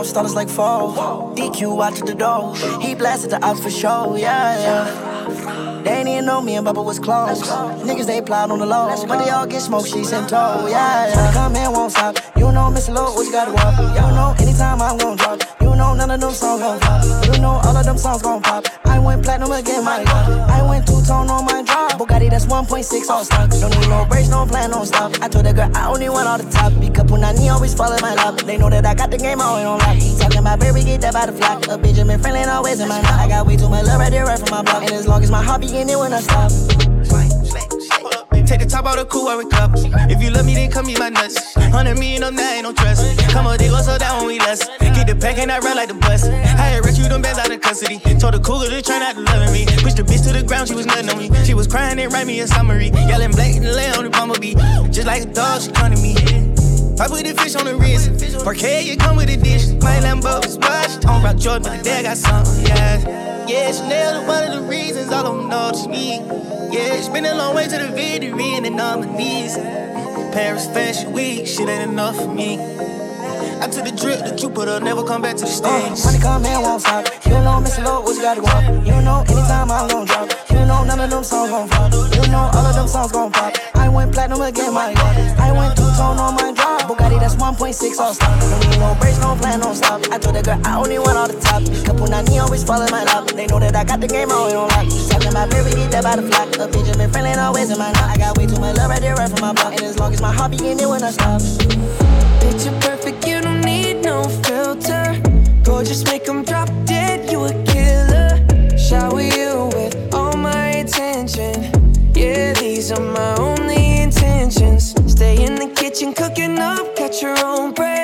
Up, 0.00 0.06
starters 0.06 0.34
like 0.34 0.48
fall. 0.48 1.34
DQ 1.36 1.76
watch 1.76 2.00
at 2.00 2.06
the 2.06 2.14
door. 2.14 2.56
He 2.80 2.94
blasted 2.94 3.32
the 3.32 3.44
ops 3.44 3.60
for 3.62 3.68
show. 3.68 4.16
Yeah, 4.16 4.58
yeah. 4.58 5.82
They 5.82 6.00
even 6.00 6.24
know 6.24 6.40
me 6.40 6.54
and 6.54 6.66
Bubba 6.66 6.82
was 6.82 6.98
close. 6.98 7.42
Niggas 7.82 8.06
they 8.06 8.22
plot 8.22 8.50
on 8.50 8.60
the 8.60 8.66
low, 8.66 8.88
but 9.06 9.22
they 9.22 9.30
all 9.30 9.46
get 9.46 9.60
smoked. 9.60 9.88
She 9.88 10.02
sent 10.04 10.30
toe. 10.30 10.66
Yeah, 10.70 11.08
yeah. 11.08 11.32
Come 11.34 11.54
in, 11.54 11.70
won't 11.72 11.92
stop. 11.92 12.16
You 12.34 12.50
know, 12.50 12.70
Miss 12.70 12.88
Low, 12.88 13.12
what 13.12 13.26
you 13.26 13.32
gotta 13.32 13.52
walk. 13.52 13.76
You 13.78 14.00
know, 14.16 14.34
anytime 14.38 14.80
I'm 14.80 14.96
gon' 14.96 15.18
drop. 15.18 15.59
Know, 15.80 15.94
none 15.94 16.10
of 16.10 16.20
them 16.20 16.30
songs 16.32 16.60
gon' 16.60 16.78
pop. 16.78 17.24
You 17.24 17.40
know 17.40 17.56
all 17.64 17.74
of 17.74 17.84
them 17.86 17.96
songs 17.96 18.20
gon' 18.20 18.42
pop. 18.42 18.66
I 18.84 18.98
went 18.98 19.24
platinum 19.24 19.50
again, 19.50 19.82
my 19.82 20.04
God. 20.04 20.50
I 20.50 20.60
went 20.68 20.86
two 20.86 21.00
tone 21.08 21.30
on 21.30 21.46
my 21.46 21.62
drop. 21.62 21.92
Bugatti, 21.92 22.28
that's 22.28 22.44
1.6 22.44 23.08
all 23.08 23.24
stock. 23.24 23.48
Don't 23.48 23.70
need 23.70 23.88
no 23.88 24.04
brakes, 24.04 24.28
no 24.28 24.44
plan, 24.44 24.72
no 24.72 24.84
stop. 24.84 25.10
I 25.22 25.28
told 25.28 25.46
the 25.46 25.54
girl 25.54 25.70
I 25.74 25.88
only 25.88 26.10
want 26.10 26.28
all 26.28 26.36
the 26.36 26.44
top. 26.50 26.74
Because 26.78 27.04
up 27.04 27.10
when 27.10 27.24
I 27.24 27.32
knee 27.32 27.48
always 27.48 27.72
follow 27.72 27.96
my 28.02 28.14
lap. 28.14 28.36
They 28.40 28.58
know 28.58 28.68
that 28.68 28.84
I 28.84 28.94
got 28.94 29.10
the 29.10 29.16
game 29.16 29.40
I 29.40 29.44
always 29.44 29.64
on 29.64 29.78
lock. 29.78 29.96
Talking 30.20 30.40
about 30.40 30.60
baby, 30.60 30.84
get 30.84 31.00
that 31.00 31.14
by 31.14 31.24
the 31.24 31.32
flock. 31.32 31.66
A 31.68 31.78
Benjamin 31.78 32.20
Franklin 32.20 32.50
always 32.50 32.78
in 32.78 32.86
my 32.86 33.00
knot. 33.00 33.18
I 33.18 33.26
got 33.26 33.46
way 33.46 33.56
too 33.56 33.70
much 33.70 33.86
love 33.86 34.00
right 34.00 34.10
there, 34.10 34.26
right 34.26 34.38
from 34.38 34.50
my 34.50 34.60
block. 34.62 34.82
And 34.82 34.92
as 34.92 35.08
long 35.08 35.22
as 35.22 35.30
my 35.30 35.42
heart 35.42 35.62
be 35.62 35.68
it 35.68 35.98
when 35.98 36.12
I 36.12 36.20
stop. 36.20 36.89
Take 38.50 38.58
the 38.58 38.66
top 38.66 38.84
out 38.84 38.98
of 38.98 39.08
cool, 39.08 39.26
wearing 39.26 39.48
cup. 39.48 39.70
If 40.10 40.20
you 40.20 40.30
love 40.32 40.44
me, 40.44 40.54
then 40.56 40.72
come 40.72 40.90
eat 40.90 40.98
my 40.98 41.08
nuts. 41.08 41.54
Hundred 41.70 41.94
million 41.94 42.24
up 42.24 42.34
now, 42.34 42.50
ain't 42.50 42.64
no 42.64 42.72
trust. 42.72 43.16
Come 43.30 43.46
on, 43.46 43.58
they 43.58 43.68
go 43.68 43.80
so 43.80 43.96
down 43.96 44.18
when 44.18 44.26
we 44.26 44.38
less. 44.40 44.66
Get 44.80 45.06
the 45.06 45.14
pack 45.14 45.38
and 45.38 45.52
I 45.52 45.60
run 45.60 45.76
like 45.76 45.86
the 45.86 45.94
bus. 45.94 46.24
I 46.26 46.74
had 46.74 46.84
rescued 46.84 47.12
them 47.12 47.22
bands 47.22 47.38
out 47.38 47.48
of 47.48 47.60
custody. 47.60 48.00
Told 48.18 48.34
the 48.34 48.40
cougar 48.40 48.68
to 48.68 48.82
try 48.82 48.98
not 48.98 49.14
to 49.14 49.22
love 49.22 49.52
me. 49.52 49.66
Pushed 49.66 49.98
the 49.98 50.02
bitch 50.02 50.26
to 50.26 50.32
the 50.32 50.42
ground, 50.42 50.66
she 50.66 50.74
was 50.74 50.84
nothing 50.84 51.08
on 51.10 51.18
me. 51.18 51.30
She 51.44 51.54
was 51.54 51.68
crying 51.68 51.96
and 52.00 52.12
write 52.12 52.26
me 52.26 52.40
a 52.40 52.48
summary. 52.48 52.90
Yelling 53.06 53.30
black 53.30 53.54
and 53.54 53.64
lay 53.64 53.88
on 53.92 54.02
the 54.02 54.10
bumblebee. 54.10 54.54
Just 54.90 55.06
like 55.06 55.22
a 55.22 55.26
dog, 55.26 55.62
she 55.62 55.70
come 55.70 55.94
to 55.94 56.02
me. 56.02 56.16
I 57.00 57.08
put 57.08 57.24
the 57.24 57.32
fish 57.32 57.54
on 57.54 57.64
the 57.64 57.76
wrist. 57.76 58.44
Parquet, 58.44 58.82
you 58.82 58.94
come 58.94 59.16
with 59.16 59.30
a 59.30 59.36
dish. 59.38 59.68
My 59.80 59.96
Lambo 60.00 60.44
is 60.44 60.58
washed. 60.58 61.06
On 61.06 61.22
rock 61.22 61.38
Jordan, 61.38 61.62
but 61.62 61.78
the 61.78 61.82
dad 61.82 62.02
got 62.02 62.18
something, 62.18 62.66
yeah. 62.66 63.46
Yeah, 63.46 63.72
Chanel 63.72 64.20
is 64.20 64.28
one 64.28 64.44
of 64.44 64.52
the 64.52 64.68
reasons 64.68 65.10
I 65.10 65.22
don't 65.22 65.48
know 65.48 65.72
to 65.72 65.88
me. 65.88 66.18
Yeah, 66.70 66.92
it's 66.92 67.08
been 67.08 67.24
a 67.24 67.34
long 67.34 67.56
way 67.56 67.64
to 67.68 67.78
the 67.78 67.88
victory 67.88 68.52
and 68.52 68.76
my 68.76 69.16
knees. 69.16 69.56
Paris 70.34 70.66
Fashion 70.66 71.12
Week, 71.12 71.46
shit 71.46 71.70
ain't 71.70 71.90
enough 71.90 72.16
for 72.16 72.28
me. 72.28 72.56
I 73.60 73.68
took 73.68 73.84
the 73.84 73.92
drip 73.92 74.24
to 74.24 74.34
Jupiter, 74.34 74.80
never 74.80 75.04
come 75.04 75.22
back 75.22 75.36
to 75.36 75.44
the 75.44 75.50
Uh, 75.50 75.94
stage. 75.94 76.04
money 76.04 76.18
come 76.18 76.44
and 76.46 76.62
won't 76.62 76.80
stop. 76.80 77.04
You 77.26 77.32
know, 77.44 77.60
Mr. 77.60 77.84
Lord, 77.84 78.04
what 78.04 78.16
you 78.16 78.22
gotta 78.22 78.40
walk. 78.42 78.64
You 78.84 78.96
know, 79.02 79.24
anytime 79.28 79.70
I'm 79.70 79.86
gon' 79.88 80.06
drop. 80.06 80.28
You 80.50 80.64
know, 80.66 80.84
none 80.84 81.00
of 81.00 81.10
them 81.10 81.24
songs 81.24 81.50
gon' 81.50 81.68
flop. 81.68 81.92
You 81.92 82.26
know, 82.32 82.50
all 82.54 82.66
of 82.66 82.74
them 82.74 82.88
songs 82.88 83.12
gon' 83.12 83.30
pop. 83.32 83.52
I 83.74 83.88
went 83.88 84.12
platinum 84.12 84.40
again, 84.42 84.72
my 84.72 84.94
God. 84.94 85.16
I 85.38 85.52
went 85.52 85.76
two 85.76 85.90
tone 85.96 86.18
on 86.18 86.34
my 86.36 86.52
drop. 86.52 86.88
Bugatti, 86.88 87.20
that's 87.20 87.36
1.6 87.36 87.98
all 88.00 88.14
stock. 88.14 88.40
Don't 88.40 88.60
need 88.70 88.78
no 88.80 88.94
brakes, 89.00 89.18
no 89.20 89.36
plan, 89.36 89.60
no 89.60 89.74
stop. 89.74 90.00
I 90.10 90.18
told 90.18 90.36
the 90.36 90.42
girl 90.42 90.60
I 90.64 90.76
only 90.76 90.98
want 90.98 91.16
all 91.18 91.28
the 91.28 91.38
top. 91.40 91.62
Knee 92.28 92.38
always 92.38 92.64
follow 92.64 92.86
my 92.90 93.04
lap. 93.04 93.28
They 93.28 93.46
know 93.46 93.58
that 93.60 93.74
I 93.76 93.84
got 93.84 94.00
the 94.00 94.08
game 94.08 94.30
I 94.30 94.34
always 94.34 94.54
on 94.54 94.68
lock. 94.68 94.86
Talking 95.10 95.28
about 95.28 95.50
baby, 95.50 95.70
get 95.76 95.90
that 95.92 96.02
by 96.04 96.16
the 96.16 96.22
flock. 96.22 96.48
A 96.58 96.66
Benjamin 96.68 97.10
Franklin 97.10 97.38
always 97.38 97.70
in 97.70 97.78
my 97.78 97.92
knot. 97.92 98.08
I 98.10 98.16
got 98.16 98.36
way 98.36 98.46
too 98.46 98.58
much 98.60 98.76
love 98.76 98.90
right 98.90 99.00
there, 99.00 99.14
right 99.14 99.30
from 99.30 99.40
my 99.40 99.52
block. 99.52 99.72
And 99.72 99.82
as 99.82 99.98
long 99.98 100.12
as 100.12 100.20
my 100.20 100.32
heart 100.32 100.50
be 100.50 100.58
in 100.68 100.80
it 100.80 100.88
when 100.88 101.02
I 101.02 101.10
stop. 101.10 101.40
Picture 102.40 102.72
no 104.22 104.28
filter. 104.42 105.04
Gorgeous, 105.64 106.04
make 106.04 106.28
'em 106.28 106.44
drop 106.44 106.68
dead, 106.84 107.30
you 107.30 107.44
a 107.44 107.54
killer. 107.72 108.30
Shower 108.76 109.22
you 109.36 109.70
with 109.76 109.94
all 110.14 110.36
my 110.36 110.66
attention. 110.82 111.54
Yeah, 112.14 112.52
these 112.62 112.92
are 112.92 113.06
my 113.18 113.32
only 113.48 113.82
intentions. 114.06 114.94
Stay 115.06 115.36
in 115.46 115.54
the 115.62 115.68
kitchen, 115.80 116.12
cooking 116.12 116.58
up, 116.58 116.84
cut 116.96 117.22
your 117.22 117.36
own 117.44 117.72
bread. 117.72 117.99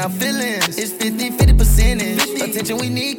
Our 0.00 0.08
feelings. 0.08 0.78
It's 0.78 0.92
50 0.92 1.30
50 1.30 1.52
percentage. 1.54 2.40
Attention, 2.40 2.78
we 2.78 2.88
need 2.88 3.18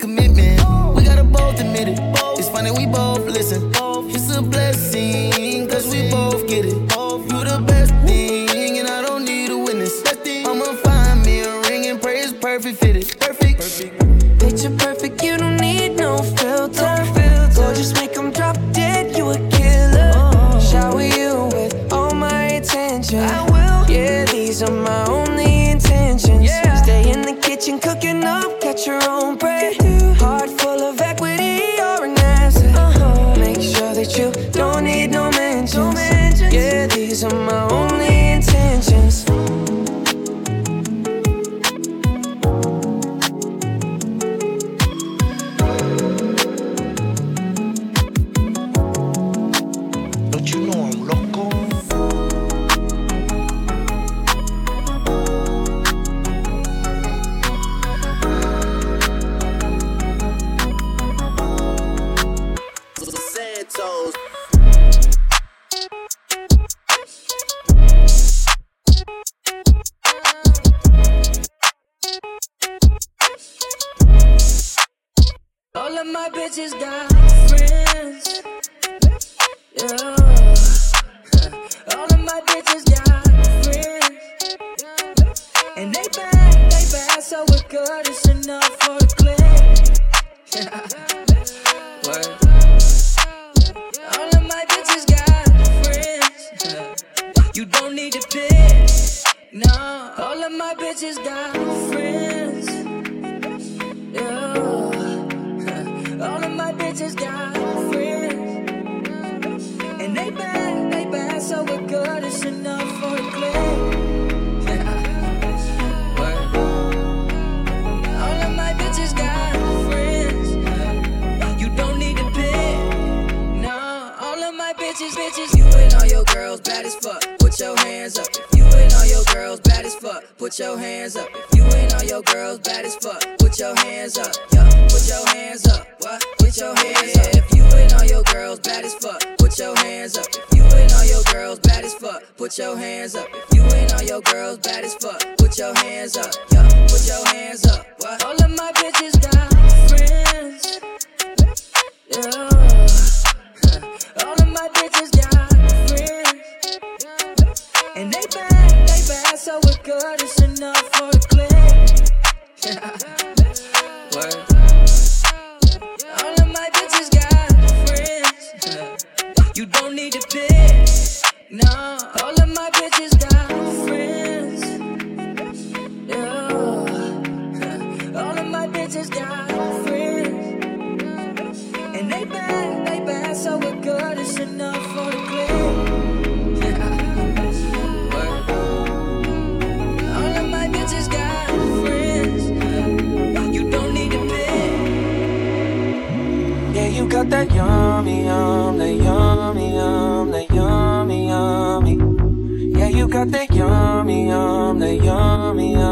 the 204.81 204.95
yummy, 204.95 205.73
yummy. 205.73 205.90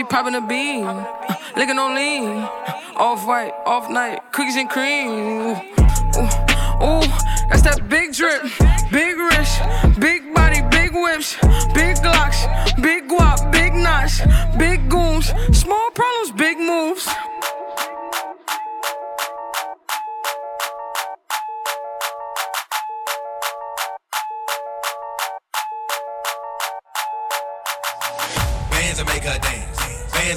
She 0.00 0.04
popping 0.04 0.34
a 0.34 0.40
bean, 0.40 0.86
uh, 0.86 1.36
licking 1.58 1.78
on 1.78 1.94
lean. 1.94 2.26
Off 2.96 3.26
white, 3.26 3.52
off 3.66 3.90
night, 3.90 4.22
cookies 4.32 4.56
and 4.56 4.70
cream. 4.70 5.10
Ooh, 5.10 6.24
ooh, 6.82 7.06
that's 7.50 7.60
that 7.60 7.84
big 7.86 8.14
drip. 8.14 8.69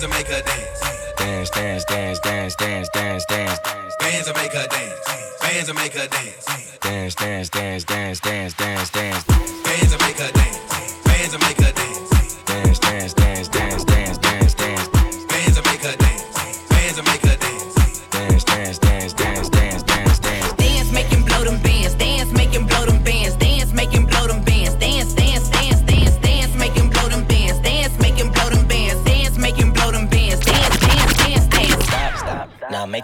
bands 0.03 0.05
and 0.05 0.13
make 0.13 0.27
her 0.27 0.41
dance. 0.43 1.15
Dance, 1.17 1.49
dance, 1.49 1.85
dance, 1.85 2.19
dance, 2.19 2.55
dance, 2.55 2.89
dance, 2.89 3.25
dance. 3.25 3.59
Bands 3.99 4.27
and 4.27 4.37
make 4.37 4.53
her 4.53 4.67
dance. 4.67 5.39
Bands 5.41 5.69
and 5.69 5.77
make 5.77 5.93
her 5.93 6.07
dance. 6.07 6.79
Dance, 6.79 7.15
dance, 7.15 7.49
dance, 7.49 7.83
dance, 7.83 8.19
dance, 8.19 8.53
dance, 8.53 8.89
dance. 8.89 9.23
Bands 9.23 9.93
and 9.93 10.01
make 10.01 10.17
her 10.19 10.31
dance. 10.31 11.03
Bands 11.05 11.33
and 11.33 11.43
make 11.43 11.61
her 11.61 11.71
dance. 11.71 12.43
Dance, 12.45 12.79
dance, 12.79 13.13
dance, 13.13 13.47
dance, 13.47 13.83
dance, 13.85 14.17
dance, 14.17 14.53
dance. 14.55 14.92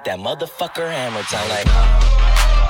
that 0.10 0.18
motherfucker 0.18 0.89
hammer 0.89 1.22
down 1.30 1.47
like. 1.53 1.70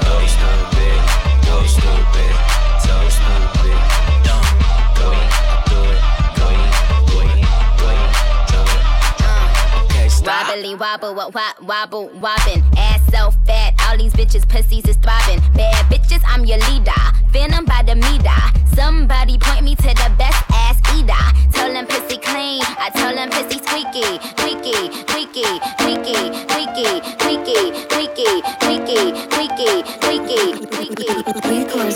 Go 0.04 0.20
stupid, 0.28 1.00
go 1.48 1.64
stupid, 1.72 2.36
so 2.84 2.96
stupid, 3.08 3.80
Wobbly 10.26 10.76
wobble, 10.76 11.16
what 11.16 11.34
wop, 11.34 11.62
wobble, 11.62 12.10
wobbin'. 12.20 12.62
Ass 12.78 13.02
so 13.10 13.32
fat, 13.48 13.74
all 13.88 13.98
these 13.98 14.14
bitches' 14.14 14.48
pussies 14.48 14.86
is 14.86 14.98
throbbing. 14.98 15.40
Bad 15.56 15.86
bitches, 15.86 16.22
I'm 16.28 16.46
your 16.46 16.60
leader. 16.70 16.92
Venom 17.32 17.66
by 17.66 17.82
the 17.84 17.96
meter. 17.96 18.40
Somebody 18.76 19.38
point 19.40 19.64
me 19.64 19.76
to 19.76 19.88
the 19.88 20.12
best 20.18 20.44
ass 20.52 20.78
eater. 20.94 21.14
Tell 21.52 21.72
them 21.72 21.88
pussy 21.88 22.18
clean, 22.18 22.62
I 22.62 22.92
tell 22.94 23.16
them 23.16 23.30
pussy 23.30 23.60
squeaky, 23.64 24.20
squeaky, 24.38 24.92
squeaky. 25.08 25.79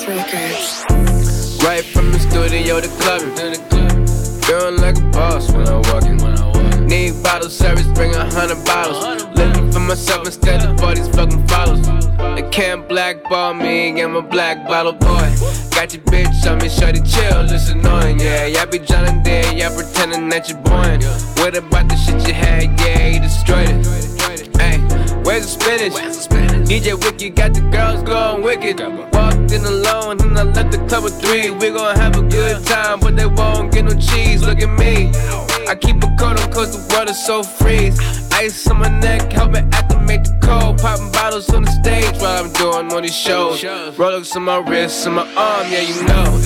Records. 0.08 0.84
Right 1.64 1.86
from 1.86 2.12
the 2.12 2.20
studio 2.20 2.82
to 2.82 2.90
club. 3.00 3.22
Feeling 4.44 4.78
like 4.82 4.98
a 4.98 5.10
boss 5.12 5.50
when 5.52 5.66
I 5.70 5.78
walk 5.78 6.04
in. 6.04 6.88
Need 6.88 7.24
bottle 7.24 7.50
service, 7.50 7.88
bring 7.88 8.14
a 8.14 8.30
hundred 8.30 8.66
bottles. 8.66 9.02
Living 9.38 9.72
for 9.72 9.80
myself 9.80 10.26
instead 10.26 10.66
of 10.66 10.84
all 10.84 10.94
these 10.94 11.08
fucking 11.08 11.48
follows. 11.48 11.88
They 12.36 12.48
can't 12.50 12.88
blackball 12.90 13.54
me, 13.54 14.02
I'm 14.02 14.18
a 14.18 14.22
black 14.22 14.68
bottle 14.68 14.92
boy. 14.92 15.32
Got 15.72 15.94
your 15.94 16.04
bitch 16.04 16.52
on 16.52 16.58
me, 16.58 16.68
shorty 16.68 17.00
chill, 17.00 17.50
it's 17.50 17.70
annoying, 17.70 18.20
yeah. 18.20 18.48
Y'all 18.48 18.66
be 18.66 18.80
John 18.80 19.24
Deere, 19.24 19.54
y'all 19.54 19.74
pretending 19.74 20.28
that 20.30 20.50
you're 20.50 20.60
born. 20.60 21.00
What 21.40 21.56
about 21.56 21.88
the 21.88 21.96
shit 21.96 22.28
you 22.28 22.34
had, 22.34 22.78
yeah, 22.82 23.08
you 23.08 23.20
destroyed 23.22 23.70
it. 23.70 24.58
Hey, 24.58 24.80
where's 25.24 25.56
the 25.56 25.62
spinach? 25.62 25.94
DJ 26.68 27.02
Wiki 27.02 27.30
got 27.30 27.54
the 27.54 27.62
girls 27.62 28.04
going 28.04 28.44
wicked. 28.44 29.13
In 29.54 29.64
alone 29.66 30.20
and 30.22 30.40
I 30.40 30.44
left 30.44 30.72
the 30.72 30.80
club 30.88 31.04
with 31.04 31.22
three. 31.22 31.52
We 31.52 31.70
gon' 31.70 31.96
have 31.96 32.18
a 32.18 32.24
good 32.24 32.66
time, 32.66 33.00
but 33.00 33.16
they 33.16 33.28
won't 33.28 33.72
get 33.72 33.86
no 33.86 33.94
cheese. 33.94 34.42
Look 34.42 34.60
at 34.60 34.80
me. 34.80 35.12
I 35.70 35.76
keep 35.76 35.98
a 35.98 36.08
coat 36.18 36.42
on 36.42 36.52
cause 36.52 36.74
the 36.74 37.04
is 37.04 37.24
so 37.24 37.44
freeze. 37.44 38.00
Ice 38.34 38.68
on 38.68 38.80
my 38.80 38.90
neck, 39.00 39.32
help 39.32 39.52
me 39.52 39.60
acclimate 39.72 40.24
the 40.24 40.36
cold. 40.42 40.80
Popping 40.80 41.12
bottles 41.12 41.54
on 41.54 41.64
the 41.66 41.72
stage 41.72 42.20
while 42.20 42.44
I'm 42.44 42.52
doing 42.54 42.92
all 42.92 43.02
these 43.02 43.16
shows. 43.16 43.62
Rolex 43.62 44.36
on 44.36 44.42
my 44.42 44.58
wrist, 44.58 45.06
on 45.06 45.14
my 45.14 45.22
arm, 45.36 45.72
yeah, 45.72 45.82
you 45.82 46.02
know. 46.04 46.42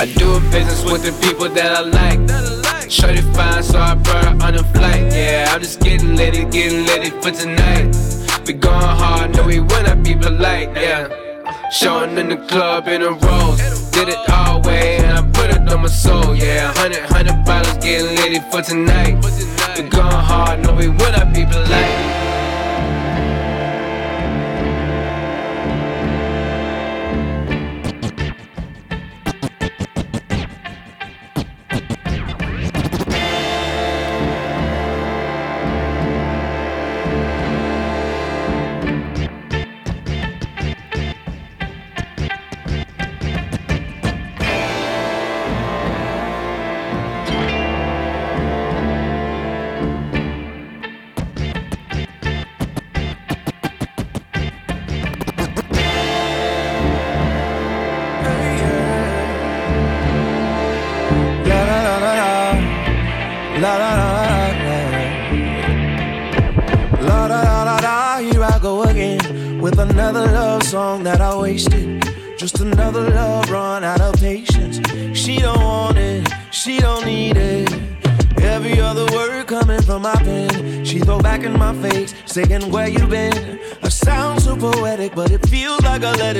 I 0.00 0.10
do 0.16 0.36
a 0.36 0.40
business 0.50 0.82
with 0.90 1.04
the 1.04 1.12
people 1.26 1.50
that 1.50 1.72
I 1.76 1.82
like. 1.82 2.90
Shorty 2.90 3.20
fine, 3.36 3.62
so 3.62 3.78
I 3.78 3.96
brought 3.96 4.24
her 4.24 4.46
on 4.46 4.54
a 4.54 4.64
flight. 4.72 5.12
Yeah, 5.12 5.50
I'm 5.50 5.60
just 5.60 5.80
getting 5.80 6.16
litty, 6.16 6.46
getting 6.46 6.86
litty 6.86 7.10
for 7.10 7.32
tonight. 7.32 7.94
We 8.46 8.54
going 8.54 8.80
hard, 8.80 9.36
know 9.36 9.44
we 9.44 9.60
wanna 9.60 9.94
be 9.96 10.14
polite, 10.14 10.70
yeah. 10.74 11.25
Showing 11.70 12.16
in 12.16 12.28
the 12.28 12.36
club 12.36 12.86
in 12.88 13.02
a 13.02 13.10
rose. 13.10 13.58
Did 13.90 14.08
it 14.08 14.30
all 14.30 14.62
way 14.62 14.98
and 14.98 15.18
I 15.18 15.22
put 15.32 15.50
it 15.50 15.68
on 15.68 15.82
my 15.82 15.88
soul, 15.88 16.34
yeah. 16.34 16.72
Hundred, 16.74 17.02
hundred 17.04 17.44
bottles 17.44 17.76
getting 17.78 18.14
litty 18.16 18.40
for 18.50 18.62
tonight. 18.62 19.16
We 19.76 19.88
going 19.88 20.10
hard, 20.10 20.60
know 20.62 20.74
we 20.74 20.88
wanna 20.88 21.30
be 21.34 21.44
polite. 21.44 22.25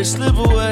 Slip 0.06 0.38
away, 0.38 0.65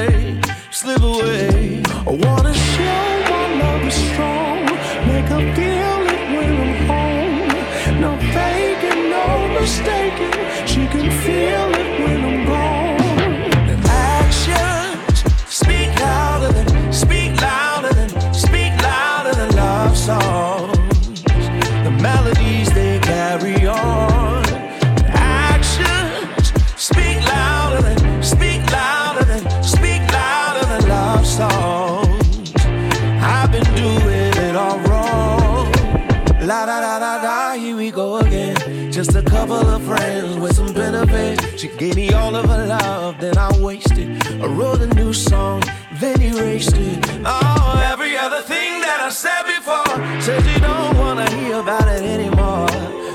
She 41.65 41.71
gave 41.79 41.97
me 41.97 42.12
all 42.12 42.37
of 42.37 42.45
her 42.45 42.67
love, 42.67 43.19
then 43.19 43.39
I 43.39 43.51
wasted. 43.59 44.23
I 44.39 44.45
wrote 44.45 44.83
a 44.83 44.87
new 44.95 45.15
song, 45.15 45.62
then 45.95 46.21
erased 46.21 46.77
it. 46.77 46.99
Oh, 47.25 47.83
every 47.91 48.19
other 48.19 48.43
thing 48.43 48.83
that 48.83 49.01
I 49.01 49.09
said 49.09 49.45
before 49.47 49.97
says 50.21 50.47
you 50.47 50.61
don't 50.61 50.95
wanna 50.99 51.27
hear 51.31 51.61
about 51.61 51.89
it 51.89 52.03
anymore. 52.03 52.69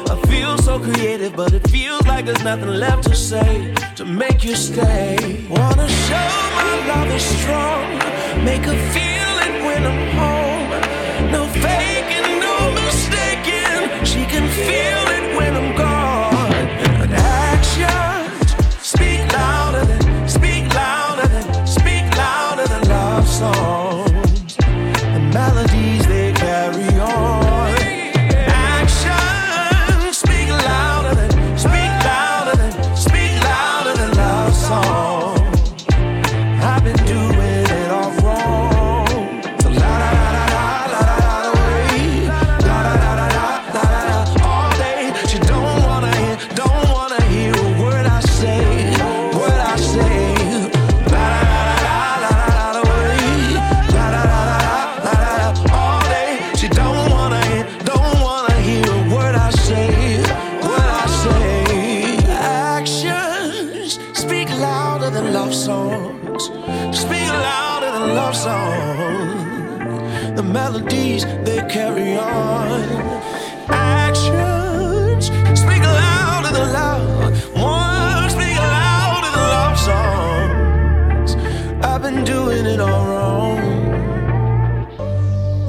I 0.09 0.19
feel 0.27 0.57
so 0.57 0.79
creative, 0.79 1.35
but 1.35 1.53
it 1.53 1.67
feels 1.69 2.03
like 2.07 2.25
there's 2.25 2.43
nothing 2.43 2.69
left 2.69 3.03
to 3.03 3.15
say 3.15 3.71
to 3.97 4.03
make 4.03 4.43
you 4.43 4.55
stay. 4.55 5.45
Wanna 5.47 5.87
show 5.87 6.29
my 6.59 6.73
love 6.87 7.09
is 7.13 7.21
strong, 7.21 7.85
make 8.43 8.65
her 8.65 8.79
feel 8.95 9.33
it 9.45 9.53
when 9.63 9.85
I'm 9.85 10.07
home. 10.17 10.69
No 11.31 11.45
faking, 11.65 12.38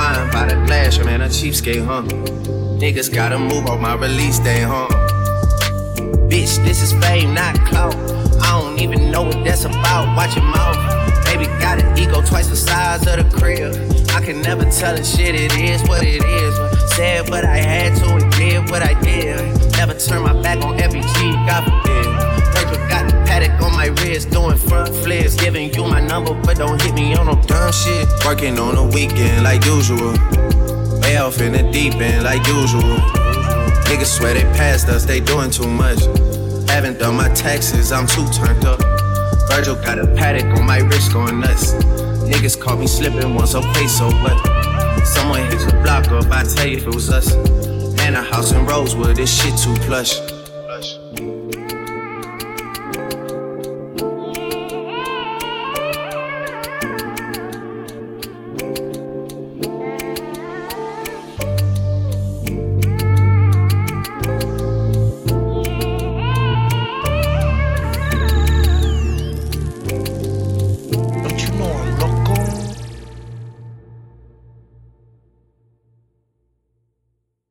Wine 0.00 0.30
by 0.30 0.46
the 0.46 0.54
glass, 0.64 0.96
man 1.04 1.20
a 1.20 1.26
cheapskate, 1.26 1.84
huh? 1.84 2.00
Niggas 2.80 3.12
gotta 3.12 3.38
move 3.38 3.66
on 3.66 3.82
my 3.82 3.94
release 3.94 4.38
day, 4.38 4.62
huh? 4.62 4.88
Bitch, 6.30 6.56
this 6.64 6.80
is 6.80 6.94
fame, 7.04 7.34
not 7.34 7.54
clout. 7.66 7.94
I 8.40 8.58
don't 8.58 8.80
even 8.80 9.10
know 9.10 9.24
what 9.24 9.44
that's 9.44 9.66
about. 9.66 10.16
Watch 10.16 10.36
your 10.36 10.46
mouth. 10.46 10.78
Baby 11.26 11.44
got 11.60 11.82
an 11.82 11.98
ego 11.98 12.22
twice 12.22 12.46
the 12.46 12.56
size 12.56 13.06
of 13.06 13.16
the 13.18 13.38
crib. 13.38 13.74
I 14.16 14.24
can 14.24 14.40
never 14.40 14.64
tell 14.70 14.94
a 14.94 15.04
shit, 15.04 15.34
it 15.34 15.54
is 15.58 15.86
what 15.86 16.02
it 16.02 16.24
is. 16.24 16.54
Said 16.94 17.28
what 17.28 17.44
I 17.44 17.58
had 17.58 17.94
to 17.98 18.14
and 18.16 18.32
did 18.32 18.70
what 18.70 18.82
I 18.82 18.98
did. 19.02 19.36
Never 19.72 19.92
turn 19.92 20.22
my 20.22 20.32
back 20.40 20.64
on 20.64 20.80
every 20.80 21.02
G, 21.02 21.32
God 21.46 21.62
forbid. 21.64 22.39
Paddock 23.40 23.62
on 23.62 23.72
my 23.72 23.86
wrist, 23.86 24.30
doing 24.30 24.58
front 24.58 24.94
flips. 24.96 25.34
Giving 25.34 25.72
you 25.72 25.84
my 25.84 26.00
number, 26.00 26.34
but 26.34 26.58
don't 26.58 26.80
hit 26.82 26.94
me 26.94 27.14
on 27.14 27.24
no 27.24 27.40
dumb 27.42 27.72
shit. 27.72 28.06
Working 28.24 28.58
on 28.58 28.76
a 28.76 28.86
weekend 28.86 29.44
like 29.44 29.64
usual. 29.64 30.12
Way 31.00 31.16
off 31.16 31.40
in 31.40 31.52
the 31.52 31.66
deep 31.72 31.94
end 31.94 32.24
like 32.24 32.46
usual. 32.46 32.98
Niggas 33.88 34.18
swear 34.18 34.34
they 34.34 34.42
passed 34.56 34.88
us, 34.88 35.06
they 35.06 35.20
doing 35.20 35.50
too 35.50 35.66
much. 35.66 36.00
Haven't 36.68 36.98
done 36.98 37.16
my 37.16 37.32
taxes, 37.32 37.92
I'm 37.92 38.06
too 38.06 38.28
turned 38.28 38.66
up. 38.66 38.78
Virgil 39.48 39.76
got 39.76 39.98
a 39.98 40.06
paddock 40.06 40.58
on 40.58 40.66
my 40.66 40.78
wrist 40.78 41.12
going 41.12 41.40
nuts. 41.40 41.72
Niggas 42.28 42.60
caught 42.60 42.78
me 42.78 42.86
slipping 42.86 43.34
once, 43.34 43.54
okay, 43.54 43.86
so 43.86 44.10
what? 44.20 44.36
Someone 45.06 45.40
hit 45.48 45.60
the 45.60 45.80
block 45.82 46.08
up, 46.08 46.30
I 46.30 46.44
tell 46.44 46.66
you 46.66 46.76
if 46.76 46.86
it 46.86 46.94
was 46.94 47.08
us. 47.08 47.32
And 48.00 48.16
a 48.16 48.22
house 48.22 48.52
in 48.52 48.66
Rosewood, 48.66 49.16
this 49.16 49.32
shit 49.32 49.56
too 49.56 49.74
plush. 49.86 50.39